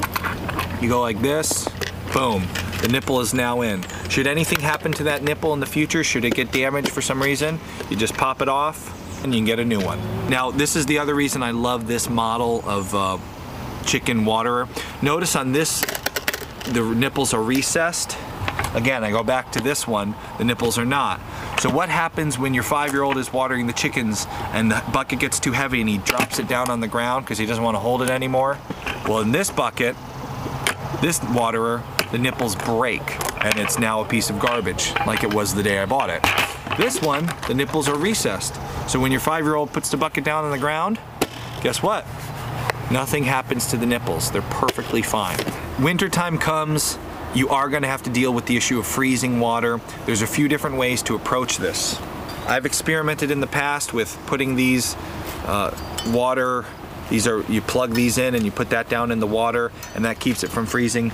you 0.82 0.89
go 0.89 1.01
like 1.01 1.22
this, 1.22 1.68
boom. 2.14 2.47
The 2.82 2.88
nipple 2.88 3.22
is 3.22 3.34
now 3.34 3.62
in. 3.62 3.84
Should 4.09 4.28
anything 4.28 4.59
happen 4.59 4.91
to 4.93 5.03
that 5.03 5.24
nipple 5.24 5.53
in 5.53 5.59
the 5.59 5.66
future, 5.66 6.03
should 6.03 6.26
it 6.26 6.34
get 6.34 6.51
damaged 6.51 6.89
for 6.89 7.01
some 7.01 7.22
reason, 7.22 7.59
you 7.89 7.95
just 7.95 8.16
pop 8.16 8.41
it 8.41 8.49
off 8.49 9.01
and 9.24 9.34
you 9.34 9.40
can 9.40 9.46
get 9.46 9.60
a 9.60 9.66
new 9.66 9.80
one. 9.80 10.00
Now, 10.30 10.52
this 10.52 10.76
is 10.76 10.86
the 10.86 11.00
other 11.00 11.16
reason 11.16 11.44
I 11.44 11.52
love 11.52 11.88
this 11.88 12.10
model 12.10 12.64
of 12.68 12.94
uh, 12.96 13.18
chicken 13.86 14.26
waterer. 14.26 14.68
Notice 15.02 15.36
on 15.36 15.52
this, 15.52 15.82
the 16.66 16.82
nipples 16.96 17.34
are 17.34 17.44
recessed. 17.44 18.18
Again, 18.74 19.04
I 19.04 19.12
go 19.12 19.24
back 19.24 19.52
to 19.54 19.62
this 19.62 19.88
one, 19.88 20.16
the 20.38 20.46
nipples 20.46 20.78
are 20.78 20.86
not. 20.86 21.20
So 21.60 21.70
what 21.70 21.90
happens 21.90 22.40
when 22.40 22.54
your 22.54 22.64
five-year-old 22.64 23.18
is 23.18 23.34
watering 23.34 23.68
the 23.68 23.74
chickens 23.74 24.26
and 24.54 24.72
the 24.72 24.82
bucket 24.94 25.20
gets 25.20 25.40
too 25.40 25.52
heavy 25.52 25.82
and 25.82 25.90
he 25.90 25.98
drops 25.98 26.40
it 26.40 26.48
down 26.48 26.70
on 26.70 26.80
the 26.80 26.88
ground 26.88 27.26
because 27.26 27.38
he 27.38 27.46
doesn't 27.46 27.64
want 27.64 27.76
to 27.76 27.80
hold 27.80 28.02
it 28.02 28.10
anymore? 28.10 28.58
Well, 29.08 29.20
in 29.20 29.32
this 29.32 29.52
bucket, 29.52 29.96
this 31.02 31.22
waterer, 31.24 31.84
the 32.12 32.18
nipples 32.18 32.56
break 32.56 33.02
and 33.44 33.58
it's 33.60 33.78
now 33.78 34.02
a 34.02 34.08
piece 34.08 34.30
of 34.30 34.40
garbage 34.40 34.94
like 35.06 35.24
it 35.24 35.34
was 35.34 35.54
the 35.54 35.64
day 35.64 35.80
I 35.80 35.86
bought 35.86 36.10
it. 36.10 36.22
This 36.78 37.02
one, 37.02 37.30
the 37.48 37.54
nipples 37.54 37.90
are 37.90 37.98
recessed. 37.98 38.56
So 38.90 39.00
when 39.00 39.12
your 39.12 39.22
five-year-old 39.22 39.74
puts 39.74 39.92
the 39.92 39.98
bucket 39.98 40.24
down 40.24 40.46
on 40.46 40.52
the 40.52 40.58
ground, 40.58 41.00
guess 41.62 41.84
what? 41.84 42.06
Nothing 42.90 43.24
happens 43.24 43.68
to 43.68 43.78
the 43.78 43.86
nipples. 43.86 44.32
They're 44.32 44.42
perfectly 44.44 45.02
fine. 45.02 45.38
Wintertime 45.80 46.38
comes, 46.38 46.98
you 47.34 47.50
are 47.50 47.70
gonna 47.70 47.88
have 47.88 48.04
to 48.04 48.10
deal 48.10 48.34
with 48.34 48.46
the 48.46 48.58
issue 48.58 48.80
of 48.80 48.86
freezing 48.86 49.40
water. 49.40 49.80
There's 50.06 50.22
a 50.22 50.28
few 50.28 50.48
different 50.48 50.78
ways 50.78 51.02
to 51.04 51.16
approach 51.16 51.58
this. 51.58 52.00
I've 52.48 52.66
experimented 52.66 53.32
in 53.32 53.40
the 53.40 53.48
past 53.48 53.94
with 53.94 54.18
putting 54.26 54.56
these 54.56 54.96
uh, 55.46 55.76
water, 56.08 56.66
these 57.10 57.28
are, 57.28 57.42
you 57.44 57.62
plug 57.62 57.94
these 57.94 58.18
in 58.18 58.36
and 58.36 58.44
you 58.44 58.52
put 58.52 58.70
that 58.72 58.90
down 58.90 59.12
in 59.12 59.20
the 59.20 59.28
water 59.28 59.72
and 59.94 60.06
that 60.06 60.20
keeps 60.20 60.44
it 60.44 60.50
from 60.50 60.66
freezing. 60.66 61.12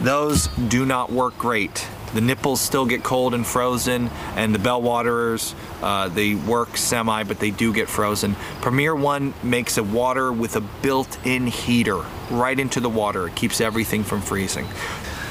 Those 0.00 0.48
do 0.48 0.84
not 0.84 1.10
work 1.10 1.38
great. 1.38 1.86
The 2.14 2.20
nipples 2.20 2.60
still 2.60 2.86
get 2.86 3.02
cold 3.02 3.34
and 3.34 3.46
frozen, 3.46 4.10
and 4.34 4.54
the 4.54 4.58
bell 4.58 4.80
waterers, 4.80 5.54
uh, 5.82 6.08
they 6.08 6.34
work 6.34 6.76
semi, 6.76 7.24
but 7.24 7.38
they 7.38 7.50
do 7.50 7.72
get 7.72 7.88
frozen. 7.88 8.34
Premier 8.60 8.94
One 8.94 9.34
makes 9.42 9.76
a 9.76 9.82
water 9.82 10.32
with 10.32 10.56
a 10.56 10.60
built-in 10.60 11.46
heater 11.46 12.02
right 12.30 12.58
into 12.58 12.80
the 12.80 12.88
water. 12.88 13.28
It 13.28 13.34
keeps 13.34 13.60
everything 13.60 14.04
from 14.04 14.22
freezing. 14.22 14.66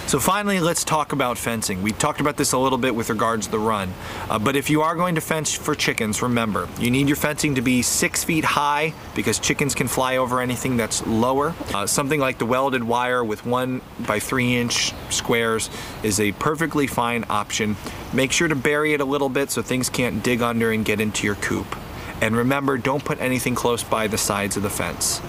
So 0.07 0.21
finally, 0.21 0.61
let's 0.61 0.85
talk 0.85 1.11
about 1.11 1.37
fencing. 1.37 1.83
We 1.83 1.91
talked 1.91 2.21
about 2.21 2.37
this 2.37 2.53
a 2.53 2.57
little 2.57 2.77
bit 2.77 2.95
with 2.95 3.09
regards 3.09 3.47
to 3.47 3.51
the 3.51 3.59
run, 3.59 3.93
uh, 4.29 4.39
but 4.39 4.55
if 4.55 4.69
you 4.69 4.81
are 4.81 4.95
going 4.95 5.15
to 5.15 5.21
fence 5.21 5.53
for 5.53 5.75
chickens, 5.75 6.21
remember, 6.21 6.69
you 6.79 6.89
need 6.89 7.09
your 7.09 7.17
fencing 7.17 7.55
to 7.55 7.61
be 7.61 7.81
six 7.81 8.23
feet 8.23 8.45
high 8.45 8.93
because 9.15 9.37
chickens 9.37 9.75
can 9.75 9.89
fly 9.89 10.15
over 10.15 10.39
anything 10.39 10.77
that's 10.77 11.05
lower. 11.05 11.53
Uh, 11.73 11.85
something 11.85 12.21
like 12.21 12.37
the 12.37 12.45
welded 12.45 12.85
wire 12.85 13.21
with 13.21 13.45
one 13.45 13.81
by 14.07 14.17
three 14.17 14.55
inch 14.55 14.93
squares 15.09 15.69
is 16.03 16.21
a 16.21 16.31
perfectly 16.31 16.87
fine 16.87 17.25
option. 17.29 17.75
Make 18.13 18.31
sure 18.31 18.47
to 18.47 18.55
bury 18.55 18.93
it 18.93 19.01
a 19.01 19.05
little 19.05 19.27
bit 19.27 19.51
so 19.51 19.61
things 19.61 19.89
can't 19.89 20.23
dig 20.23 20.41
under 20.41 20.71
and 20.71 20.85
get 20.85 21.01
into 21.01 21.27
your 21.27 21.35
coop. 21.35 21.75
And 22.21 22.33
remember, 22.33 22.77
don't 22.77 23.03
put 23.03 23.19
anything 23.19 23.55
close 23.55 23.83
by 23.83 24.07
the 24.07 24.17
sides 24.17 24.55
of 24.55 24.63
the 24.63 24.69
fence 24.69 25.21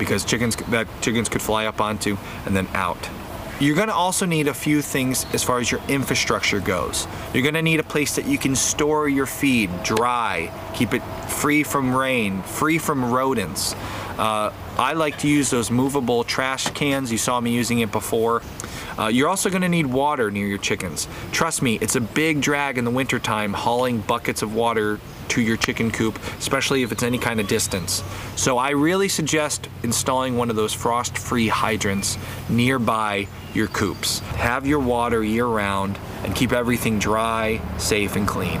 because 0.00 0.24
chickens 0.24 0.56
that 0.56 0.88
chickens 1.00 1.28
could 1.28 1.42
fly 1.42 1.66
up 1.66 1.80
onto 1.80 2.16
and 2.44 2.56
then 2.56 2.66
out. 2.74 3.08
You're 3.58 3.74
gonna 3.74 3.92
also 3.92 4.26
need 4.26 4.48
a 4.48 4.54
few 4.54 4.82
things 4.82 5.24
as 5.32 5.42
far 5.42 5.60
as 5.60 5.70
your 5.70 5.80
infrastructure 5.88 6.60
goes. 6.60 7.08
You're 7.32 7.42
gonna 7.42 7.62
need 7.62 7.80
a 7.80 7.84
place 7.84 8.16
that 8.16 8.26
you 8.26 8.36
can 8.36 8.54
store 8.54 9.08
your 9.08 9.24
feed 9.24 9.70
dry, 9.82 10.52
keep 10.74 10.92
it 10.92 11.00
free 11.30 11.62
from 11.62 11.96
rain, 11.96 12.42
free 12.42 12.76
from 12.76 13.10
rodents. 13.10 13.74
Uh, 14.18 14.52
I 14.76 14.92
like 14.92 15.16
to 15.20 15.28
use 15.28 15.48
those 15.48 15.70
movable 15.70 16.22
trash 16.22 16.68
cans. 16.72 17.10
You 17.10 17.16
saw 17.16 17.40
me 17.40 17.50
using 17.50 17.78
it 17.78 17.90
before. 17.90 18.42
Uh, 18.98 19.06
you're 19.06 19.28
also 19.28 19.48
gonna 19.48 19.70
need 19.70 19.86
water 19.86 20.30
near 20.30 20.46
your 20.46 20.58
chickens. 20.58 21.08
Trust 21.32 21.62
me, 21.62 21.78
it's 21.80 21.96
a 21.96 22.00
big 22.00 22.42
drag 22.42 22.76
in 22.76 22.84
the 22.84 22.90
wintertime 22.90 23.54
hauling 23.54 24.00
buckets 24.00 24.42
of 24.42 24.54
water 24.54 25.00
to 25.28 25.40
your 25.40 25.56
chicken 25.56 25.90
coop, 25.90 26.18
especially 26.38 26.82
if 26.82 26.92
it's 26.92 27.02
any 27.02 27.18
kind 27.18 27.40
of 27.40 27.48
distance. 27.48 28.02
So 28.36 28.58
I 28.58 28.70
really 28.70 29.08
suggest 29.08 29.68
installing 29.82 30.36
one 30.36 30.50
of 30.50 30.56
those 30.56 30.74
frost-free 30.74 31.48
hydrants 31.48 32.18
nearby 32.48 33.28
your 33.56 33.68
coops. 33.68 34.20
Have 34.20 34.66
your 34.66 34.78
water 34.80 35.24
year-round 35.24 35.98
and 36.22 36.36
keep 36.36 36.52
everything 36.52 36.98
dry, 36.98 37.60
safe, 37.78 38.14
and 38.14 38.28
clean. 38.28 38.60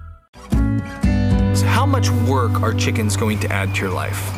How 1.71 1.85
much 1.85 2.09
work 2.11 2.61
are 2.61 2.73
chickens 2.73 3.15
going 3.15 3.39
to 3.39 3.51
add 3.51 3.73
to 3.73 3.81
your 3.81 3.91
life? 3.91 4.37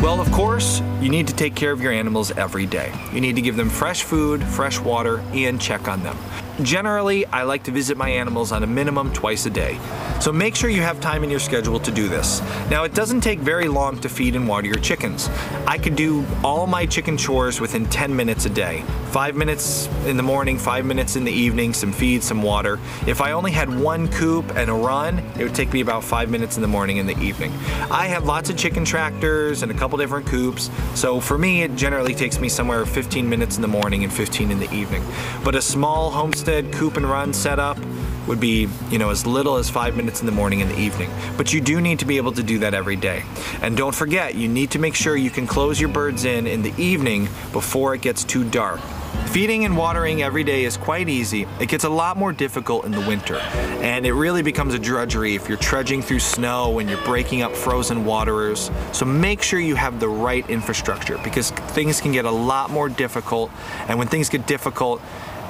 Well, 0.00 0.20
of 0.20 0.30
course, 0.30 0.80
you 1.00 1.08
need 1.08 1.26
to 1.28 1.34
take 1.34 1.54
care 1.56 1.72
of 1.72 1.80
your 1.80 1.92
animals 1.92 2.30
every 2.32 2.66
day. 2.66 2.92
You 3.12 3.22
need 3.22 3.36
to 3.36 3.42
give 3.42 3.56
them 3.56 3.70
fresh 3.70 4.02
food, 4.02 4.44
fresh 4.44 4.78
water, 4.78 5.20
and 5.32 5.58
check 5.58 5.88
on 5.88 6.02
them. 6.02 6.16
Generally, 6.62 7.26
I 7.26 7.42
like 7.42 7.64
to 7.64 7.72
visit 7.72 7.96
my 7.96 8.08
animals 8.08 8.52
on 8.52 8.62
a 8.62 8.66
minimum 8.66 9.12
twice 9.12 9.46
a 9.46 9.50
day. 9.50 9.80
So 10.20 10.32
make 10.32 10.54
sure 10.54 10.70
you 10.70 10.82
have 10.82 11.00
time 11.00 11.24
in 11.24 11.30
your 11.30 11.40
schedule 11.40 11.80
to 11.80 11.90
do 11.90 12.08
this. 12.08 12.40
Now, 12.70 12.84
it 12.84 12.94
doesn't 12.94 13.22
take 13.22 13.40
very 13.40 13.66
long 13.66 13.98
to 14.00 14.08
feed 14.08 14.36
and 14.36 14.46
water 14.46 14.68
your 14.68 14.78
chickens. 14.78 15.28
I 15.66 15.78
could 15.78 15.96
do 15.96 16.24
all 16.44 16.68
my 16.68 16.86
chicken 16.86 17.16
chores 17.16 17.60
within 17.60 17.86
10 17.86 18.14
minutes 18.14 18.44
a 18.44 18.50
day. 18.50 18.84
Five 19.10 19.34
minutes 19.34 19.88
in 20.06 20.16
the 20.16 20.22
morning, 20.22 20.56
five 20.56 20.84
minutes 20.84 21.16
in 21.16 21.24
the 21.24 21.32
evening, 21.32 21.72
some 21.72 21.92
feed, 21.92 22.22
some 22.22 22.42
water. 22.42 22.78
If 23.06 23.20
I 23.20 23.32
only 23.32 23.50
had 23.50 23.68
one 23.68 24.08
coop 24.08 24.56
and 24.56 24.70
a 24.70 24.74
run, 24.74 25.18
it 25.38 25.42
would 25.42 25.54
take 25.54 25.72
me 25.72 25.80
about 25.80 26.04
five 26.04 26.30
minutes 26.30 26.56
in 26.56 26.62
the 26.62 26.68
morning 26.68 26.98
and 27.00 27.08
the 27.08 27.18
evening. 27.18 27.52
I 27.90 28.06
have 28.06 28.24
lots 28.24 28.50
of 28.50 28.56
chicken 28.56 28.84
tractors 28.84 29.62
and 29.62 29.72
a 29.72 29.74
couple 29.74 29.98
different 29.98 30.26
coops, 30.26 30.70
so 30.94 31.20
for 31.20 31.36
me, 31.36 31.62
it 31.62 31.74
generally 31.74 32.14
takes 32.14 32.38
me 32.38 32.48
somewhere 32.48 32.86
15 32.86 33.28
minutes 33.28 33.56
in 33.56 33.62
the 33.62 33.68
morning 33.68 34.04
and 34.04 34.12
15 34.12 34.50
in 34.50 34.60
the 34.60 34.72
evening. 34.72 35.04
But 35.44 35.56
a 35.56 35.62
small 35.62 36.10
homestead 36.10 36.51
coop 36.60 36.98
and 36.98 37.08
run 37.08 37.32
setup, 37.32 37.78
would 38.26 38.40
be, 38.40 38.68
you 38.90 38.98
know, 38.98 39.10
as 39.10 39.26
little 39.26 39.56
as 39.56 39.68
five 39.68 39.96
minutes 39.96 40.20
in 40.20 40.26
the 40.26 40.32
morning 40.32 40.62
and 40.62 40.70
the 40.70 40.78
evening. 40.78 41.10
But 41.36 41.52
you 41.52 41.60
do 41.60 41.80
need 41.80 41.98
to 42.00 42.04
be 42.04 42.18
able 42.18 42.32
to 42.32 42.42
do 42.42 42.58
that 42.60 42.74
every 42.74 42.96
day. 42.96 43.24
And 43.62 43.76
don't 43.76 43.94
forget, 43.94 44.34
you 44.34 44.48
need 44.48 44.70
to 44.72 44.78
make 44.78 44.94
sure 44.94 45.16
you 45.16 45.30
can 45.30 45.46
close 45.46 45.80
your 45.80 45.88
birds 45.88 46.24
in 46.24 46.46
in 46.46 46.62
the 46.62 46.74
evening 46.80 47.28
before 47.52 47.94
it 47.94 48.02
gets 48.02 48.22
too 48.22 48.44
dark. 48.48 48.80
Feeding 49.26 49.64
and 49.64 49.76
watering 49.76 50.22
every 50.22 50.44
day 50.44 50.64
is 50.64 50.76
quite 50.76 51.08
easy. 51.08 51.46
It 51.58 51.68
gets 51.68 51.84
a 51.84 51.88
lot 51.88 52.16
more 52.16 52.32
difficult 52.32 52.84
in 52.84 52.92
the 52.92 53.00
winter, 53.00 53.36
and 53.36 54.04
it 54.06 54.12
really 54.12 54.42
becomes 54.42 54.74
a 54.74 54.78
drudgery 54.78 55.34
if 55.34 55.48
you're 55.48 55.58
trudging 55.58 56.02
through 56.02 56.20
snow 56.20 56.78
and 56.78 56.88
you're 56.88 57.02
breaking 57.04 57.42
up 57.42 57.56
frozen 57.56 58.04
waterers. 58.04 58.70
So 58.92 59.06
make 59.06 59.42
sure 59.42 59.58
you 59.58 59.74
have 59.74 60.00
the 60.00 60.08
right 60.08 60.48
infrastructure 60.50 61.18
because 61.24 61.50
things 61.50 62.00
can 62.00 62.12
get 62.12 62.26
a 62.26 62.30
lot 62.30 62.70
more 62.70 62.88
difficult, 62.90 63.50
and 63.88 63.98
when 63.98 64.06
things 64.06 64.28
get 64.28 64.46
difficult, 64.46 65.00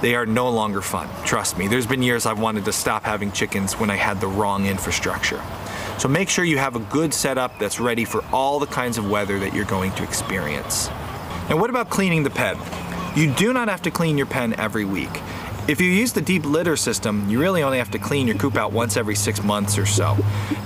they 0.03 0.17
are 0.17 0.27
no 0.27 0.51
longer 0.51 0.83
fun. 0.83 1.09
Trust 1.25 1.57
me, 1.57 1.69
there's 1.69 1.87
been 1.87 2.03
years 2.03 2.27
I've 2.27 2.41
wanted 2.41 2.65
to 2.67 2.73
stop 2.73 3.05
having 3.05 3.33
chickens 3.33 3.79
when 3.79 3.89
I 3.89 3.95
had 3.95 4.21
the 4.21 4.27
wrong 4.27 4.67
infrastructure. 4.67 5.41
So 5.99 6.09
make 6.09 6.29
sure 6.29 6.45
you 6.45 6.59
have 6.59 6.75
a 6.75 6.81
good 6.81 7.15
setup 7.15 7.59
that's 7.61 7.79
ready 7.79 8.05
for 8.05 8.25
all 8.33 8.59
the 8.59 8.67
kinds 8.67 8.99
of 8.99 9.09
weather 9.09 9.39
that 9.39 9.55
you're 9.55 9.65
going 9.65 9.93
to 9.93 10.03
experience. 10.03 10.89
Now, 11.49 11.57
what 11.57 11.71
about 11.71 11.89
cleaning 11.89 12.25
the 12.25 12.31
pen? 12.31 12.59
You 13.15 13.33
do 13.33 13.53
not 13.53 13.69
have 13.69 13.83
to 13.83 13.91
clean 13.91 14.19
your 14.19 14.27
pen 14.27 14.59
every 14.59 14.85
week. 14.85 15.23
If 15.69 15.81
you 15.81 15.89
use 15.89 16.13
the 16.13 16.21
deep 16.21 16.45
litter 16.45 16.77
system, 16.77 17.31
you 17.31 17.39
really 17.39 17.63
only 17.63 17.79
have 17.79 17.93
to 17.93 17.99
clean 18.01 18.27
your 18.27 18.37
coop 18.37 18.57
out 18.57 18.73
once 18.73 18.97
every 18.97 19.15
six 19.15 19.45
months 19.45 19.79
or 19.79 19.87
so. 19.87 20.17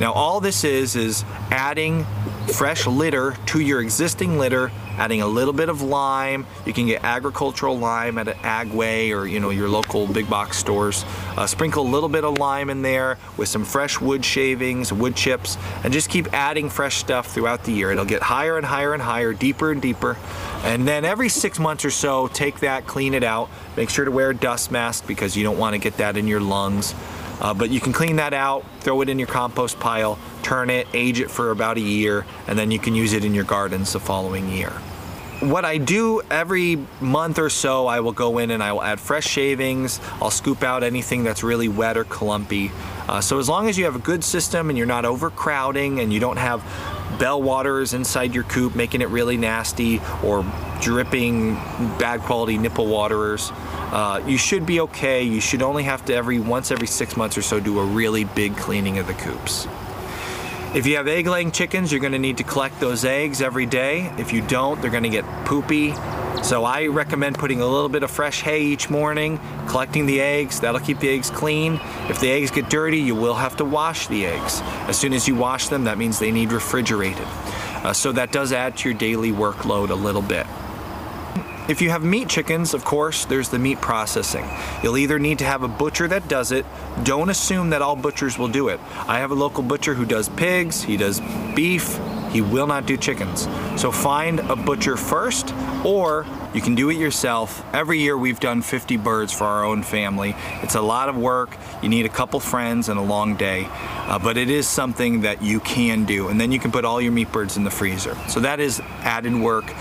Now, 0.01 0.15
all 0.15 0.41
this 0.41 0.65
is 0.65 0.97
is 0.97 1.23
adding 1.51 2.07
fresh 2.49 2.87
litter 2.87 3.37
to 3.47 3.61
your 3.61 3.81
existing 3.81 4.39
litter, 4.39 4.71
adding 4.97 5.21
a 5.21 5.27
little 5.27 5.53
bit 5.53 5.69
of 5.69 5.83
lime. 5.83 6.47
You 6.65 6.73
can 6.73 6.87
get 6.87 7.05
agricultural 7.05 7.79
lime 7.79 8.19
at 8.19 8.29
an 8.29 8.35
Agway 8.39 9.15
or 9.17 9.27
you 9.27 9.41
know 9.41 9.51
your 9.51 9.69
local 9.69 10.07
big 10.07 10.29
box 10.31 10.57
stores. 10.57 11.05
Uh, 11.37 11.47
sprinkle 11.47 11.85
a 11.85 11.91
little 11.91 12.09
bit 12.09 12.25
of 12.25 12.39
lime 12.39 12.71
in 12.71 12.83
there 12.83 13.19
with 13.37 13.49
some 13.49 13.65
fresh 13.65 14.01
wood 14.01 14.25
shavings, 14.25 14.93
wood 14.93 15.17
chips, 15.17 15.59
and 15.85 15.93
just 15.93 16.09
keep 16.09 16.33
adding 16.33 16.71
fresh 16.71 16.97
stuff 16.97 17.27
throughout 17.27 17.65
the 17.65 17.73
year. 17.73 17.91
It'll 17.91 18.05
get 18.05 18.23
higher 18.23 18.57
and 18.57 18.67
higher 18.67 18.95
and 18.95 19.03
higher, 19.03 19.33
deeper 19.33 19.73
and 19.73 19.83
deeper. 19.83 20.17
And 20.63 20.87
then 20.87 21.05
every 21.05 21.29
six 21.29 21.59
months 21.59 21.85
or 21.85 21.91
so, 21.91 22.29
take 22.29 22.61
that, 22.61 22.87
clean 22.87 23.15
it 23.15 23.25
out. 23.25 23.49
Make 23.77 23.91
sure 23.91 24.05
to 24.05 24.11
wear 24.11 24.31
a 24.31 24.35
dust 24.35 24.71
mask 24.71 25.07
because 25.07 25.37
you 25.37 25.45
don't 25.45 25.59
want 25.59 25.75
to 25.75 25.79
get 25.79 25.99
that 25.99 26.17
in 26.17 26.27
your 26.27 26.41
lungs. 26.41 26.95
Uh, 27.41 27.53
but 27.55 27.71
you 27.71 27.81
can 27.81 27.93
clean 27.93 28.17
that 28.17 28.33
out, 28.33 28.65
throw 28.81 29.01
it 29.03 29.09
in 29.09 29.19
your 29.19 29.29
compost 29.29 29.79
pile, 29.79 30.19
turn 30.43 30.71
it, 30.71 30.87
age 30.95 31.21
it 31.21 31.31
for 31.31 31.51
about 31.51 31.77
a 31.77 31.81
year, 31.81 32.25
and 32.47 32.59
then 32.59 32.71
you 32.71 32.79
can 32.79 32.95
use 32.95 33.13
it 33.13 33.25
in 33.25 33.35
your 33.35 33.45
gardens 33.45 33.93
the 33.93 34.01
following 34.01 34.49
year. 34.49 34.73
What 35.41 35.67
I 35.67 35.77
do 35.77 36.23
every 36.31 36.79
month 36.99 37.39
or 37.39 37.51
so, 37.51 37.87
I 37.87 38.01
will 38.01 38.13
go 38.13 38.39
in 38.39 38.51
and 38.51 38.63
I 38.63 38.73
will 38.73 38.83
add 38.83 38.99
fresh 38.99 39.27
shavings. 39.27 40.01
I'll 40.23 40.31
scoop 40.31 40.63
out 40.63 40.83
anything 40.83 41.25
that's 41.25 41.43
really 41.43 41.69
wet 41.69 41.99
or 41.99 42.05
clumpy. 42.05 42.71
Uh, 43.07 43.21
so 43.21 43.39
as 43.39 43.47
long 43.47 43.69
as 43.69 43.77
you 43.77 43.85
have 43.85 43.97
a 43.97 44.01
good 44.01 44.25
system 44.25 44.71
and 44.71 44.79
you're 44.79 44.87
not 44.87 45.05
overcrowding 45.05 46.01
and 46.01 46.11
you 46.11 46.21
don't 46.21 46.39
have 46.39 46.65
bell 47.19 47.43
waters 47.43 47.93
inside 47.93 48.35
your 48.35 48.45
coop 48.45 48.75
making 48.75 49.03
it 49.03 49.09
really 49.09 49.37
nasty 49.37 50.01
or 50.25 50.45
dripping 50.81 51.55
bad 51.99 52.21
quality 52.21 52.57
nipple 52.57 52.87
waterers, 52.87 53.53
uh, 53.93 54.23
you 54.27 54.39
should 54.39 54.67
be 54.67 54.81
okay. 54.81 55.23
You 55.23 55.41
should 55.41 55.63
only 55.63 55.85
have 55.85 56.05
to 56.07 56.15
every 56.15 56.41
once 56.41 56.71
every 56.71 56.87
six 56.87 57.17
months 57.17 57.39
or 57.39 57.43
so 57.43 57.61
do 57.61 57.79
a 57.79 57.85
really 57.85 58.25
big 58.25 58.57
cleaning 58.57 58.99
of 58.99 59.07
the 59.07 59.15
coops. 59.15 59.67
If 60.75 60.87
you 60.87 60.97
have 60.97 61.09
egg 61.09 61.27
laying 61.27 61.53
chickens, 61.53 61.91
you're 61.91 62.03
gonna 62.03 62.19
need 62.19 62.37
to 62.39 62.45
collect 62.45 62.81
those 62.81 63.05
eggs 63.05 63.41
every 63.41 63.65
day. 63.65 64.13
If 64.19 64.33
you 64.33 64.43
don't, 64.43 64.83
they're 64.83 64.91
gonna 64.91 65.09
get 65.09 65.25
poopy. 65.47 65.95
So 66.43 66.65
I 66.65 66.87
recommend 66.89 67.39
putting 67.39 67.61
a 67.61 67.67
little 67.67 67.89
bit 67.89 68.03
of 68.03 68.11
fresh 68.11 68.43
hay 68.43 68.63
each 68.63 68.91
morning, 68.91 69.41
collecting 69.69 70.05
the 70.05 70.21
eggs. 70.21 70.61
That'll 70.61 70.81
keep 70.81 70.99
the 70.99 71.09
eggs 71.09 71.31
clean. 71.31 71.81
If 72.09 72.21
the 72.21 72.31
eggs 72.31 72.51
get 72.51 72.69
dirty, 72.69 72.99
you 72.99 73.15
will 73.15 73.35
have 73.35 73.57
to 73.57 73.65
wash 73.65 74.07
the 74.09 74.27
eggs. 74.27 74.61
As 74.87 74.99
soon 74.99 75.13
as 75.13 75.27
you 75.27 75.35
wash 75.35 75.69
them, 75.69 75.85
that 75.85 75.97
means 75.97 76.19
they 76.19 76.31
need 76.31 76.53
refrigerated. 76.53 77.27
Uh, 77.83 77.93
so 77.93 78.13
that 78.13 78.31
does 78.31 78.53
add 78.53 78.77
to 78.79 78.91
your 78.91 78.99
daily 78.99 79.33
workload 79.33 79.91
a 79.91 79.95
little 79.95 80.23
bit. 80.23 80.47
If 81.69 81.83
you 81.83 81.91
have 81.91 82.05
meat 82.05 82.29
chickens, 82.29 82.75
of 82.75 82.85
course, 82.85 83.25
there's 83.25 83.49
the 83.49 83.59
meat 83.59 83.81
processing. 83.81 84.49
You'll 84.85 84.99
either 84.99 85.19
need 85.19 85.41
to 85.41 85.45
have 85.45 85.65
a 85.65 85.69
butcher 85.69 86.07
that 86.07 86.29
does 86.29 86.53
it. 86.53 86.65
Don't 87.03 87.29
assume 87.29 87.71
that 87.71 87.83
all 87.83 87.97
butchers 87.97 88.39
will 88.39 88.47
do 88.47 88.69
it. 88.69 88.79
I 89.09 89.19
have 89.19 89.33
a 89.33 89.35
local 89.35 89.65
butcher 89.65 89.95
who 89.95 90.05
does 90.05 90.29
pigs, 90.29 90.83
he 90.83 90.97
does 90.97 91.21
beef, 91.57 91.99
he 92.31 92.41
will 92.41 92.69
not 92.69 92.87
do 92.87 92.97
chickens. 92.97 93.49
So 93.81 93.91
find 93.91 94.39
a 94.39 94.55
butcher 94.55 94.97
first, 94.97 95.53
or 95.85 96.25
you 96.55 96.61
can 96.61 96.77
do 96.77 96.89
it 96.89 96.99
yourself. 96.99 97.65
Every 97.75 97.99
year 97.99 98.17
we've 98.17 98.39
done 98.39 98.63
50 98.63 98.97
birds 98.99 99.33
for 99.33 99.45
our 99.45 99.65
own 99.65 99.83
family. 99.83 100.37
It's 100.63 100.77
a 100.77 100.81
lot 100.81 101.09
of 101.09 101.17
work. 101.17 101.57
You 101.83 101.89
need 101.89 102.07
a 102.07 102.11
couple 102.11 102.39
friends 102.39 102.89
and 102.89 102.97
a 102.97 103.03
long 103.03 103.35
day, 103.35 103.67
uh, 103.69 104.21
but 104.21 104.37
it 104.37 104.51
is 104.51 104.69
something 104.69 105.23
that 105.23 105.43
you 105.43 105.59
can 105.59 106.05
do. 106.05 106.29
And 106.29 106.41
then 106.41 106.53
you 106.53 106.61
can 106.61 106.71
put 106.71 106.85
all 106.85 107.01
your 107.01 107.13
meat 107.13 107.33
birds 107.33 107.57
in 107.57 107.65
the 107.65 107.73
freezer. 107.73 108.17
So 108.29 108.39
that 108.41 108.61
is 108.61 108.81
added 109.03 109.35
work 109.35 109.75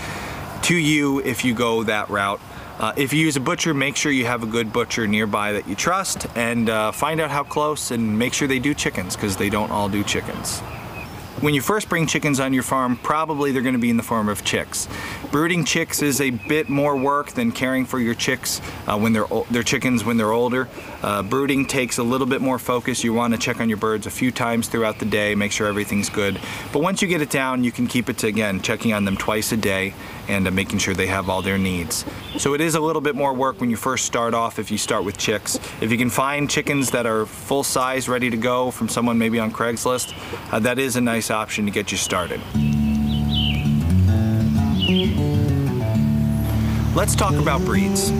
to 0.66 0.76
you 0.76 1.20
if 1.20 1.44
you 1.44 1.54
go 1.54 1.84
that 1.84 2.10
route. 2.10 2.40
Uh, 2.80 2.92
if 2.96 3.12
you 3.12 3.20
use 3.20 3.36
a 3.36 3.40
butcher, 3.40 3.72
make 3.72 3.94
sure 3.94 4.10
you 4.10 4.26
have 4.26 4.42
a 4.42 4.46
good 4.46 4.72
butcher 4.72 5.06
nearby 5.06 5.52
that 5.52 5.68
you 5.68 5.76
trust 5.76 6.26
and 6.34 6.68
uh, 6.68 6.90
find 6.90 7.20
out 7.20 7.30
how 7.30 7.44
close 7.44 7.92
and 7.92 8.18
make 8.18 8.34
sure 8.34 8.48
they 8.48 8.58
do 8.58 8.74
chickens 8.74 9.14
because 9.14 9.36
they 9.36 9.48
don't 9.48 9.70
all 9.70 9.88
do 9.88 10.02
chickens. 10.02 10.58
When 11.40 11.52
you 11.52 11.60
first 11.60 11.88
bring 11.88 12.06
chickens 12.06 12.40
on 12.40 12.52
your 12.52 12.64
farm, 12.64 12.96
probably 12.96 13.52
they're 13.52 13.62
going 13.62 13.74
to 13.74 13.80
be 13.80 13.90
in 13.90 13.98
the 13.98 14.02
form 14.02 14.28
of 14.28 14.42
chicks. 14.42 14.88
Brooding 15.30 15.64
chicks 15.64 16.02
is 16.02 16.20
a 16.20 16.30
bit 16.30 16.68
more 16.68 16.96
work 16.96 17.32
than 17.32 17.52
caring 17.52 17.84
for 17.84 18.00
your 18.00 18.14
chicks 18.14 18.60
uh, 18.88 18.98
when 18.98 19.12
they're 19.12 19.26
their 19.50 19.62
chickens 19.62 20.02
when 20.02 20.16
they're 20.16 20.32
older. 20.32 20.66
Uh, 21.02 21.22
brooding 21.22 21.66
takes 21.66 21.98
a 21.98 22.02
little 22.02 22.26
bit 22.26 22.40
more 22.40 22.58
focus. 22.58 23.04
You 23.04 23.12
want 23.12 23.34
to 23.34 23.38
check 23.38 23.60
on 23.60 23.68
your 23.68 23.78
birds 23.78 24.06
a 24.06 24.10
few 24.10 24.32
times 24.32 24.66
throughout 24.66 24.98
the 24.98 25.04
day, 25.04 25.34
make 25.34 25.52
sure 25.52 25.68
everything's 25.68 26.08
good. 26.08 26.40
But 26.72 26.80
once 26.80 27.02
you 27.02 27.08
get 27.08 27.20
it 27.20 27.30
down, 27.30 27.62
you 27.64 27.70
can 27.70 27.86
keep 27.86 28.08
it 28.08 28.18
to 28.18 28.26
again 28.26 28.62
checking 28.62 28.94
on 28.94 29.04
them 29.04 29.18
twice 29.18 29.52
a 29.52 29.58
day 29.58 29.92
and 30.28 30.46
uh, 30.46 30.50
making 30.50 30.78
sure 30.78 30.94
they 30.94 31.06
have 31.06 31.28
all 31.28 31.42
their 31.42 31.58
needs. 31.58 32.04
So 32.38 32.54
it 32.54 32.60
is 32.60 32.74
a 32.74 32.80
little 32.80 33.02
bit 33.02 33.14
more 33.14 33.34
work 33.34 33.60
when 33.60 33.70
you 33.70 33.76
first 33.76 34.04
start 34.04 34.34
off 34.34 34.58
if 34.58 34.70
you 34.70 34.78
start 34.78 35.04
with 35.04 35.16
chicks. 35.16 35.58
If 35.80 35.90
you 35.90 35.98
can 35.98 36.10
find 36.10 36.48
chickens 36.50 36.90
that 36.90 37.06
are 37.06 37.26
full 37.26 37.64
size, 37.64 38.08
ready 38.08 38.30
to 38.30 38.36
go 38.36 38.70
from 38.70 38.88
someone 38.88 39.18
maybe 39.18 39.38
on 39.38 39.50
Craigslist, 39.50 40.14
uh, 40.52 40.58
that 40.60 40.78
is 40.78 40.96
a 40.96 41.00
nice 41.00 41.30
option 41.30 41.64
to 41.66 41.70
get 41.70 41.90
you 41.90 41.98
started. 41.98 42.40
Let's 46.94 47.14
talk 47.14 47.34
about 47.34 47.62
breeds. 47.64 48.12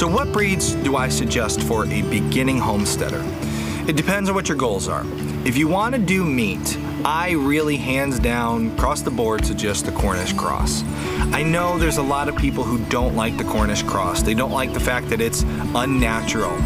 So 0.00 0.08
what 0.08 0.32
breeds 0.32 0.74
do 0.76 0.96
I 0.96 1.10
suggest 1.10 1.62
for 1.62 1.84
a 1.84 2.02
beginning 2.02 2.58
homesteader? 2.58 3.22
It 3.90 3.96
depends 3.96 4.28
on 4.28 4.36
what 4.36 4.48
your 4.48 4.56
goals 4.56 4.86
are. 4.86 5.04
If 5.44 5.56
you 5.56 5.66
want 5.66 5.96
to 5.96 6.00
do 6.00 6.24
meat, 6.24 6.78
I 7.04 7.32
really 7.32 7.76
hands 7.76 8.20
down, 8.20 8.70
across 8.70 9.02
the 9.02 9.10
board, 9.10 9.44
suggest 9.44 9.84
the 9.84 9.90
Cornish 9.90 10.32
cross. 10.32 10.84
I 11.34 11.42
know 11.42 11.76
there's 11.76 11.96
a 11.96 12.02
lot 12.02 12.28
of 12.28 12.36
people 12.36 12.62
who 12.62 12.78
don't 12.84 13.16
like 13.16 13.36
the 13.36 13.42
Cornish 13.42 13.82
cross. 13.82 14.22
They 14.22 14.32
don't 14.32 14.52
like 14.52 14.72
the 14.72 14.78
fact 14.78 15.08
that 15.08 15.20
it's 15.20 15.42
unnatural. 15.74 16.56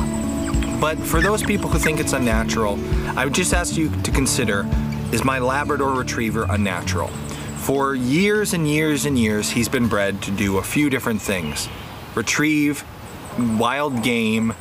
But 0.79 0.99
for 0.99 1.23
those 1.23 1.43
people 1.43 1.71
who 1.71 1.79
think 1.79 1.99
it's 1.99 2.13
unnatural, 2.13 2.79
I 3.19 3.25
would 3.25 3.35
just 3.35 3.55
ask 3.55 3.75
you 3.75 3.89
to 4.03 4.11
consider 4.11 4.69
is 5.11 5.25
my 5.25 5.39
Labrador 5.39 5.93
Retriever 5.93 6.45
unnatural? 6.51 7.09
For 7.57 7.95
years 7.95 8.53
and 8.53 8.69
years 8.69 9.07
and 9.07 9.19
years, 9.19 9.49
he's 9.49 9.71
been 9.71 9.89
bred 9.89 10.21
to 10.25 10.31
do 10.31 10.59
a 10.59 10.63
few 10.63 10.91
different 10.91 11.23
things 11.23 11.71
retrieve 12.15 12.85
wild 13.39 14.03
game, 14.03 14.53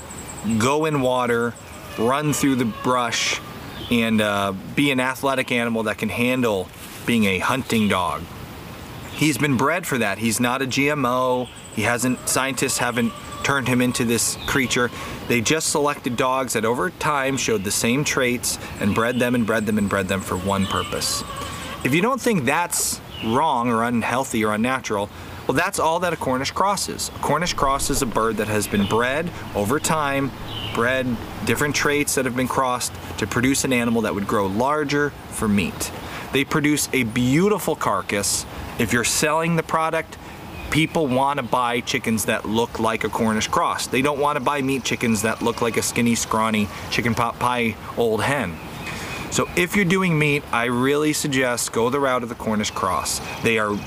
go 0.57 0.85
in 0.85 1.01
water, 1.01 1.53
run 1.97 2.33
through 2.33 2.55
the 2.55 2.65
brush, 2.65 3.39
and 3.91 4.21
uh, 4.21 4.53
be 4.75 4.91
an 4.91 4.99
athletic 4.99 5.51
animal 5.51 5.83
that 5.83 5.97
can 5.97 6.09
handle 6.09 6.67
being 7.05 7.25
a 7.25 7.39
hunting 7.39 7.87
dog. 7.87 8.23
He's 9.11 9.37
been 9.37 9.57
bred 9.57 9.85
for 9.85 9.97
that. 9.99 10.17
He's 10.17 10.39
not 10.39 10.61
a 10.61 10.65
GMO. 10.65 11.47
He 11.75 11.83
hasn't, 11.83 12.27
scientists 12.27 12.77
haven't 12.77 13.13
turned 13.43 13.67
him 13.67 13.81
into 13.81 14.05
this 14.05 14.37
creature. 14.47 14.89
They 15.27 15.41
just 15.41 15.69
selected 15.69 16.17
dogs 16.17 16.53
that 16.53 16.65
over 16.65 16.89
time 16.89 17.37
showed 17.37 17.63
the 17.63 17.71
same 17.71 18.03
traits 18.03 18.57
and 18.79 18.95
bred 18.95 19.19
them 19.19 19.35
and 19.35 19.45
bred 19.45 19.65
them 19.65 19.77
and 19.77 19.89
bred 19.89 20.07
them 20.07 20.21
for 20.21 20.37
one 20.37 20.65
purpose. 20.65 21.23
If 21.83 21.93
you 21.93 22.01
don't 22.01 22.21
think 22.21 22.45
that's 22.45 23.01
wrong 23.25 23.69
or 23.69 23.83
unhealthy 23.83 24.43
or 24.43 24.53
unnatural, 24.53 25.09
well, 25.47 25.55
that's 25.55 25.79
all 25.79 25.99
that 25.99 26.13
a 26.13 26.15
Cornish 26.15 26.51
cross 26.51 26.87
is. 26.87 27.09
A 27.09 27.19
Cornish 27.19 27.53
cross 27.53 27.89
is 27.89 28.01
a 28.01 28.05
bird 28.05 28.37
that 28.37 28.47
has 28.47 28.65
been 28.65 28.85
bred 28.85 29.29
over 29.55 29.79
time, 29.79 30.31
bred 30.73 31.05
different 31.45 31.75
traits 31.75 32.15
that 32.15 32.25
have 32.25 32.35
been 32.35 32.47
crossed 32.47 32.93
to 33.17 33.27
produce 33.27 33.65
an 33.65 33.73
animal 33.73 34.03
that 34.03 34.15
would 34.15 34.27
grow 34.27 34.47
larger 34.47 35.09
for 35.29 35.47
meat. 35.47 35.91
They 36.31 36.45
produce 36.45 36.87
a 36.93 37.03
beautiful 37.03 37.75
carcass. 37.75 38.45
If 38.79 38.93
you're 38.93 39.03
selling 39.03 39.55
the 39.57 39.63
product, 39.63 40.17
people 40.71 41.07
want 41.07 41.37
to 41.37 41.43
buy 41.43 41.81
chickens 41.81 42.25
that 42.25 42.45
look 42.45 42.79
like 42.79 43.03
a 43.03 43.09
Cornish 43.09 43.47
cross. 43.47 43.85
They 43.85 44.01
don't 44.01 44.19
want 44.19 44.37
to 44.37 44.39
buy 44.39 44.61
meat 44.61 44.83
chickens 44.83 45.21
that 45.23 45.41
look 45.41 45.61
like 45.61 45.77
a 45.77 45.83
skinny, 45.83 46.15
scrawny 46.15 46.67
chicken 46.89 47.13
pot 47.13 47.37
pie 47.37 47.75
old 47.97 48.23
hen. 48.23 48.57
So 49.29 49.49
if 49.55 49.75
you're 49.75 49.85
doing 49.85 50.17
meat, 50.17 50.43
I 50.51 50.65
really 50.65 51.11
suggest 51.11 51.71
go 51.73 51.89
the 51.89 51.99
route 51.99 52.23
of 52.23 52.29
the 52.29 52.35
Cornish 52.35 52.71
cross. 52.71 53.19
They 53.43 53.59
are 53.59 53.77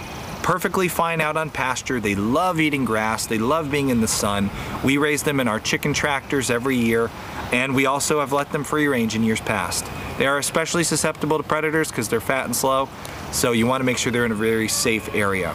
perfectly 0.47 0.87
fine 0.87 1.21
out 1.21 1.37
on 1.37 1.51
pasture. 1.51 1.99
They 1.99 2.15
love 2.15 2.61
eating 2.61 2.85
grass. 2.85 3.27
They 3.27 3.37
love 3.37 3.69
being 3.69 3.89
in 3.89 4.01
the 4.01 4.07
sun. 4.07 4.49
We 4.85 4.97
raise 4.97 5.25
them 5.25 5.41
in 5.41 5.49
our 5.49 5.59
chicken 5.59 5.93
tractors 5.93 6.51
every 6.51 6.77
year, 6.77 7.11
and 7.51 7.75
we 7.75 7.87
also 7.87 8.21
have 8.21 8.33
let 8.33 8.53
them 8.53 8.63
free 8.63 8.87
range 8.87 9.17
in 9.17 9.25
years 9.25 9.41
past. 9.41 9.85
They 10.19 10.27
are 10.29 10.39
especially 10.39 10.85
susceptible 10.85 11.37
to 11.39 11.43
predators 11.43 11.91
because 11.91 12.09
they're 12.09 12.21
fat 12.21 12.45
and 12.45 12.55
slow, 12.55 12.89
so 13.33 13.51
you 13.51 13.67
want 13.67 13.81
to 13.81 13.85
make 13.85 13.99
sure 13.99 14.13
they're 14.13 14.25
in 14.25 14.31
a 14.31 14.37
very 14.37 14.69
safe 14.69 15.13
area. 15.17 15.53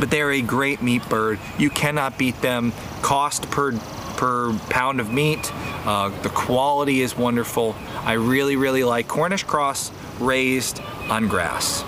But 0.00 0.10
they're 0.10 0.32
a 0.32 0.42
great 0.42 0.82
meat 0.82 1.08
bird. 1.08 1.38
You 1.56 1.70
cannot 1.70 2.18
beat 2.18 2.40
them. 2.40 2.72
Cost 3.02 3.48
per 3.52 3.78
per 4.16 4.52
pound 4.68 4.98
of 4.98 5.12
meat. 5.12 5.52
Uh, 5.86 6.08
the 6.22 6.28
quality 6.30 7.02
is 7.02 7.16
wonderful. 7.16 7.76
I 7.98 8.14
really, 8.14 8.56
really 8.56 8.82
like 8.82 9.06
Cornish 9.06 9.44
cross 9.44 9.92
raised 10.18 10.80
on 11.08 11.28
grass. 11.28 11.84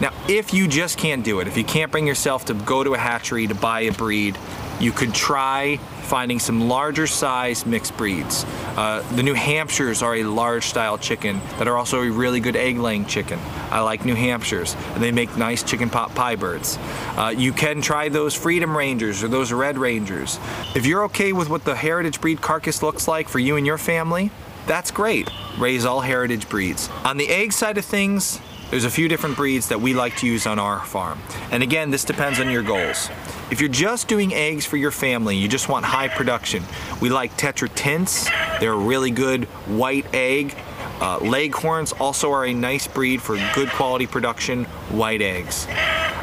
Now, 0.00 0.12
if 0.28 0.52
you 0.52 0.68
just 0.68 0.98
can't 0.98 1.24
do 1.24 1.40
it, 1.40 1.48
if 1.48 1.56
you 1.56 1.64
can't 1.64 1.90
bring 1.90 2.06
yourself 2.06 2.44
to 2.46 2.54
go 2.54 2.84
to 2.84 2.94
a 2.94 2.98
hatchery 2.98 3.46
to 3.46 3.54
buy 3.54 3.80
a 3.80 3.92
breed, 3.92 4.36
you 4.78 4.92
could 4.92 5.14
try 5.14 5.78
finding 6.02 6.38
some 6.38 6.68
larger 6.68 7.06
size 7.06 7.64
mixed 7.64 7.96
breeds. 7.96 8.44
Uh, 8.76 9.02
the 9.14 9.22
New 9.22 9.32
Hampshires 9.32 10.02
are 10.02 10.16
a 10.16 10.24
large 10.24 10.64
style 10.64 10.98
chicken 10.98 11.40
that 11.58 11.66
are 11.66 11.76
also 11.76 12.02
a 12.02 12.10
really 12.10 12.40
good 12.40 12.56
egg 12.56 12.76
laying 12.76 13.06
chicken. 13.06 13.38
I 13.70 13.80
like 13.80 14.04
New 14.04 14.14
Hampshires, 14.14 14.76
and 14.94 15.02
they 15.02 15.12
make 15.12 15.34
nice 15.36 15.62
chicken 15.62 15.88
pot 15.88 16.14
pie 16.14 16.36
birds. 16.36 16.78
Uh, 17.16 17.32
you 17.34 17.52
can 17.52 17.80
try 17.80 18.10
those 18.10 18.34
Freedom 18.34 18.76
Rangers 18.76 19.24
or 19.24 19.28
those 19.28 19.50
Red 19.50 19.78
Rangers. 19.78 20.38
If 20.74 20.84
you're 20.84 21.04
okay 21.04 21.32
with 21.32 21.48
what 21.48 21.64
the 21.64 21.74
heritage 21.74 22.20
breed 22.20 22.42
carcass 22.42 22.82
looks 22.82 23.08
like 23.08 23.28
for 23.28 23.38
you 23.38 23.56
and 23.56 23.66
your 23.66 23.78
family, 23.78 24.30
that's 24.66 24.90
great. 24.90 25.30
Raise 25.58 25.84
all 25.84 26.02
heritage 26.02 26.48
breeds. 26.48 26.90
On 27.04 27.16
the 27.16 27.28
egg 27.28 27.52
side 27.52 27.78
of 27.78 27.84
things, 27.84 28.40
there's 28.70 28.84
a 28.84 28.90
few 28.90 29.08
different 29.08 29.36
breeds 29.36 29.68
that 29.68 29.80
we 29.80 29.94
like 29.94 30.16
to 30.16 30.26
use 30.26 30.46
on 30.46 30.58
our 30.58 30.80
farm. 30.84 31.20
And 31.50 31.62
again, 31.62 31.90
this 31.90 32.04
depends 32.04 32.40
on 32.40 32.50
your 32.50 32.62
goals. 32.62 33.08
If 33.50 33.60
you're 33.60 33.68
just 33.68 34.08
doing 34.08 34.34
eggs 34.34 34.66
for 34.66 34.76
your 34.76 34.90
family, 34.90 35.36
you 35.36 35.48
just 35.48 35.68
want 35.68 35.84
high 35.84 36.08
production, 36.08 36.64
we 37.00 37.08
like 37.08 37.36
Tetra 37.36 37.72
Tints. 37.74 38.28
They're 38.58 38.72
a 38.72 38.76
really 38.76 39.10
good 39.10 39.44
white 39.66 40.12
egg. 40.14 40.56
Uh, 41.00 41.18
Leghorns 41.18 41.92
also 41.92 42.32
are 42.32 42.46
a 42.46 42.54
nice 42.54 42.86
breed 42.88 43.20
for 43.20 43.36
good 43.54 43.68
quality 43.68 44.06
production, 44.06 44.64
white 44.90 45.20
eggs. 45.22 45.66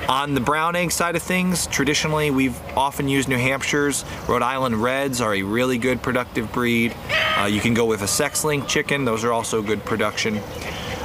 On 0.09 0.33
the 0.33 0.41
brown 0.41 0.75
egg 0.75 0.91
side 0.91 1.15
of 1.15 1.23
things, 1.23 1.67
traditionally 1.67 2.29
we've 2.29 2.59
often 2.75 3.07
used 3.07 3.29
New 3.29 3.37
Hampshires. 3.37 4.03
Rhode 4.27 4.41
Island 4.41 4.75
Reds 4.75 5.21
are 5.21 5.33
a 5.33 5.43
really 5.43 5.77
good 5.77 6.01
productive 6.01 6.51
breed. 6.51 6.93
Uh, 7.37 7.45
you 7.45 7.61
can 7.61 7.73
go 7.73 7.85
with 7.85 8.01
a 8.01 8.07
sex 8.07 8.43
link 8.43 8.67
chicken, 8.67 9.05
those 9.05 9.23
are 9.23 9.31
also 9.31 9.61
good 9.61 9.85
production. 9.85 10.41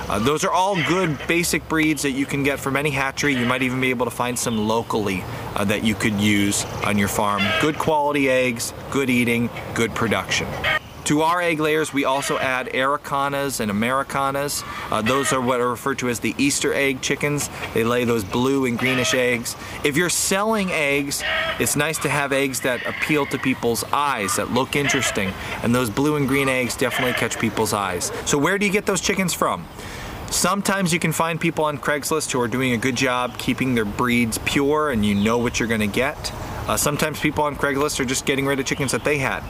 Uh, 0.09 0.19
those 0.19 0.43
are 0.43 0.51
all 0.51 0.75
good 0.85 1.19
basic 1.27 1.69
breeds 1.69 2.03
that 2.03 2.13
you 2.13 2.25
can 2.25 2.43
get 2.43 2.59
from 2.59 2.77
any 2.77 2.91
hatchery. 2.91 3.35
You 3.35 3.45
might 3.45 3.63
even 3.63 3.81
be 3.81 3.91
able 3.91 4.07
to 4.07 4.11
find 4.11 4.39
some 4.39 4.67
locally 4.67 5.23
uh, 5.55 5.65
that 5.65 5.85
you 5.85 5.95
could 5.95 6.15
use 6.15 6.65
on 6.85 6.97
your 6.97 7.09
farm. 7.09 7.43
Good 7.61 7.79
quality 7.79 8.31
eggs, 8.31 8.73
good 8.91 9.11
eating, 9.11 9.51
good 9.75 9.95
production. 9.95 10.49
To 11.09 11.23
our 11.23 11.41
egg 11.41 11.59
layers, 11.59 11.91
we 11.91 12.05
also 12.05 12.37
add 12.37 12.67
Araucanas 12.67 13.61
and 13.61 13.71
Ameraucanas. 13.71 14.63
Uh, 14.93 15.01
those 15.01 15.33
are 15.33 15.41
what 15.41 15.59
are 15.59 15.71
referred 15.71 15.99
to 16.01 16.11
as 16.11 16.21
the 16.21 16.35
Easter 16.37 16.75
egg 16.75 17.01
chickens. 17.01 17.49
They 17.73 17.83
lay 17.83 18.05
those 18.05 18.25
blue 18.25 18.67
and 18.67 18.79
greenish 18.79 19.15
eggs. 19.15 19.57
If 19.85 19.97
you're 19.97 20.11
selling 20.11 20.71
eggs, 20.71 21.23
it's 21.59 21.77
nice 21.77 21.97
to 22.01 22.11
have 22.11 22.35
eggs 22.35 22.61
that 22.61 22.85
appeal 22.87 23.25
to 23.25 23.39
people's 23.39 23.85
eyes, 23.85 24.37
that 24.37 24.51
look 24.53 24.77
interesting. 24.77 25.33
And 25.63 25.75
those 25.75 25.89
blue 25.89 26.17
and 26.17 26.29
green 26.29 26.51
eggs 26.51 26.77
definitely 26.77 27.15
catch 27.15 27.39
people's 27.39 27.73
eyes. 27.73 28.13
So, 28.27 28.37
where 28.37 28.59
do 28.59 28.67
you 28.67 28.73
get 28.73 28.85
those 28.85 29.01
chickens 29.01 29.33
from? 29.33 29.67
Sometimes 30.31 30.93
you 30.93 30.99
can 30.99 31.13
find 31.13 31.41
people 31.41 31.65
on 31.65 31.79
Craigslist 31.79 32.33
who 32.33 32.41
are 32.41 32.49
doing 32.49 32.73
a 32.73 32.77
good 32.77 32.97
job 32.97 33.39
keeping 33.39 33.75
their 33.75 33.87
breeds 33.87 34.39
pure 34.45 34.91
and 34.91 35.05
you 35.05 35.15
know 35.15 35.39
what 35.39 35.59
you're 35.59 35.69
going 35.69 35.81
to 35.81 35.87
get. 35.87 36.33
Uh, 36.69 36.77
sometimes 36.77 37.19
people 37.19 37.45
on 37.45 37.57
Craigslist 37.57 37.99
are 37.99 38.05
just 38.05 38.27
getting 38.27 38.45
rid 38.45 38.61
of 38.61 38.67
chickens 38.67 38.93
that 38.93 39.03
they 39.03 39.17
had. 39.17 39.43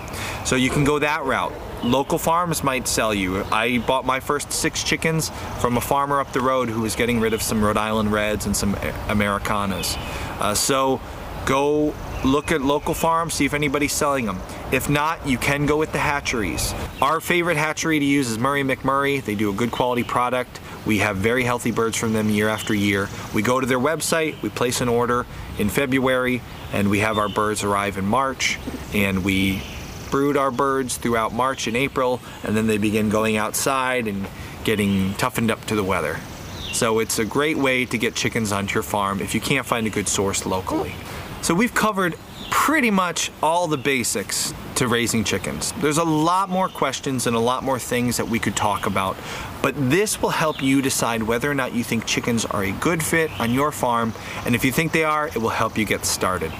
So 0.46 0.54
you 0.54 0.70
can 0.70 0.84
go 0.84 1.00
that 1.00 1.24
route. 1.24 1.52
Local 1.82 2.16
farms 2.16 2.62
might 2.62 2.86
sell 2.86 3.12
you. 3.12 3.42
I 3.50 3.78
bought 3.78 4.06
my 4.06 4.20
first 4.20 4.52
six 4.52 4.84
chickens 4.84 5.30
from 5.58 5.76
a 5.76 5.80
farmer 5.80 6.20
up 6.20 6.32
the 6.32 6.40
road 6.40 6.68
who 6.68 6.82
was 6.82 6.94
getting 6.94 7.18
rid 7.18 7.34
of 7.34 7.42
some 7.42 7.62
Rhode 7.62 7.76
Island 7.76 8.12
Reds 8.12 8.46
and 8.46 8.56
some 8.56 8.74
Ameraucanas. 8.74 9.96
Uh, 10.40 10.54
so 10.54 11.00
go 11.44 11.92
look 12.24 12.52
at 12.52 12.62
local 12.62 12.94
farms, 12.94 13.34
see 13.34 13.44
if 13.44 13.54
anybody's 13.54 13.92
selling 13.92 14.26
them. 14.26 14.38
If 14.70 14.88
not, 14.88 15.26
you 15.26 15.38
can 15.38 15.66
go 15.66 15.76
with 15.76 15.92
the 15.92 15.98
hatcheries. 15.98 16.72
Our 17.02 17.20
favorite 17.20 17.56
hatchery 17.56 17.98
to 17.98 18.04
use 18.04 18.30
is 18.30 18.38
Murray 18.38 18.62
McMurray. 18.62 19.24
They 19.24 19.34
do 19.34 19.50
a 19.50 19.52
good 19.52 19.72
quality 19.72 20.04
product. 20.04 20.60
We 20.86 20.98
have 20.98 21.16
very 21.16 21.44
healthy 21.44 21.70
birds 21.70 21.96
from 21.96 22.12
them 22.12 22.30
year 22.30 22.48
after 22.48 22.74
year. 22.74 23.08
We 23.34 23.42
go 23.42 23.60
to 23.60 23.66
their 23.66 23.78
website, 23.78 24.40
we 24.42 24.48
place 24.48 24.80
an 24.80 24.88
order 24.88 25.26
in 25.58 25.68
February, 25.68 26.40
and 26.72 26.90
we 26.90 27.00
have 27.00 27.18
our 27.18 27.28
birds 27.28 27.62
arrive 27.64 27.98
in 27.98 28.06
March, 28.06 28.58
and 28.94 29.24
we 29.24 29.62
brood 30.10 30.36
our 30.36 30.50
birds 30.50 30.96
throughout 30.96 31.32
March 31.32 31.66
and 31.66 31.76
April, 31.76 32.20
and 32.42 32.56
then 32.56 32.66
they 32.66 32.78
begin 32.78 33.10
going 33.10 33.36
outside 33.36 34.06
and 34.06 34.26
getting 34.64 35.14
toughened 35.14 35.50
up 35.50 35.64
to 35.66 35.74
the 35.74 35.84
weather. 35.84 36.18
So 36.72 36.98
it's 36.98 37.18
a 37.18 37.24
great 37.24 37.56
way 37.56 37.84
to 37.86 37.98
get 37.98 38.14
chickens 38.14 38.52
onto 38.52 38.74
your 38.74 38.82
farm 38.82 39.20
if 39.20 39.34
you 39.34 39.40
can't 39.40 39.66
find 39.66 39.86
a 39.86 39.90
good 39.90 40.08
source 40.08 40.46
locally. 40.46 40.94
So 41.42 41.54
we've 41.54 41.74
covered 41.74 42.16
pretty 42.50 42.90
much 42.90 43.30
all 43.42 43.68
the 43.68 43.76
basics 43.76 44.52
to 44.78 44.86
raising 44.86 45.24
chickens. 45.24 45.72
There's 45.72 45.98
a 45.98 46.04
lot 46.04 46.48
more 46.48 46.68
questions 46.68 47.26
and 47.26 47.34
a 47.34 47.40
lot 47.40 47.64
more 47.64 47.80
things 47.80 48.16
that 48.16 48.28
we 48.28 48.38
could 48.38 48.54
talk 48.54 48.86
about, 48.86 49.16
but 49.60 49.74
this 49.76 50.22
will 50.22 50.30
help 50.30 50.62
you 50.62 50.80
decide 50.80 51.20
whether 51.20 51.50
or 51.50 51.54
not 51.54 51.74
you 51.74 51.82
think 51.82 52.06
chickens 52.06 52.44
are 52.44 52.62
a 52.62 52.70
good 52.70 53.02
fit 53.02 53.28
on 53.40 53.52
your 53.52 53.72
farm, 53.72 54.14
and 54.46 54.54
if 54.54 54.64
you 54.64 54.70
think 54.70 54.92
they 54.92 55.02
are, 55.02 55.26
it 55.26 55.38
will 55.38 55.48
help 55.48 55.76
you 55.76 55.84
get 55.84 56.04
started. 56.04 56.52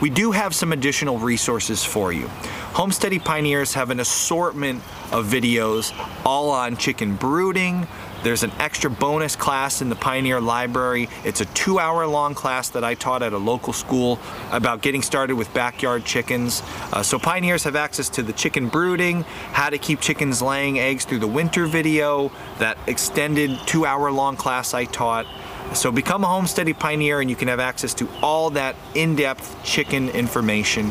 We 0.00 0.08
do 0.08 0.32
have 0.32 0.54
some 0.54 0.72
additional 0.72 1.18
resources 1.18 1.84
for 1.84 2.10
you. 2.10 2.28
Homesteady 2.72 3.22
Pioneers 3.22 3.74
have 3.74 3.90
an 3.90 4.00
assortment 4.00 4.82
of 5.12 5.26
videos 5.26 5.92
all 6.24 6.50
on 6.50 6.78
chicken 6.78 7.16
brooding, 7.16 7.86
there's 8.22 8.42
an 8.42 8.50
extra 8.58 8.90
bonus 8.90 9.36
class 9.36 9.80
in 9.80 9.90
the 9.90 9.94
Pioneer 9.94 10.40
Library. 10.40 11.08
It's 11.24 11.40
a 11.40 11.44
two 11.44 11.78
hour 11.78 12.04
long 12.06 12.34
class 12.34 12.68
that 12.70 12.82
I 12.82 12.94
taught 12.94 13.22
at 13.22 13.32
a 13.32 13.38
local 13.38 13.72
school 13.72 14.18
about 14.50 14.82
getting 14.82 15.02
started 15.02 15.36
with 15.36 15.52
backyard 15.54 16.04
chickens. 16.04 16.62
Uh, 16.92 17.02
so 17.02 17.18
have 17.64 17.76
access 17.76 18.08
to 18.10 18.22
the 18.22 18.32
chicken 18.32 18.68
brooding, 18.68 19.22
how 19.52 19.70
to 19.70 19.78
keep 19.78 20.00
chickens 20.00 20.40
laying 20.42 20.78
eggs 20.78 21.04
through 21.04 21.18
the 21.18 21.26
winter 21.26 21.66
video, 21.66 22.30
that 22.58 22.78
extended 22.86 23.58
two 23.66 23.86
hour 23.86 24.10
long 24.10 24.36
class 24.36 24.74
I 24.74 24.84
taught. 24.84 25.26
So 25.74 25.92
become 25.92 26.24
a 26.24 26.26
homesteady 26.26 26.78
pioneer 26.78 27.20
and 27.20 27.28
you 27.28 27.36
can 27.36 27.48
have 27.48 27.60
access 27.60 27.92
to 27.94 28.08
all 28.22 28.50
that 28.50 28.74
in-depth 28.94 29.64
chicken 29.64 30.08
information. 30.10 30.90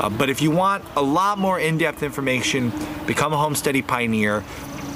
Uh, 0.00 0.10
but 0.10 0.28
if 0.28 0.42
you 0.42 0.50
want 0.50 0.84
a 0.96 1.02
lot 1.02 1.38
more 1.38 1.60
in-depth 1.60 2.02
information, 2.02 2.72
become 3.06 3.32
a 3.32 3.36
homesteady 3.36 3.86
pioneer. 3.86 4.42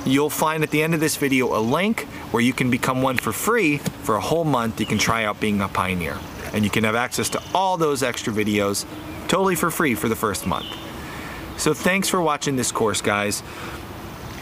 You'll 0.04 0.30
find 0.30 0.62
at 0.62 0.70
the 0.70 0.82
end 0.82 0.94
of 0.94 1.00
this 1.00 1.16
video 1.16 1.56
a 1.56 1.60
link 1.60 2.02
where 2.32 2.42
you 2.42 2.52
can 2.52 2.70
become 2.70 3.02
one 3.02 3.18
for 3.18 3.32
free 3.32 3.78
for 3.78 4.16
a 4.16 4.20
whole 4.20 4.44
month. 4.44 4.80
You 4.80 4.86
can 4.86 4.98
try 4.98 5.24
out 5.24 5.40
being 5.40 5.60
a 5.60 5.68
pioneer 5.68 6.18
and 6.52 6.64
you 6.64 6.70
can 6.70 6.84
have 6.84 6.94
access 6.94 7.28
to 7.30 7.42
all 7.54 7.76
those 7.76 8.02
extra 8.02 8.32
videos 8.32 8.84
totally 9.28 9.54
for 9.54 9.70
free 9.70 9.94
for 9.94 10.08
the 10.08 10.16
first 10.16 10.46
month. 10.46 10.66
So 11.60 11.74
thanks 11.74 12.08
for 12.08 12.22
watching 12.22 12.56
this 12.56 12.72
course, 12.72 13.02
guys. 13.02 13.42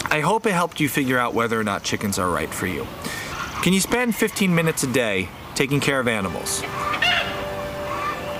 I 0.05 0.21
hope 0.21 0.45
it 0.45 0.53
helped 0.53 0.79
you 0.79 0.87
figure 0.87 1.17
out 1.17 1.33
whether 1.33 1.59
or 1.59 1.65
not 1.65 1.83
chickens 1.83 2.17
are 2.17 2.29
right 2.29 2.47
for 2.47 2.65
you. 2.65 2.87
Can 3.61 3.73
you 3.73 3.81
spend 3.81 4.15
15 4.15 4.55
minutes 4.55 4.83
a 4.83 4.87
day 4.87 5.27
taking 5.53 5.81
care 5.81 5.99
of 5.99 6.07
animals? 6.07 6.61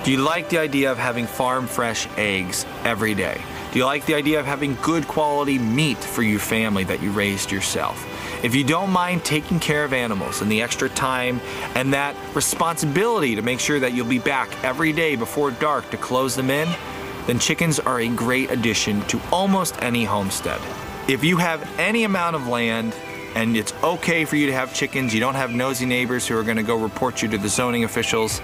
Do 0.02 0.10
you 0.10 0.16
like 0.16 0.48
the 0.48 0.56
idea 0.56 0.90
of 0.90 0.96
having 0.96 1.26
farm 1.26 1.66
fresh 1.66 2.08
eggs 2.16 2.64
every 2.82 3.14
day? 3.14 3.38
Do 3.70 3.78
you 3.78 3.84
like 3.84 4.06
the 4.06 4.14
idea 4.14 4.40
of 4.40 4.46
having 4.46 4.76
good 4.76 5.06
quality 5.06 5.58
meat 5.58 5.98
for 5.98 6.22
your 6.22 6.40
family 6.40 6.84
that 6.84 7.02
you 7.02 7.10
raised 7.10 7.52
yourself? 7.52 8.02
If 8.42 8.54
you 8.54 8.64
don't 8.64 8.90
mind 8.90 9.26
taking 9.26 9.60
care 9.60 9.84
of 9.84 9.92
animals 9.92 10.40
and 10.40 10.50
the 10.50 10.62
extra 10.62 10.88
time 10.88 11.42
and 11.74 11.92
that 11.92 12.16
responsibility 12.34 13.34
to 13.34 13.42
make 13.42 13.60
sure 13.60 13.78
that 13.78 13.92
you'll 13.92 14.06
be 14.06 14.18
back 14.18 14.48
every 14.64 14.94
day 14.94 15.16
before 15.16 15.50
dark 15.50 15.90
to 15.90 15.98
close 15.98 16.34
them 16.34 16.48
in, 16.48 16.66
then 17.26 17.38
chickens 17.38 17.78
are 17.78 18.00
a 18.00 18.08
great 18.08 18.50
addition 18.50 19.00
to 19.02 19.20
almost 19.32 19.80
any 19.82 20.04
homestead. 20.04 20.60
If 21.08 21.24
you 21.24 21.36
have 21.38 21.68
any 21.78 22.04
amount 22.04 22.36
of 22.36 22.46
land 22.46 22.94
and 23.34 23.56
it's 23.56 23.72
okay 23.82 24.24
for 24.24 24.36
you 24.36 24.46
to 24.46 24.52
have 24.52 24.74
chickens, 24.74 25.14
you 25.14 25.20
don't 25.20 25.34
have 25.34 25.52
nosy 25.52 25.86
neighbors 25.86 26.26
who 26.26 26.38
are 26.38 26.44
to 26.44 26.62
go 26.62 26.76
report 26.76 27.22
you 27.22 27.28
to 27.28 27.38
the 27.38 27.48
zoning 27.48 27.84
officials, 27.84 28.40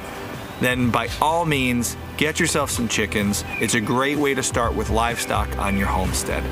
then 0.60 0.90
by 0.90 1.08
all 1.20 1.44
means, 1.44 1.96
get 2.16 2.40
yourself 2.40 2.70
some 2.70 2.88
chickens. 2.88 3.44
It's 3.60 3.74
a 3.74 3.80
great 3.80 4.16
way 4.16 4.34
to 4.34 4.42
start 4.42 4.74
with 4.74 4.90
livestock 4.90 5.58
on 5.58 5.76
your 5.76 5.88
homestead. 5.88 6.44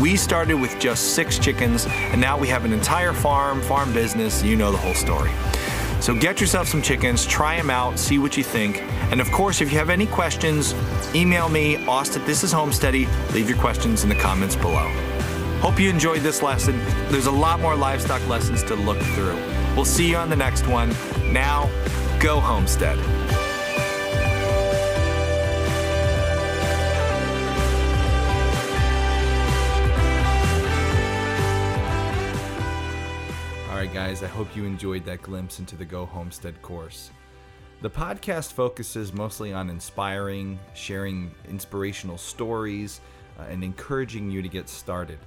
We 0.00 0.16
started 0.16 0.54
with 0.54 0.78
just 0.80 1.14
six 1.14 1.38
chickens, 1.38 1.86
and 1.86 2.20
now 2.20 2.38
we 2.38 2.48
have 2.48 2.64
an 2.64 2.72
entire 2.72 3.12
farm, 3.12 3.60
farm 3.60 3.92
business. 3.92 4.42
You 4.42 4.56
know 4.56 4.72
the 4.72 4.78
whole 4.78 4.94
story. 4.94 5.30
So 6.02 6.16
get 6.16 6.40
yourself 6.40 6.66
some 6.66 6.82
chickens, 6.82 7.24
try 7.24 7.56
them 7.56 7.70
out, 7.70 7.96
see 7.96 8.18
what 8.18 8.36
you 8.36 8.42
think. 8.42 8.82
And 9.12 9.20
of 9.20 9.30
course, 9.30 9.60
if 9.60 9.70
you 9.70 9.78
have 9.78 9.88
any 9.88 10.06
questions, 10.06 10.74
email 11.14 11.48
me, 11.48 11.86
Austin, 11.86 12.24
this 12.24 12.42
is 12.42 12.52
Homesteady. 12.52 13.06
Leave 13.32 13.48
your 13.48 13.58
questions 13.58 14.02
in 14.02 14.08
the 14.08 14.16
comments 14.16 14.56
below. 14.56 14.88
Hope 15.60 15.78
you 15.78 15.88
enjoyed 15.88 16.22
this 16.22 16.42
lesson. 16.42 16.76
There's 17.08 17.26
a 17.26 17.30
lot 17.30 17.60
more 17.60 17.76
livestock 17.76 18.26
lessons 18.26 18.64
to 18.64 18.74
look 18.74 18.98
through. 18.98 19.36
We'll 19.76 19.84
see 19.84 20.10
you 20.10 20.16
on 20.16 20.28
the 20.28 20.34
next 20.34 20.66
one. 20.66 20.92
Now, 21.32 21.70
Go 22.18 22.40
Homestead. 22.40 22.98
Guys, 34.12 34.22
I 34.22 34.26
hope 34.26 34.54
you 34.54 34.66
enjoyed 34.66 35.06
that 35.06 35.22
glimpse 35.22 35.58
into 35.58 35.74
the 35.74 35.86
Go 35.86 36.04
Homestead 36.04 36.60
course. 36.60 37.10
The 37.80 37.88
podcast 37.88 38.52
focuses 38.52 39.10
mostly 39.10 39.54
on 39.54 39.70
inspiring, 39.70 40.58
sharing 40.74 41.30
inspirational 41.48 42.18
stories, 42.18 43.00
uh, 43.38 43.44
and 43.44 43.64
encouraging 43.64 44.30
you 44.30 44.42
to 44.42 44.50
get 44.50 44.68
started. 44.68 45.18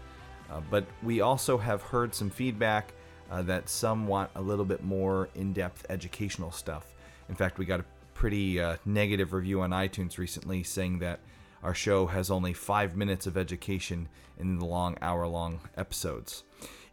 Uh, 0.51 0.61
but 0.69 0.85
we 1.01 1.21
also 1.21 1.57
have 1.57 1.81
heard 1.81 2.13
some 2.13 2.29
feedback 2.29 2.93
uh, 3.31 3.41
that 3.41 3.69
some 3.69 4.05
want 4.05 4.29
a 4.35 4.41
little 4.41 4.65
bit 4.65 4.83
more 4.83 5.29
in 5.33 5.51
depth 5.51 5.87
educational 5.89 6.51
stuff. 6.51 6.93
In 7.27 7.33
fact, 7.33 7.57
we 7.57 7.65
got 7.65 7.79
a 7.79 7.85
pretty 8.13 8.59
uh, 8.59 8.77
negative 8.85 9.33
review 9.33 9.61
on 9.61 9.71
iTunes 9.71 10.19
recently 10.19 10.61
saying 10.61 10.99
that 10.99 11.21
our 11.63 11.73
show 11.73 12.05
has 12.05 12.29
only 12.29 12.53
five 12.53 12.95
minutes 12.95 13.25
of 13.25 13.35
education 13.35 14.09
in 14.37 14.59
the 14.59 14.65
long 14.65 14.95
hour 15.01 15.25
long 15.25 15.61
episodes. 15.75 16.43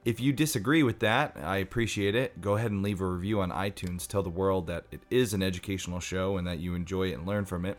If 0.05 0.19
you 0.19 0.33
disagree 0.33 0.83
with 0.83 0.99
that, 1.01 1.37
I 1.41 1.59
appreciate 1.59 2.17
it. 2.17 2.41
Go 2.41 2.57
ahead 2.57 2.73
and 2.73 2.83
leave 2.83 3.01
a 3.01 3.07
review 3.07 3.41
on 3.41 3.53
iTunes. 3.53 4.05
Tell 4.07 4.25
the 4.25 4.31
world 4.31 4.67
that 4.67 4.85
it 4.91 5.01
is 5.11 5.33
an 5.33 5.45
educational 5.45 6.01
show 6.01 6.39
and 6.39 6.47
that 6.49 6.59
you 6.59 6.75
enjoy 6.75 7.11
it 7.11 7.15
and 7.15 7.25
learn 7.27 7.45
from 7.45 7.65
it. 7.65 7.79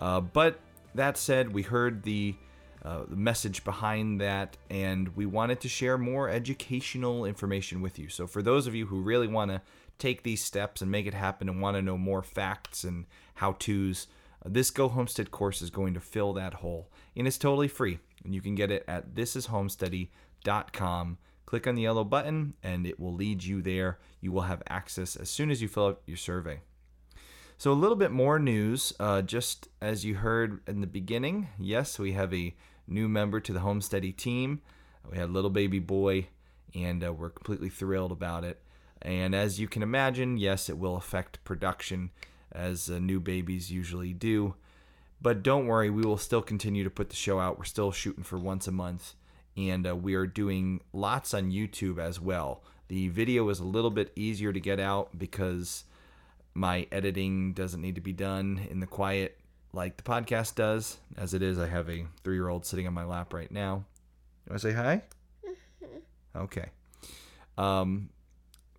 Uh, 0.00 0.20
but 0.20 0.60
that 0.94 1.18
said, 1.18 1.52
we 1.52 1.60
heard 1.60 2.04
the, 2.04 2.34
uh, 2.82 3.02
the 3.06 3.16
message 3.16 3.64
behind 3.64 4.18
that 4.22 4.56
and 4.70 5.14
we 5.14 5.26
wanted 5.26 5.60
to 5.60 5.68
share 5.68 5.98
more 5.98 6.30
educational 6.30 7.26
information 7.26 7.82
with 7.82 7.98
you. 7.98 8.08
So, 8.08 8.26
for 8.26 8.40
those 8.40 8.66
of 8.66 8.74
you 8.74 8.86
who 8.86 9.02
really 9.02 9.28
want 9.28 9.50
to 9.50 9.60
take 9.98 10.22
these 10.22 10.42
steps 10.42 10.80
and 10.80 10.90
make 10.90 11.06
it 11.06 11.12
happen 11.12 11.50
and 11.50 11.60
want 11.60 11.76
to 11.76 11.82
know 11.82 11.98
more 11.98 12.22
facts 12.22 12.82
and 12.82 13.04
how 13.34 13.52
to's, 13.58 14.06
uh, 14.42 14.48
this 14.50 14.70
Go 14.70 14.88
Homestead 14.88 15.30
course 15.30 15.60
is 15.60 15.68
going 15.68 15.92
to 15.92 16.00
fill 16.00 16.32
that 16.32 16.54
hole. 16.54 16.88
And 17.14 17.26
it's 17.26 17.36
totally 17.36 17.68
free. 17.68 17.98
And 18.24 18.34
you 18.34 18.40
can 18.40 18.54
get 18.54 18.70
it 18.70 18.86
at 18.88 19.14
thisishomesteady.com 19.14 21.18
click 21.48 21.66
on 21.66 21.74
the 21.74 21.82
yellow 21.82 22.04
button 22.04 22.52
and 22.62 22.86
it 22.86 23.00
will 23.00 23.14
lead 23.14 23.42
you 23.42 23.62
there. 23.62 23.98
You 24.20 24.32
will 24.32 24.42
have 24.42 24.62
access 24.68 25.16
as 25.16 25.30
soon 25.30 25.50
as 25.50 25.62
you 25.62 25.68
fill 25.68 25.86
out 25.86 26.02
your 26.04 26.18
survey. 26.18 26.60
So, 27.56 27.72
a 27.72 27.82
little 27.82 27.96
bit 27.96 28.10
more 28.10 28.38
news. 28.38 28.92
Uh, 29.00 29.22
just 29.22 29.66
as 29.80 30.04
you 30.04 30.16
heard 30.16 30.60
in 30.68 30.82
the 30.82 30.86
beginning, 30.86 31.48
yes, 31.58 31.98
we 31.98 32.12
have 32.12 32.34
a 32.34 32.54
new 32.86 33.08
member 33.08 33.40
to 33.40 33.52
the 33.54 33.60
Homesteady 33.60 34.14
team. 34.14 34.60
We 35.10 35.16
had 35.16 35.30
little 35.30 35.48
baby 35.48 35.78
boy, 35.78 36.28
and 36.74 37.02
uh, 37.02 37.14
we're 37.14 37.30
completely 37.30 37.70
thrilled 37.70 38.12
about 38.12 38.44
it. 38.44 38.60
And 39.00 39.34
as 39.34 39.58
you 39.58 39.68
can 39.68 39.82
imagine, 39.82 40.36
yes, 40.36 40.68
it 40.68 40.76
will 40.76 40.96
affect 40.96 41.42
production 41.44 42.10
as 42.52 42.90
uh, 42.90 42.98
new 42.98 43.20
babies 43.20 43.72
usually 43.72 44.12
do. 44.12 44.54
But 45.22 45.42
don't 45.42 45.66
worry, 45.66 45.88
we 45.88 46.02
will 46.02 46.18
still 46.18 46.42
continue 46.42 46.84
to 46.84 46.90
put 46.90 47.08
the 47.08 47.16
show 47.16 47.40
out. 47.40 47.56
We're 47.56 47.64
still 47.64 47.90
shooting 47.90 48.22
for 48.22 48.38
once 48.38 48.68
a 48.68 48.72
month 48.72 49.14
and 49.58 49.88
uh, 49.88 49.96
we 49.96 50.14
are 50.14 50.26
doing 50.26 50.80
lots 50.92 51.34
on 51.34 51.50
YouTube 51.50 51.98
as 51.98 52.20
well. 52.20 52.62
The 52.86 53.08
video 53.08 53.48
is 53.48 53.58
a 53.58 53.64
little 53.64 53.90
bit 53.90 54.12
easier 54.14 54.52
to 54.52 54.60
get 54.60 54.78
out 54.78 55.18
because 55.18 55.84
my 56.54 56.86
editing 56.92 57.52
doesn't 57.54 57.80
need 57.80 57.96
to 57.96 58.00
be 58.00 58.12
done 58.12 58.60
in 58.70 58.78
the 58.78 58.86
quiet 58.86 59.38
like 59.72 59.96
the 59.96 60.04
podcast 60.04 60.54
does. 60.54 60.98
As 61.16 61.34
it 61.34 61.42
is, 61.42 61.58
I 61.58 61.66
have 61.66 61.90
a 61.90 62.06
three 62.22 62.36
year 62.36 62.48
old 62.48 62.64
sitting 62.64 62.86
on 62.86 62.94
my 62.94 63.04
lap 63.04 63.34
right 63.34 63.50
now. 63.50 63.84
You 64.46 64.50
want 64.50 64.62
to 64.62 64.68
say 64.68 64.74
hi? 64.74 65.02
Okay. 66.36 66.66
Um, 67.56 68.10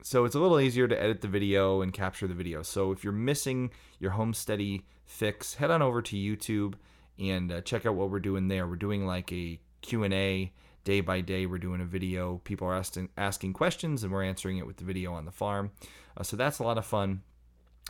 so 0.01 0.23
it's 0.23 0.35
a 0.35 0.39
little 0.39 0.61
easier 0.61 0.87
to 0.87 1.01
edit 1.01 1.19
the 1.19 1.27
video 1.27 1.81
and 1.81 1.91
capture 1.91 2.25
the 2.25 2.33
video. 2.33 2.61
So 2.61 2.93
if 2.93 3.03
you're 3.03 3.11
missing 3.11 3.71
your 3.99 4.11
Homesteady 4.11 4.83
fix, 5.05 5.55
head 5.55 5.69
on 5.69 5.81
over 5.81 6.01
to 6.01 6.15
YouTube 6.15 6.75
and 7.17 7.51
uh, 7.51 7.59
check 7.61 7.85
out 7.85 7.95
what 7.95 8.11
we're 8.11 8.19
doing 8.19 8.47
there. 8.47 8.65
We're 8.65 8.77
doing 8.77 9.05
like 9.05 9.33
a 9.33 9.59
Q&A 9.81 10.53
day 10.83 11.01
by 11.01 11.21
day 11.21 11.45
we're 11.45 11.57
doing 11.57 11.81
a 11.81 11.85
video. 11.85 12.41
People 12.43 12.67
are 12.67 12.75
asking 12.75 13.09
asking 13.17 13.53
questions 13.53 14.03
and 14.03 14.11
we're 14.11 14.23
answering 14.23 14.57
it 14.57 14.67
with 14.67 14.77
the 14.77 14.83
video 14.83 15.13
on 15.13 15.25
the 15.25 15.31
farm. 15.31 15.71
Uh, 16.17 16.23
so 16.23 16.35
that's 16.35 16.59
a 16.59 16.63
lot 16.63 16.77
of 16.77 16.85
fun. 16.85 17.21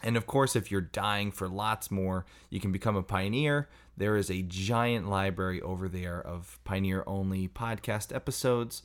And 0.03 0.15
of 0.17 0.27
course 0.27 0.55
if 0.55 0.71
you're 0.71 0.81
dying 0.81 1.31
for 1.31 1.47
lots 1.47 1.91
more 1.91 2.25
you 2.49 2.59
can 2.59 2.71
become 2.71 2.95
a 2.95 3.03
pioneer. 3.03 3.69
There 3.97 4.15
is 4.15 4.29
a 4.29 4.41
giant 4.43 5.09
library 5.09 5.61
over 5.61 5.89
there 5.89 6.21
of 6.21 6.59
pioneer 6.63 7.03
only 7.05 7.47
podcast 7.47 8.15
episodes 8.15 8.83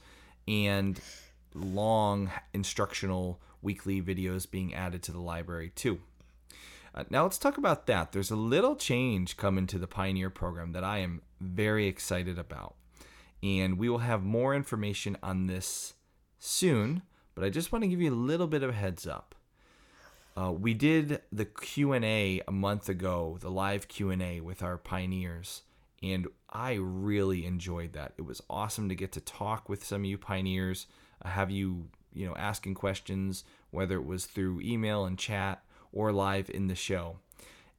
and 0.48 1.00
long 1.54 2.30
instructional 2.52 3.40
weekly 3.62 4.02
videos 4.02 4.50
being 4.50 4.74
added 4.74 5.02
to 5.04 5.12
the 5.12 5.20
library 5.20 5.70
too. 5.74 6.00
Uh, 6.94 7.04
now 7.10 7.24
let's 7.24 7.38
talk 7.38 7.58
about 7.58 7.86
that. 7.86 8.12
There's 8.12 8.30
a 8.30 8.36
little 8.36 8.76
change 8.76 9.36
coming 9.36 9.66
to 9.68 9.78
the 9.78 9.88
pioneer 9.88 10.30
program 10.30 10.72
that 10.72 10.84
i 10.84 10.98
am 10.98 11.22
very 11.40 11.86
excited 11.86 12.38
about 12.38 12.74
and 13.44 13.78
we 13.78 13.88
will 13.88 13.98
have 13.98 14.24
more 14.24 14.54
information 14.54 15.16
on 15.22 15.46
this 15.46 15.94
soon 16.38 17.02
but 17.34 17.44
i 17.44 17.50
just 17.50 17.70
want 17.70 17.82
to 17.82 17.88
give 17.88 18.00
you 18.00 18.12
a 18.12 18.14
little 18.14 18.46
bit 18.46 18.62
of 18.62 18.70
a 18.70 18.72
heads 18.72 19.06
up. 19.06 19.34
Uh, 20.36 20.50
we 20.50 20.74
did 20.74 21.20
the 21.30 21.44
q&a 21.44 22.40
a 22.48 22.52
month 22.52 22.88
ago 22.88 23.38
the 23.40 23.50
live 23.50 23.86
q&a 23.86 24.40
with 24.40 24.62
our 24.62 24.78
pioneers 24.78 25.62
and 26.02 26.26
i 26.50 26.72
really 26.74 27.44
enjoyed 27.44 27.92
that. 27.92 28.14
It 28.16 28.22
was 28.22 28.42
awesome 28.50 28.88
to 28.88 28.94
get 28.94 29.12
to 29.12 29.20
talk 29.20 29.68
with 29.68 29.84
some 29.84 30.02
of 30.02 30.06
you 30.06 30.18
pioneers 30.18 30.86
uh, 31.22 31.28
have 31.28 31.50
you 31.50 31.88
you 32.12 32.26
know 32.26 32.34
asking 32.36 32.74
questions 32.74 33.44
whether 33.70 33.96
it 33.96 34.06
was 34.06 34.26
through 34.26 34.60
email 34.60 35.04
and 35.04 35.18
chat 35.18 35.62
or 35.92 36.12
live 36.12 36.50
in 36.50 36.66
the 36.66 36.74
show. 36.74 37.18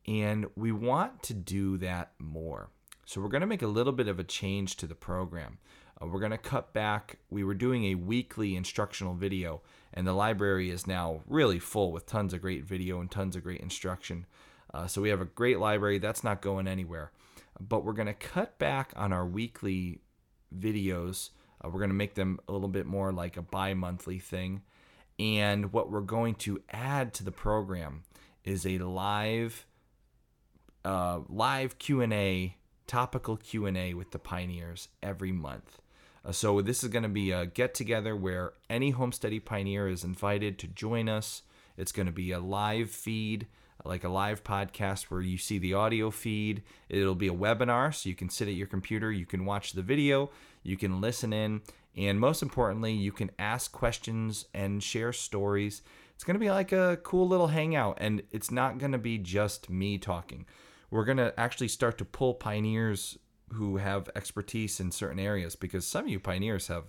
And 0.08 0.46
we 0.56 0.72
want 0.72 1.24
to 1.24 1.34
do 1.34 1.78
that 1.80 2.12
more 2.20 2.70
so 3.06 3.22
we're 3.22 3.30
going 3.30 3.42
to 3.42 3.48
make 3.48 3.62
a 3.62 3.68
little 3.68 3.94
bit 3.94 4.08
of 4.08 4.20
a 4.20 4.24
change 4.24 4.76
to 4.78 4.88
the 4.88 4.96
program. 4.96 5.60
Uh, 6.02 6.08
we're 6.08 6.20
going 6.20 6.32
to 6.32 6.38
cut 6.38 6.74
back. 6.74 7.20
We 7.30 7.44
were 7.44 7.54
doing 7.54 7.86
a 7.86 7.96
weekly 7.96 8.56
instructional 8.56 9.14
video, 9.14 9.62
and 9.94 10.08
the 10.08 10.14
library 10.14 10.72
is 10.72 10.88
now 10.88 11.22
really 11.28 11.60
full 11.60 11.92
with 11.92 12.08
tons 12.08 12.34
of 12.34 12.42
great 12.42 12.66
video 12.66 13.00
and 13.00 13.10
tons 13.10 13.36
of 13.36 13.44
great 13.44 13.62
instruction. 13.62 14.26
Uh, 14.74 14.88
so 14.88 15.02
we 15.02 15.10
have 15.10 15.22
a 15.22 15.26
great 15.26 15.60
library 15.60 16.00
that's 16.00 16.24
not 16.24 16.42
going 16.42 16.68
anywhere. 16.68 17.12
But 17.60 17.86
we're 17.86 17.94
going 17.94 18.08
to 18.08 18.14
cut 18.14 18.58
back 18.58 18.92
on 18.96 19.14
our 19.14 19.26
weekly 19.26 20.02
videos. 20.58 21.30
Uh, 21.64 21.70
we're 21.70 21.80
going 21.80 21.90
to 21.90 21.96
make 21.96 22.16
them 22.16 22.40
a 22.48 22.52
little 22.52 22.68
bit 22.68 22.86
more 22.86 23.14
like 23.14 23.38
a 23.38 23.42
bi 23.42 23.74
monthly 23.74 24.20
thing. 24.20 24.64
And 25.18 25.72
what 25.72 25.90
we're 25.90 26.02
going 26.02 26.36
to 26.36 26.62
add 26.72 27.14
to 27.14 27.24
the 27.24 27.32
program 27.32 28.04
is 28.44 28.66
a 28.66 28.80
live 28.80 29.66
uh, 30.84 31.22
live 31.30 31.80
Q&A 31.80 32.56
topical 32.88 33.38
Q&A 33.38 33.94
with 33.94 34.12
the 34.12 34.20
pioneers 34.20 34.90
every 35.02 35.32
month. 35.32 35.80
Uh, 36.24 36.32
so 36.32 36.62
this 36.62 36.84
is 36.84 36.90
going 36.90 37.04
to 37.04 37.10
be 37.10 37.32
a 37.32 37.46
get 37.46 37.74
together 37.74 38.16
where 38.16 38.54
any 38.70 38.94
Homesteady 38.94 39.44
pioneer 39.44 39.88
is 39.88 40.04
invited 40.04 40.58
to 40.60 40.68
join 40.68 41.08
us. 41.08 41.44
It's 41.78 41.92
going 41.92 42.08
to 42.08 42.12
be 42.12 42.32
a 42.32 42.40
live 42.40 42.90
feed, 42.90 43.48
like 43.84 44.04
a 44.04 44.10
live 44.10 44.44
podcast 44.44 45.04
where 45.04 45.22
you 45.22 45.38
see 45.38 45.60
the 45.60 45.74
audio 45.74 46.10
feed. 46.10 46.64
It'll 46.90 47.16
be 47.16 47.28
a 47.28 47.34
webinar 47.34 47.94
so 47.94 48.10
you 48.10 48.16
can 48.16 48.30
sit 48.30 48.48
at 48.48 48.56
your 48.56 48.68
computer, 48.68 49.12
you 49.12 49.26
can 49.26 49.46
watch 49.46 49.74
the 49.74 49.82
video, 49.82 50.32
you 50.64 50.78
can 50.78 51.02
listen 51.02 51.32
in, 51.34 51.62
and 51.96 52.20
most 52.20 52.42
importantly, 52.42 52.94
you 52.94 53.12
can 53.12 53.32
ask 53.38 53.72
questions 53.72 54.46
and 54.54 54.82
share 54.82 55.14
stories. 55.14 55.82
It's 56.16 56.24
going 56.24 56.36
to 56.36 56.40
be 56.40 56.50
like 56.50 56.72
a 56.72 56.98
cool 57.04 57.28
little 57.28 57.48
hangout 57.48 57.98
and 58.00 58.24
it's 58.32 58.50
not 58.50 58.78
going 58.78 58.94
to 58.94 58.98
be 58.98 59.18
just 59.18 59.70
me 59.70 59.98
talking 59.98 60.46
we're 60.96 61.06
going 61.06 61.18
to 61.18 61.38
actually 61.38 61.68
start 61.68 61.98
to 61.98 62.06
pull 62.06 62.34
pioneers 62.34 63.18
who 63.54 63.78
have 63.78 64.10
expertise 64.16 64.80
in 64.80 64.92
certain 64.92 65.20
areas 65.20 65.56
because 65.56 65.86
some 65.86 66.06
of 66.06 66.10
you 66.10 66.20
pioneers 66.20 66.68
have 66.68 66.86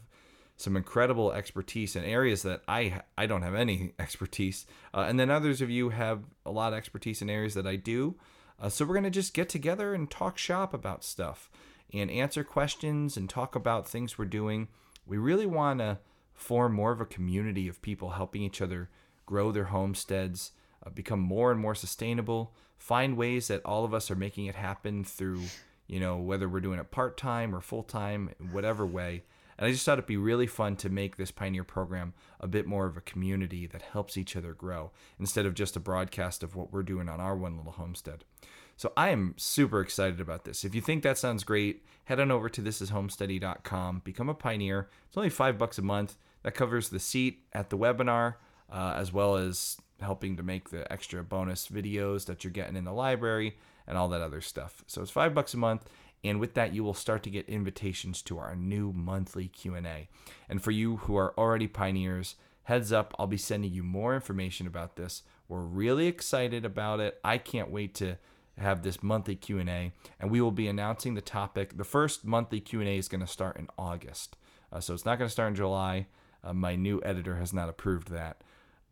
some 0.57 0.77
incredible 0.77 1.33
expertise 1.33 1.97
in 1.97 2.05
areas 2.05 2.43
that 2.43 2.63
I 2.67 3.03
I 3.19 3.27
don't 3.27 3.43
have 3.43 3.55
any 3.55 3.93
expertise, 3.99 4.65
uh, 4.95 5.05
and 5.09 5.21
then 5.21 5.31
others 5.31 5.61
of 5.61 5.71
you 5.71 5.91
have 5.91 6.23
a 6.47 6.51
lot 6.51 6.73
of 6.73 6.79
expertise 6.79 7.21
in 7.21 7.29
areas 7.29 7.55
that 7.55 7.67
I 7.67 7.77
do. 7.77 8.15
Uh, 8.59 8.71
so 8.71 8.85
we're 8.85 8.95
gonna 8.95 9.11
just 9.11 9.35
get 9.35 9.51
together 9.51 9.93
and 9.93 10.11
talk 10.11 10.39
shop 10.39 10.73
about 10.73 11.05
stuff 11.05 11.51
and 11.93 12.11
answer 12.11 12.43
questions 12.43 13.17
and 13.17 13.29
talk 13.29 13.55
about 13.55 13.87
things 13.87 14.17
we're 14.17 14.25
doing. 14.25 14.69
We 15.05 15.19
really 15.19 15.47
want 15.47 15.81
to 15.81 15.99
form 16.33 16.73
more 16.73 16.93
of 16.93 17.01
a 17.01 17.07
community 17.07 17.69
of 17.69 17.83
people 17.83 18.11
helping 18.11 18.43
each 18.43 18.63
other 18.63 18.89
grow 19.27 19.53
their 19.53 19.65
homesteads, 19.65 20.53
uh, 20.85 20.91
become 20.91 21.21
more 21.21 21.51
and 21.51 21.61
more 21.61 21.75
sustainable, 21.75 22.55
find 22.79 23.16
ways 23.16 23.49
that 23.49 23.64
all 23.64 23.85
of 23.85 23.95
us 23.95 24.11
are 24.11 24.16
making 24.16 24.47
it 24.47 24.55
happen 24.55 25.05
through, 25.05 25.43
you 25.87 26.01
know, 26.01 26.16
whether 26.16 26.49
we're 26.49 26.61
doing 26.61 26.79
it 26.79 26.91
part 26.91 27.16
time 27.16 27.55
or 27.55 27.61
full 27.61 27.83
time, 27.83 28.31
whatever 28.51 28.87
way. 28.87 29.24
And 29.59 29.66
I 29.66 29.72
just 29.72 29.87
thought 29.87 29.95
it'd 29.95 30.07
be 30.07 30.18
really 30.18 30.47
fun 30.47 30.77
to 30.77 30.91
make 30.91 31.16
this 31.16 31.31
Pioneer 31.31 31.64
program 31.64 32.12
a 32.41 32.47
bit 32.47 32.66
more 32.66 32.87
of 32.87 32.97
a 32.97 33.01
community 33.01 33.66
that 33.66 33.83
helps 33.83 34.18
each 34.18 34.37
other 34.37 34.53
grow 34.53 34.91
instead 35.18 35.47
of 35.47 35.55
just 35.55 35.77
a 35.77 35.81
broadcast 35.81 36.43
of 36.43 36.55
what 36.55 36.72
we're 36.72 36.83
doing 36.83 37.09
on 37.09 37.20
our 37.20 37.35
one 37.35 37.57
little 37.57 37.72
homestead. 37.72 38.24
So 38.77 38.93
I 38.97 39.09
am 39.09 39.35
super 39.39 39.81
excited 39.81 40.20
about 40.20 40.45
this. 40.45 40.64
If 40.64 40.74
you 40.74 40.83
think 40.83 41.03
that 41.03 41.16
sounds 41.16 41.45
great, 41.45 41.87
head 42.05 42.20
on 42.20 42.31
over 42.31 42.51
to 42.51 42.61
thisishomesteady.com, 42.61 44.03
become 44.05 44.29
a 44.29 44.35
pioneer. 44.35 44.91
It's 45.09 45.16
only 45.16 45.31
five 45.31 45.57
bucks 45.57 45.79
a 45.79 45.83
month. 45.83 46.18
That 46.43 46.55
covers 46.55 46.91
the 46.91 47.01
seat 47.01 47.41
at 47.53 47.70
the 47.70 47.79
webinar, 47.79 48.35
uh, 48.70 48.95
as 48.97 49.12
well 49.12 49.37
as 49.37 49.79
helping 50.01 50.36
to 50.36 50.42
make 50.42 50.70
the 50.70 50.90
extra 50.92 51.22
bonus 51.22 51.68
videos 51.68 52.26
that 52.26 52.44
you're 52.44 52.51
getting 52.51 52.76
in 52.76 52.84
the 52.84 52.92
library 52.92 53.57
and 53.86 53.97
all 53.97 54.09
that 54.09 54.20
other 54.20 54.40
stuff. 54.40 54.84
So 54.86 55.03
it's 55.03 55.11
five 55.11 55.34
bucks 55.34 55.55
a 55.55 55.59
month. 55.59 55.88
And 56.24 56.40
with 56.40 56.55
that, 56.55 56.74
you 56.74 56.82
will 56.82 56.94
start 56.94 57.22
to 57.24 57.30
get 57.30 57.49
invitations 57.49 58.22
to 58.22 58.38
our 58.38 58.57
new 58.57 58.92
monthly 58.92 59.49
Q&A. 59.49 60.09
And 60.49 60.62
for 60.62 60.70
you 60.70 60.97
who 60.99 61.16
are 61.16 61.38
already 61.38 61.68
pioneers, 61.68 62.34
heads 62.64 62.92
up, 62.92 63.14
I'll 63.18 63.26
be 63.26 63.36
sending 63.36 63.72
you 63.72 63.82
more 63.82 64.14
information 64.14 64.66
about 64.66 64.97
this. 64.97 65.22
We're 65.49 65.61
really 65.61 66.09
excited 66.09 66.64
about 66.64 67.01
it. 67.01 67.20
I 67.22 67.38
can't 67.38 67.70
wait 67.70 67.94
to 67.97 68.16
have 68.59 68.82
this 68.82 69.03
monthly 69.03 69.36
Q&A 69.36 69.92
and 70.18 70.30
we 70.30 70.40
will 70.40 70.51
be 70.51 70.66
announcing 70.66 71.14
the 71.14 71.20
topic. 71.20 71.76
The 71.76 71.84
first 71.84 72.24
monthly 72.24 72.61
Q&A 72.61 72.97
is 72.97 73.09
going 73.09 73.20
to 73.20 73.26
start 73.26 73.57
in 73.57 73.68
August. 73.78 74.36
Uh, 74.72 74.80
so 74.80 74.94
it's 74.94 75.05
not 75.05 75.18
going 75.18 75.28
to 75.28 75.32
start 75.32 75.51
in 75.51 75.55
July. 75.57 76.07
Uh, 76.42 76.55
my 76.55 76.74
new 76.74 77.01
editor 77.05 77.36
has 77.36 77.53
not 77.53 77.68
approved 77.68 78.11
that. 78.11 78.42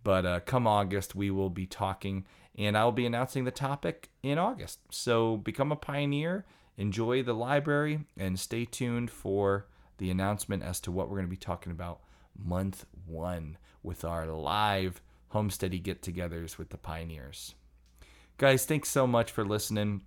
But 0.05 0.25
uh, 0.25 0.41
come 0.41 0.67
August, 0.67 1.15
we 1.15 1.31
will 1.31 1.51
be 1.51 1.67
talking 1.67 2.25
and 2.57 2.79
I'll 2.79 2.93
be 2.93 3.07
announcing 3.07 3.45
the 3.45 3.51
topic 3.51 4.11
in 4.23 4.39
August. 4.39 4.79
So 4.91 5.37
become 5.37 5.73
a 5.73 5.77
pioneer, 5.77 6.45
enjoy 6.77 7.23
the 7.23 7.33
library, 7.33 8.05
and 8.17 8.39
stay 8.39 8.65
tuned 8.65 9.11
for 9.11 9.67
the 9.99 10.11
announcement 10.11 10.63
as 10.63 10.81
to 10.81 10.93
what 10.93 11.09
we're 11.09 11.17
going 11.17 11.27
to 11.27 11.31
be 11.31 11.37
talking 11.37 11.73
about 11.73 12.01
month 12.37 12.87
one 13.07 13.57
with 13.83 14.05
our 14.05 14.27
live 14.27 15.01
homesteady 15.33 15.83
get 15.83 16.01
togethers 16.01 16.59
with 16.59 16.71
the 16.71 16.79
pioneers. 16.79 17.55
Guys, 18.39 18.65
thanks 18.65 18.89
so 18.89 19.07
much 19.07 19.31
for 19.31 19.45
listening. 19.45 20.03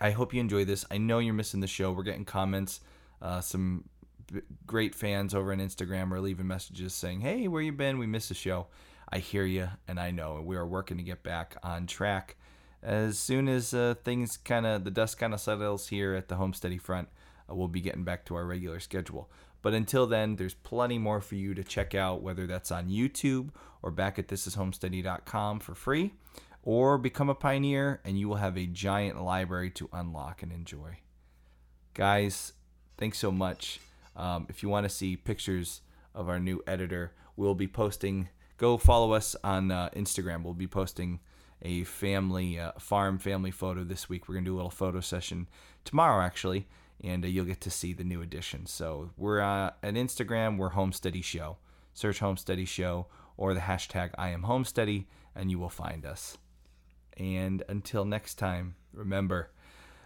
I 0.00 0.12
hope 0.12 0.32
you 0.32 0.40
enjoy 0.40 0.64
this. 0.64 0.84
I 0.90 0.98
know 0.98 1.18
you're 1.18 1.34
missing 1.34 1.60
the 1.60 1.66
show. 1.66 1.92
We're 1.92 2.04
getting 2.04 2.24
comments. 2.24 2.80
Uh, 3.20 3.40
some 3.40 3.84
b- 4.32 4.40
great 4.66 4.94
fans 4.94 5.34
over 5.34 5.52
on 5.52 5.58
Instagram 5.58 6.12
are 6.12 6.20
leaving 6.20 6.46
messages 6.46 6.94
saying, 6.94 7.20
"Hey, 7.20 7.48
where 7.48 7.62
you 7.62 7.72
been? 7.72 7.98
We 7.98 8.06
missed 8.06 8.28
the 8.28 8.34
show." 8.34 8.68
I 9.12 9.18
hear 9.18 9.44
you, 9.44 9.68
and 9.88 9.98
I 9.98 10.10
know. 10.10 10.40
We 10.44 10.56
are 10.56 10.66
working 10.66 10.96
to 10.98 11.02
get 11.02 11.22
back 11.22 11.56
on 11.62 11.86
track. 11.86 12.36
As 12.82 13.18
soon 13.18 13.48
as 13.48 13.74
uh, 13.74 13.94
things 14.04 14.36
kind 14.36 14.64
of 14.66 14.84
the 14.84 14.90
dust 14.90 15.18
kind 15.18 15.34
of 15.34 15.40
settles 15.40 15.88
here 15.88 16.14
at 16.14 16.28
the 16.28 16.36
homesteady 16.36 16.80
front, 16.80 17.08
uh, 17.50 17.54
we'll 17.54 17.68
be 17.68 17.80
getting 17.80 18.04
back 18.04 18.24
to 18.26 18.36
our 18.36 18.46
regular 18.46 18.80
schedule. 18.80 19.30
But 19.62 19.74
until 19.74 20.06
then, 20.06 20.36
there's 20.36 20.54
plenty 20.54 20.98
more 20.98 21.20
for 21.20 21.34
you 21.34 21.54
to 21.54 21.64
check 21.64 21.94
out, 21.94 22.22
whether 22.22 22.46
that's 22.46 22.70
on 22.70 22.88
YouTube 22.88 23.50
or 23.82 23.90
back 23.90 24.18
at 24.18 24.28
thisishomesteady.com 24.28 25.60
for 25.60 25.74
free, 25.74 26.14
or 26.62 26.96
become 26.96 27.28
a 27.28 27.34
pioneer 27.34 28.00
and 28.04 28.18
you 28.18 28.28
will 28.28 28.36
have 28.36 28.56
a 28.56 28.66
giant 28.66 29.22
library 29.22 29.70
to 29.70 29.88
unlock 29.92 30.42
and 30.42 30.52
enjoy. 30.52 30.98
Guys, 31.94 32.52
thanks 32.96 33.18
so 33.18 33.30
much. 33.30 33.80
Um, 34.16 34.46
if 34.48 34.62
you 34.62 34.68
want 34.68 34.84
to 34.84 34.90
see 34.90 35.16
pictures 35.16 35.82
of 36.14 36.28
our 36.28 36.38
new 36.38 36.62
editor, 36.66 37.12
we'll 37.36 37.54
be 37.54 37.68
posting. 37.68 38.28
Go 38.60 38.76
follow 38.76 39.14
us 39.14 39.34
on 39.42 39.70
uh, 39.70 39.88
Instagram. 39.96 40.42
We'll 40.42 40.52
be 40.52 40.66
posting 40.66 41.20
a 41.62 41.84
family 41.84 42.58
uh, 42.58 42.72
farm 42.78 43.18
family 43.18 43.50
photo 43.50 43.84
this 43.84 44.10
week. 44.10 44.28
We're 44.28 44.34
gonna 44.34 44.44
do 44.44 44.54
a 44.54 44.56
little 44.56 44.68
photo 44.68 45.00
session 45.00 45.48
tomorrow, 45.82 46.22
actually, 46.22 46.68
and 47.02 47.24
uh, 47.24 47.28
you'll 47.28 47.46
get 47.46 47.62
to 47.62 47.70
see 47.70 47.94
the 47.94 48.04
new 48.04 48.20
edition. 48.20 48.66
So 48.66 49.12
we're 49.16 49.40
uh, 49.40 49.70
at 49.82 49.94
Instagram. 49.94 50.58
We're 50.58 50.72
Homesteady 50.72 51.24
Show. 51.24 51.56
Search 51.94 52.20
Homesteady 52.20 52.68
Show 52.68 53.06
or 53.38 53.54
the 53.54 53.60
hashtag 53.60 54.10
I 54.18 54.28
am 54.28 54.42
Homesteady, 54.42 55.06
and 55.34 55.50
you 55.50 55.58
will 55.58 55.70
find 55.70 56.04
us. 56.04 56.36
And 57.16 57.62
until 57.66 58.04
next 58.04 58.34
time, 58.34 58.74
remember, 58.92 59.52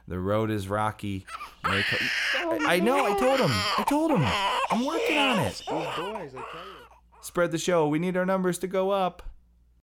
the 0.07 0.21
road 0.21 0.53
is 0.53 0.69
rocky. 0.69 1.27
I 1.65 2.79
know. 2.81 3.05
I 3.05 3.19
told 3.19 3.41
him. 3.41 3.51
I 3.51 3.85
told 3.89 4.13
him. 4.13 4.23
I'm 4.71 4.87
working 4.87 5.19
on 5.19 5.41
it. 5.41 5.55
These 5.55 5.63
boys, 5.63 5.75
I 5.77 5.91
tell 5.97 6.23
you. 6.23 6.84
Spread 7.25 7.53
the 7.53 7.59
show. 7.59 7.89
We 7.89 7.99
need 7.99 8.19
our 8.19 8.27
numbers 8.27 8.59
to 8.59 8.67
go 8.67 8.91
up. 8.91 9.23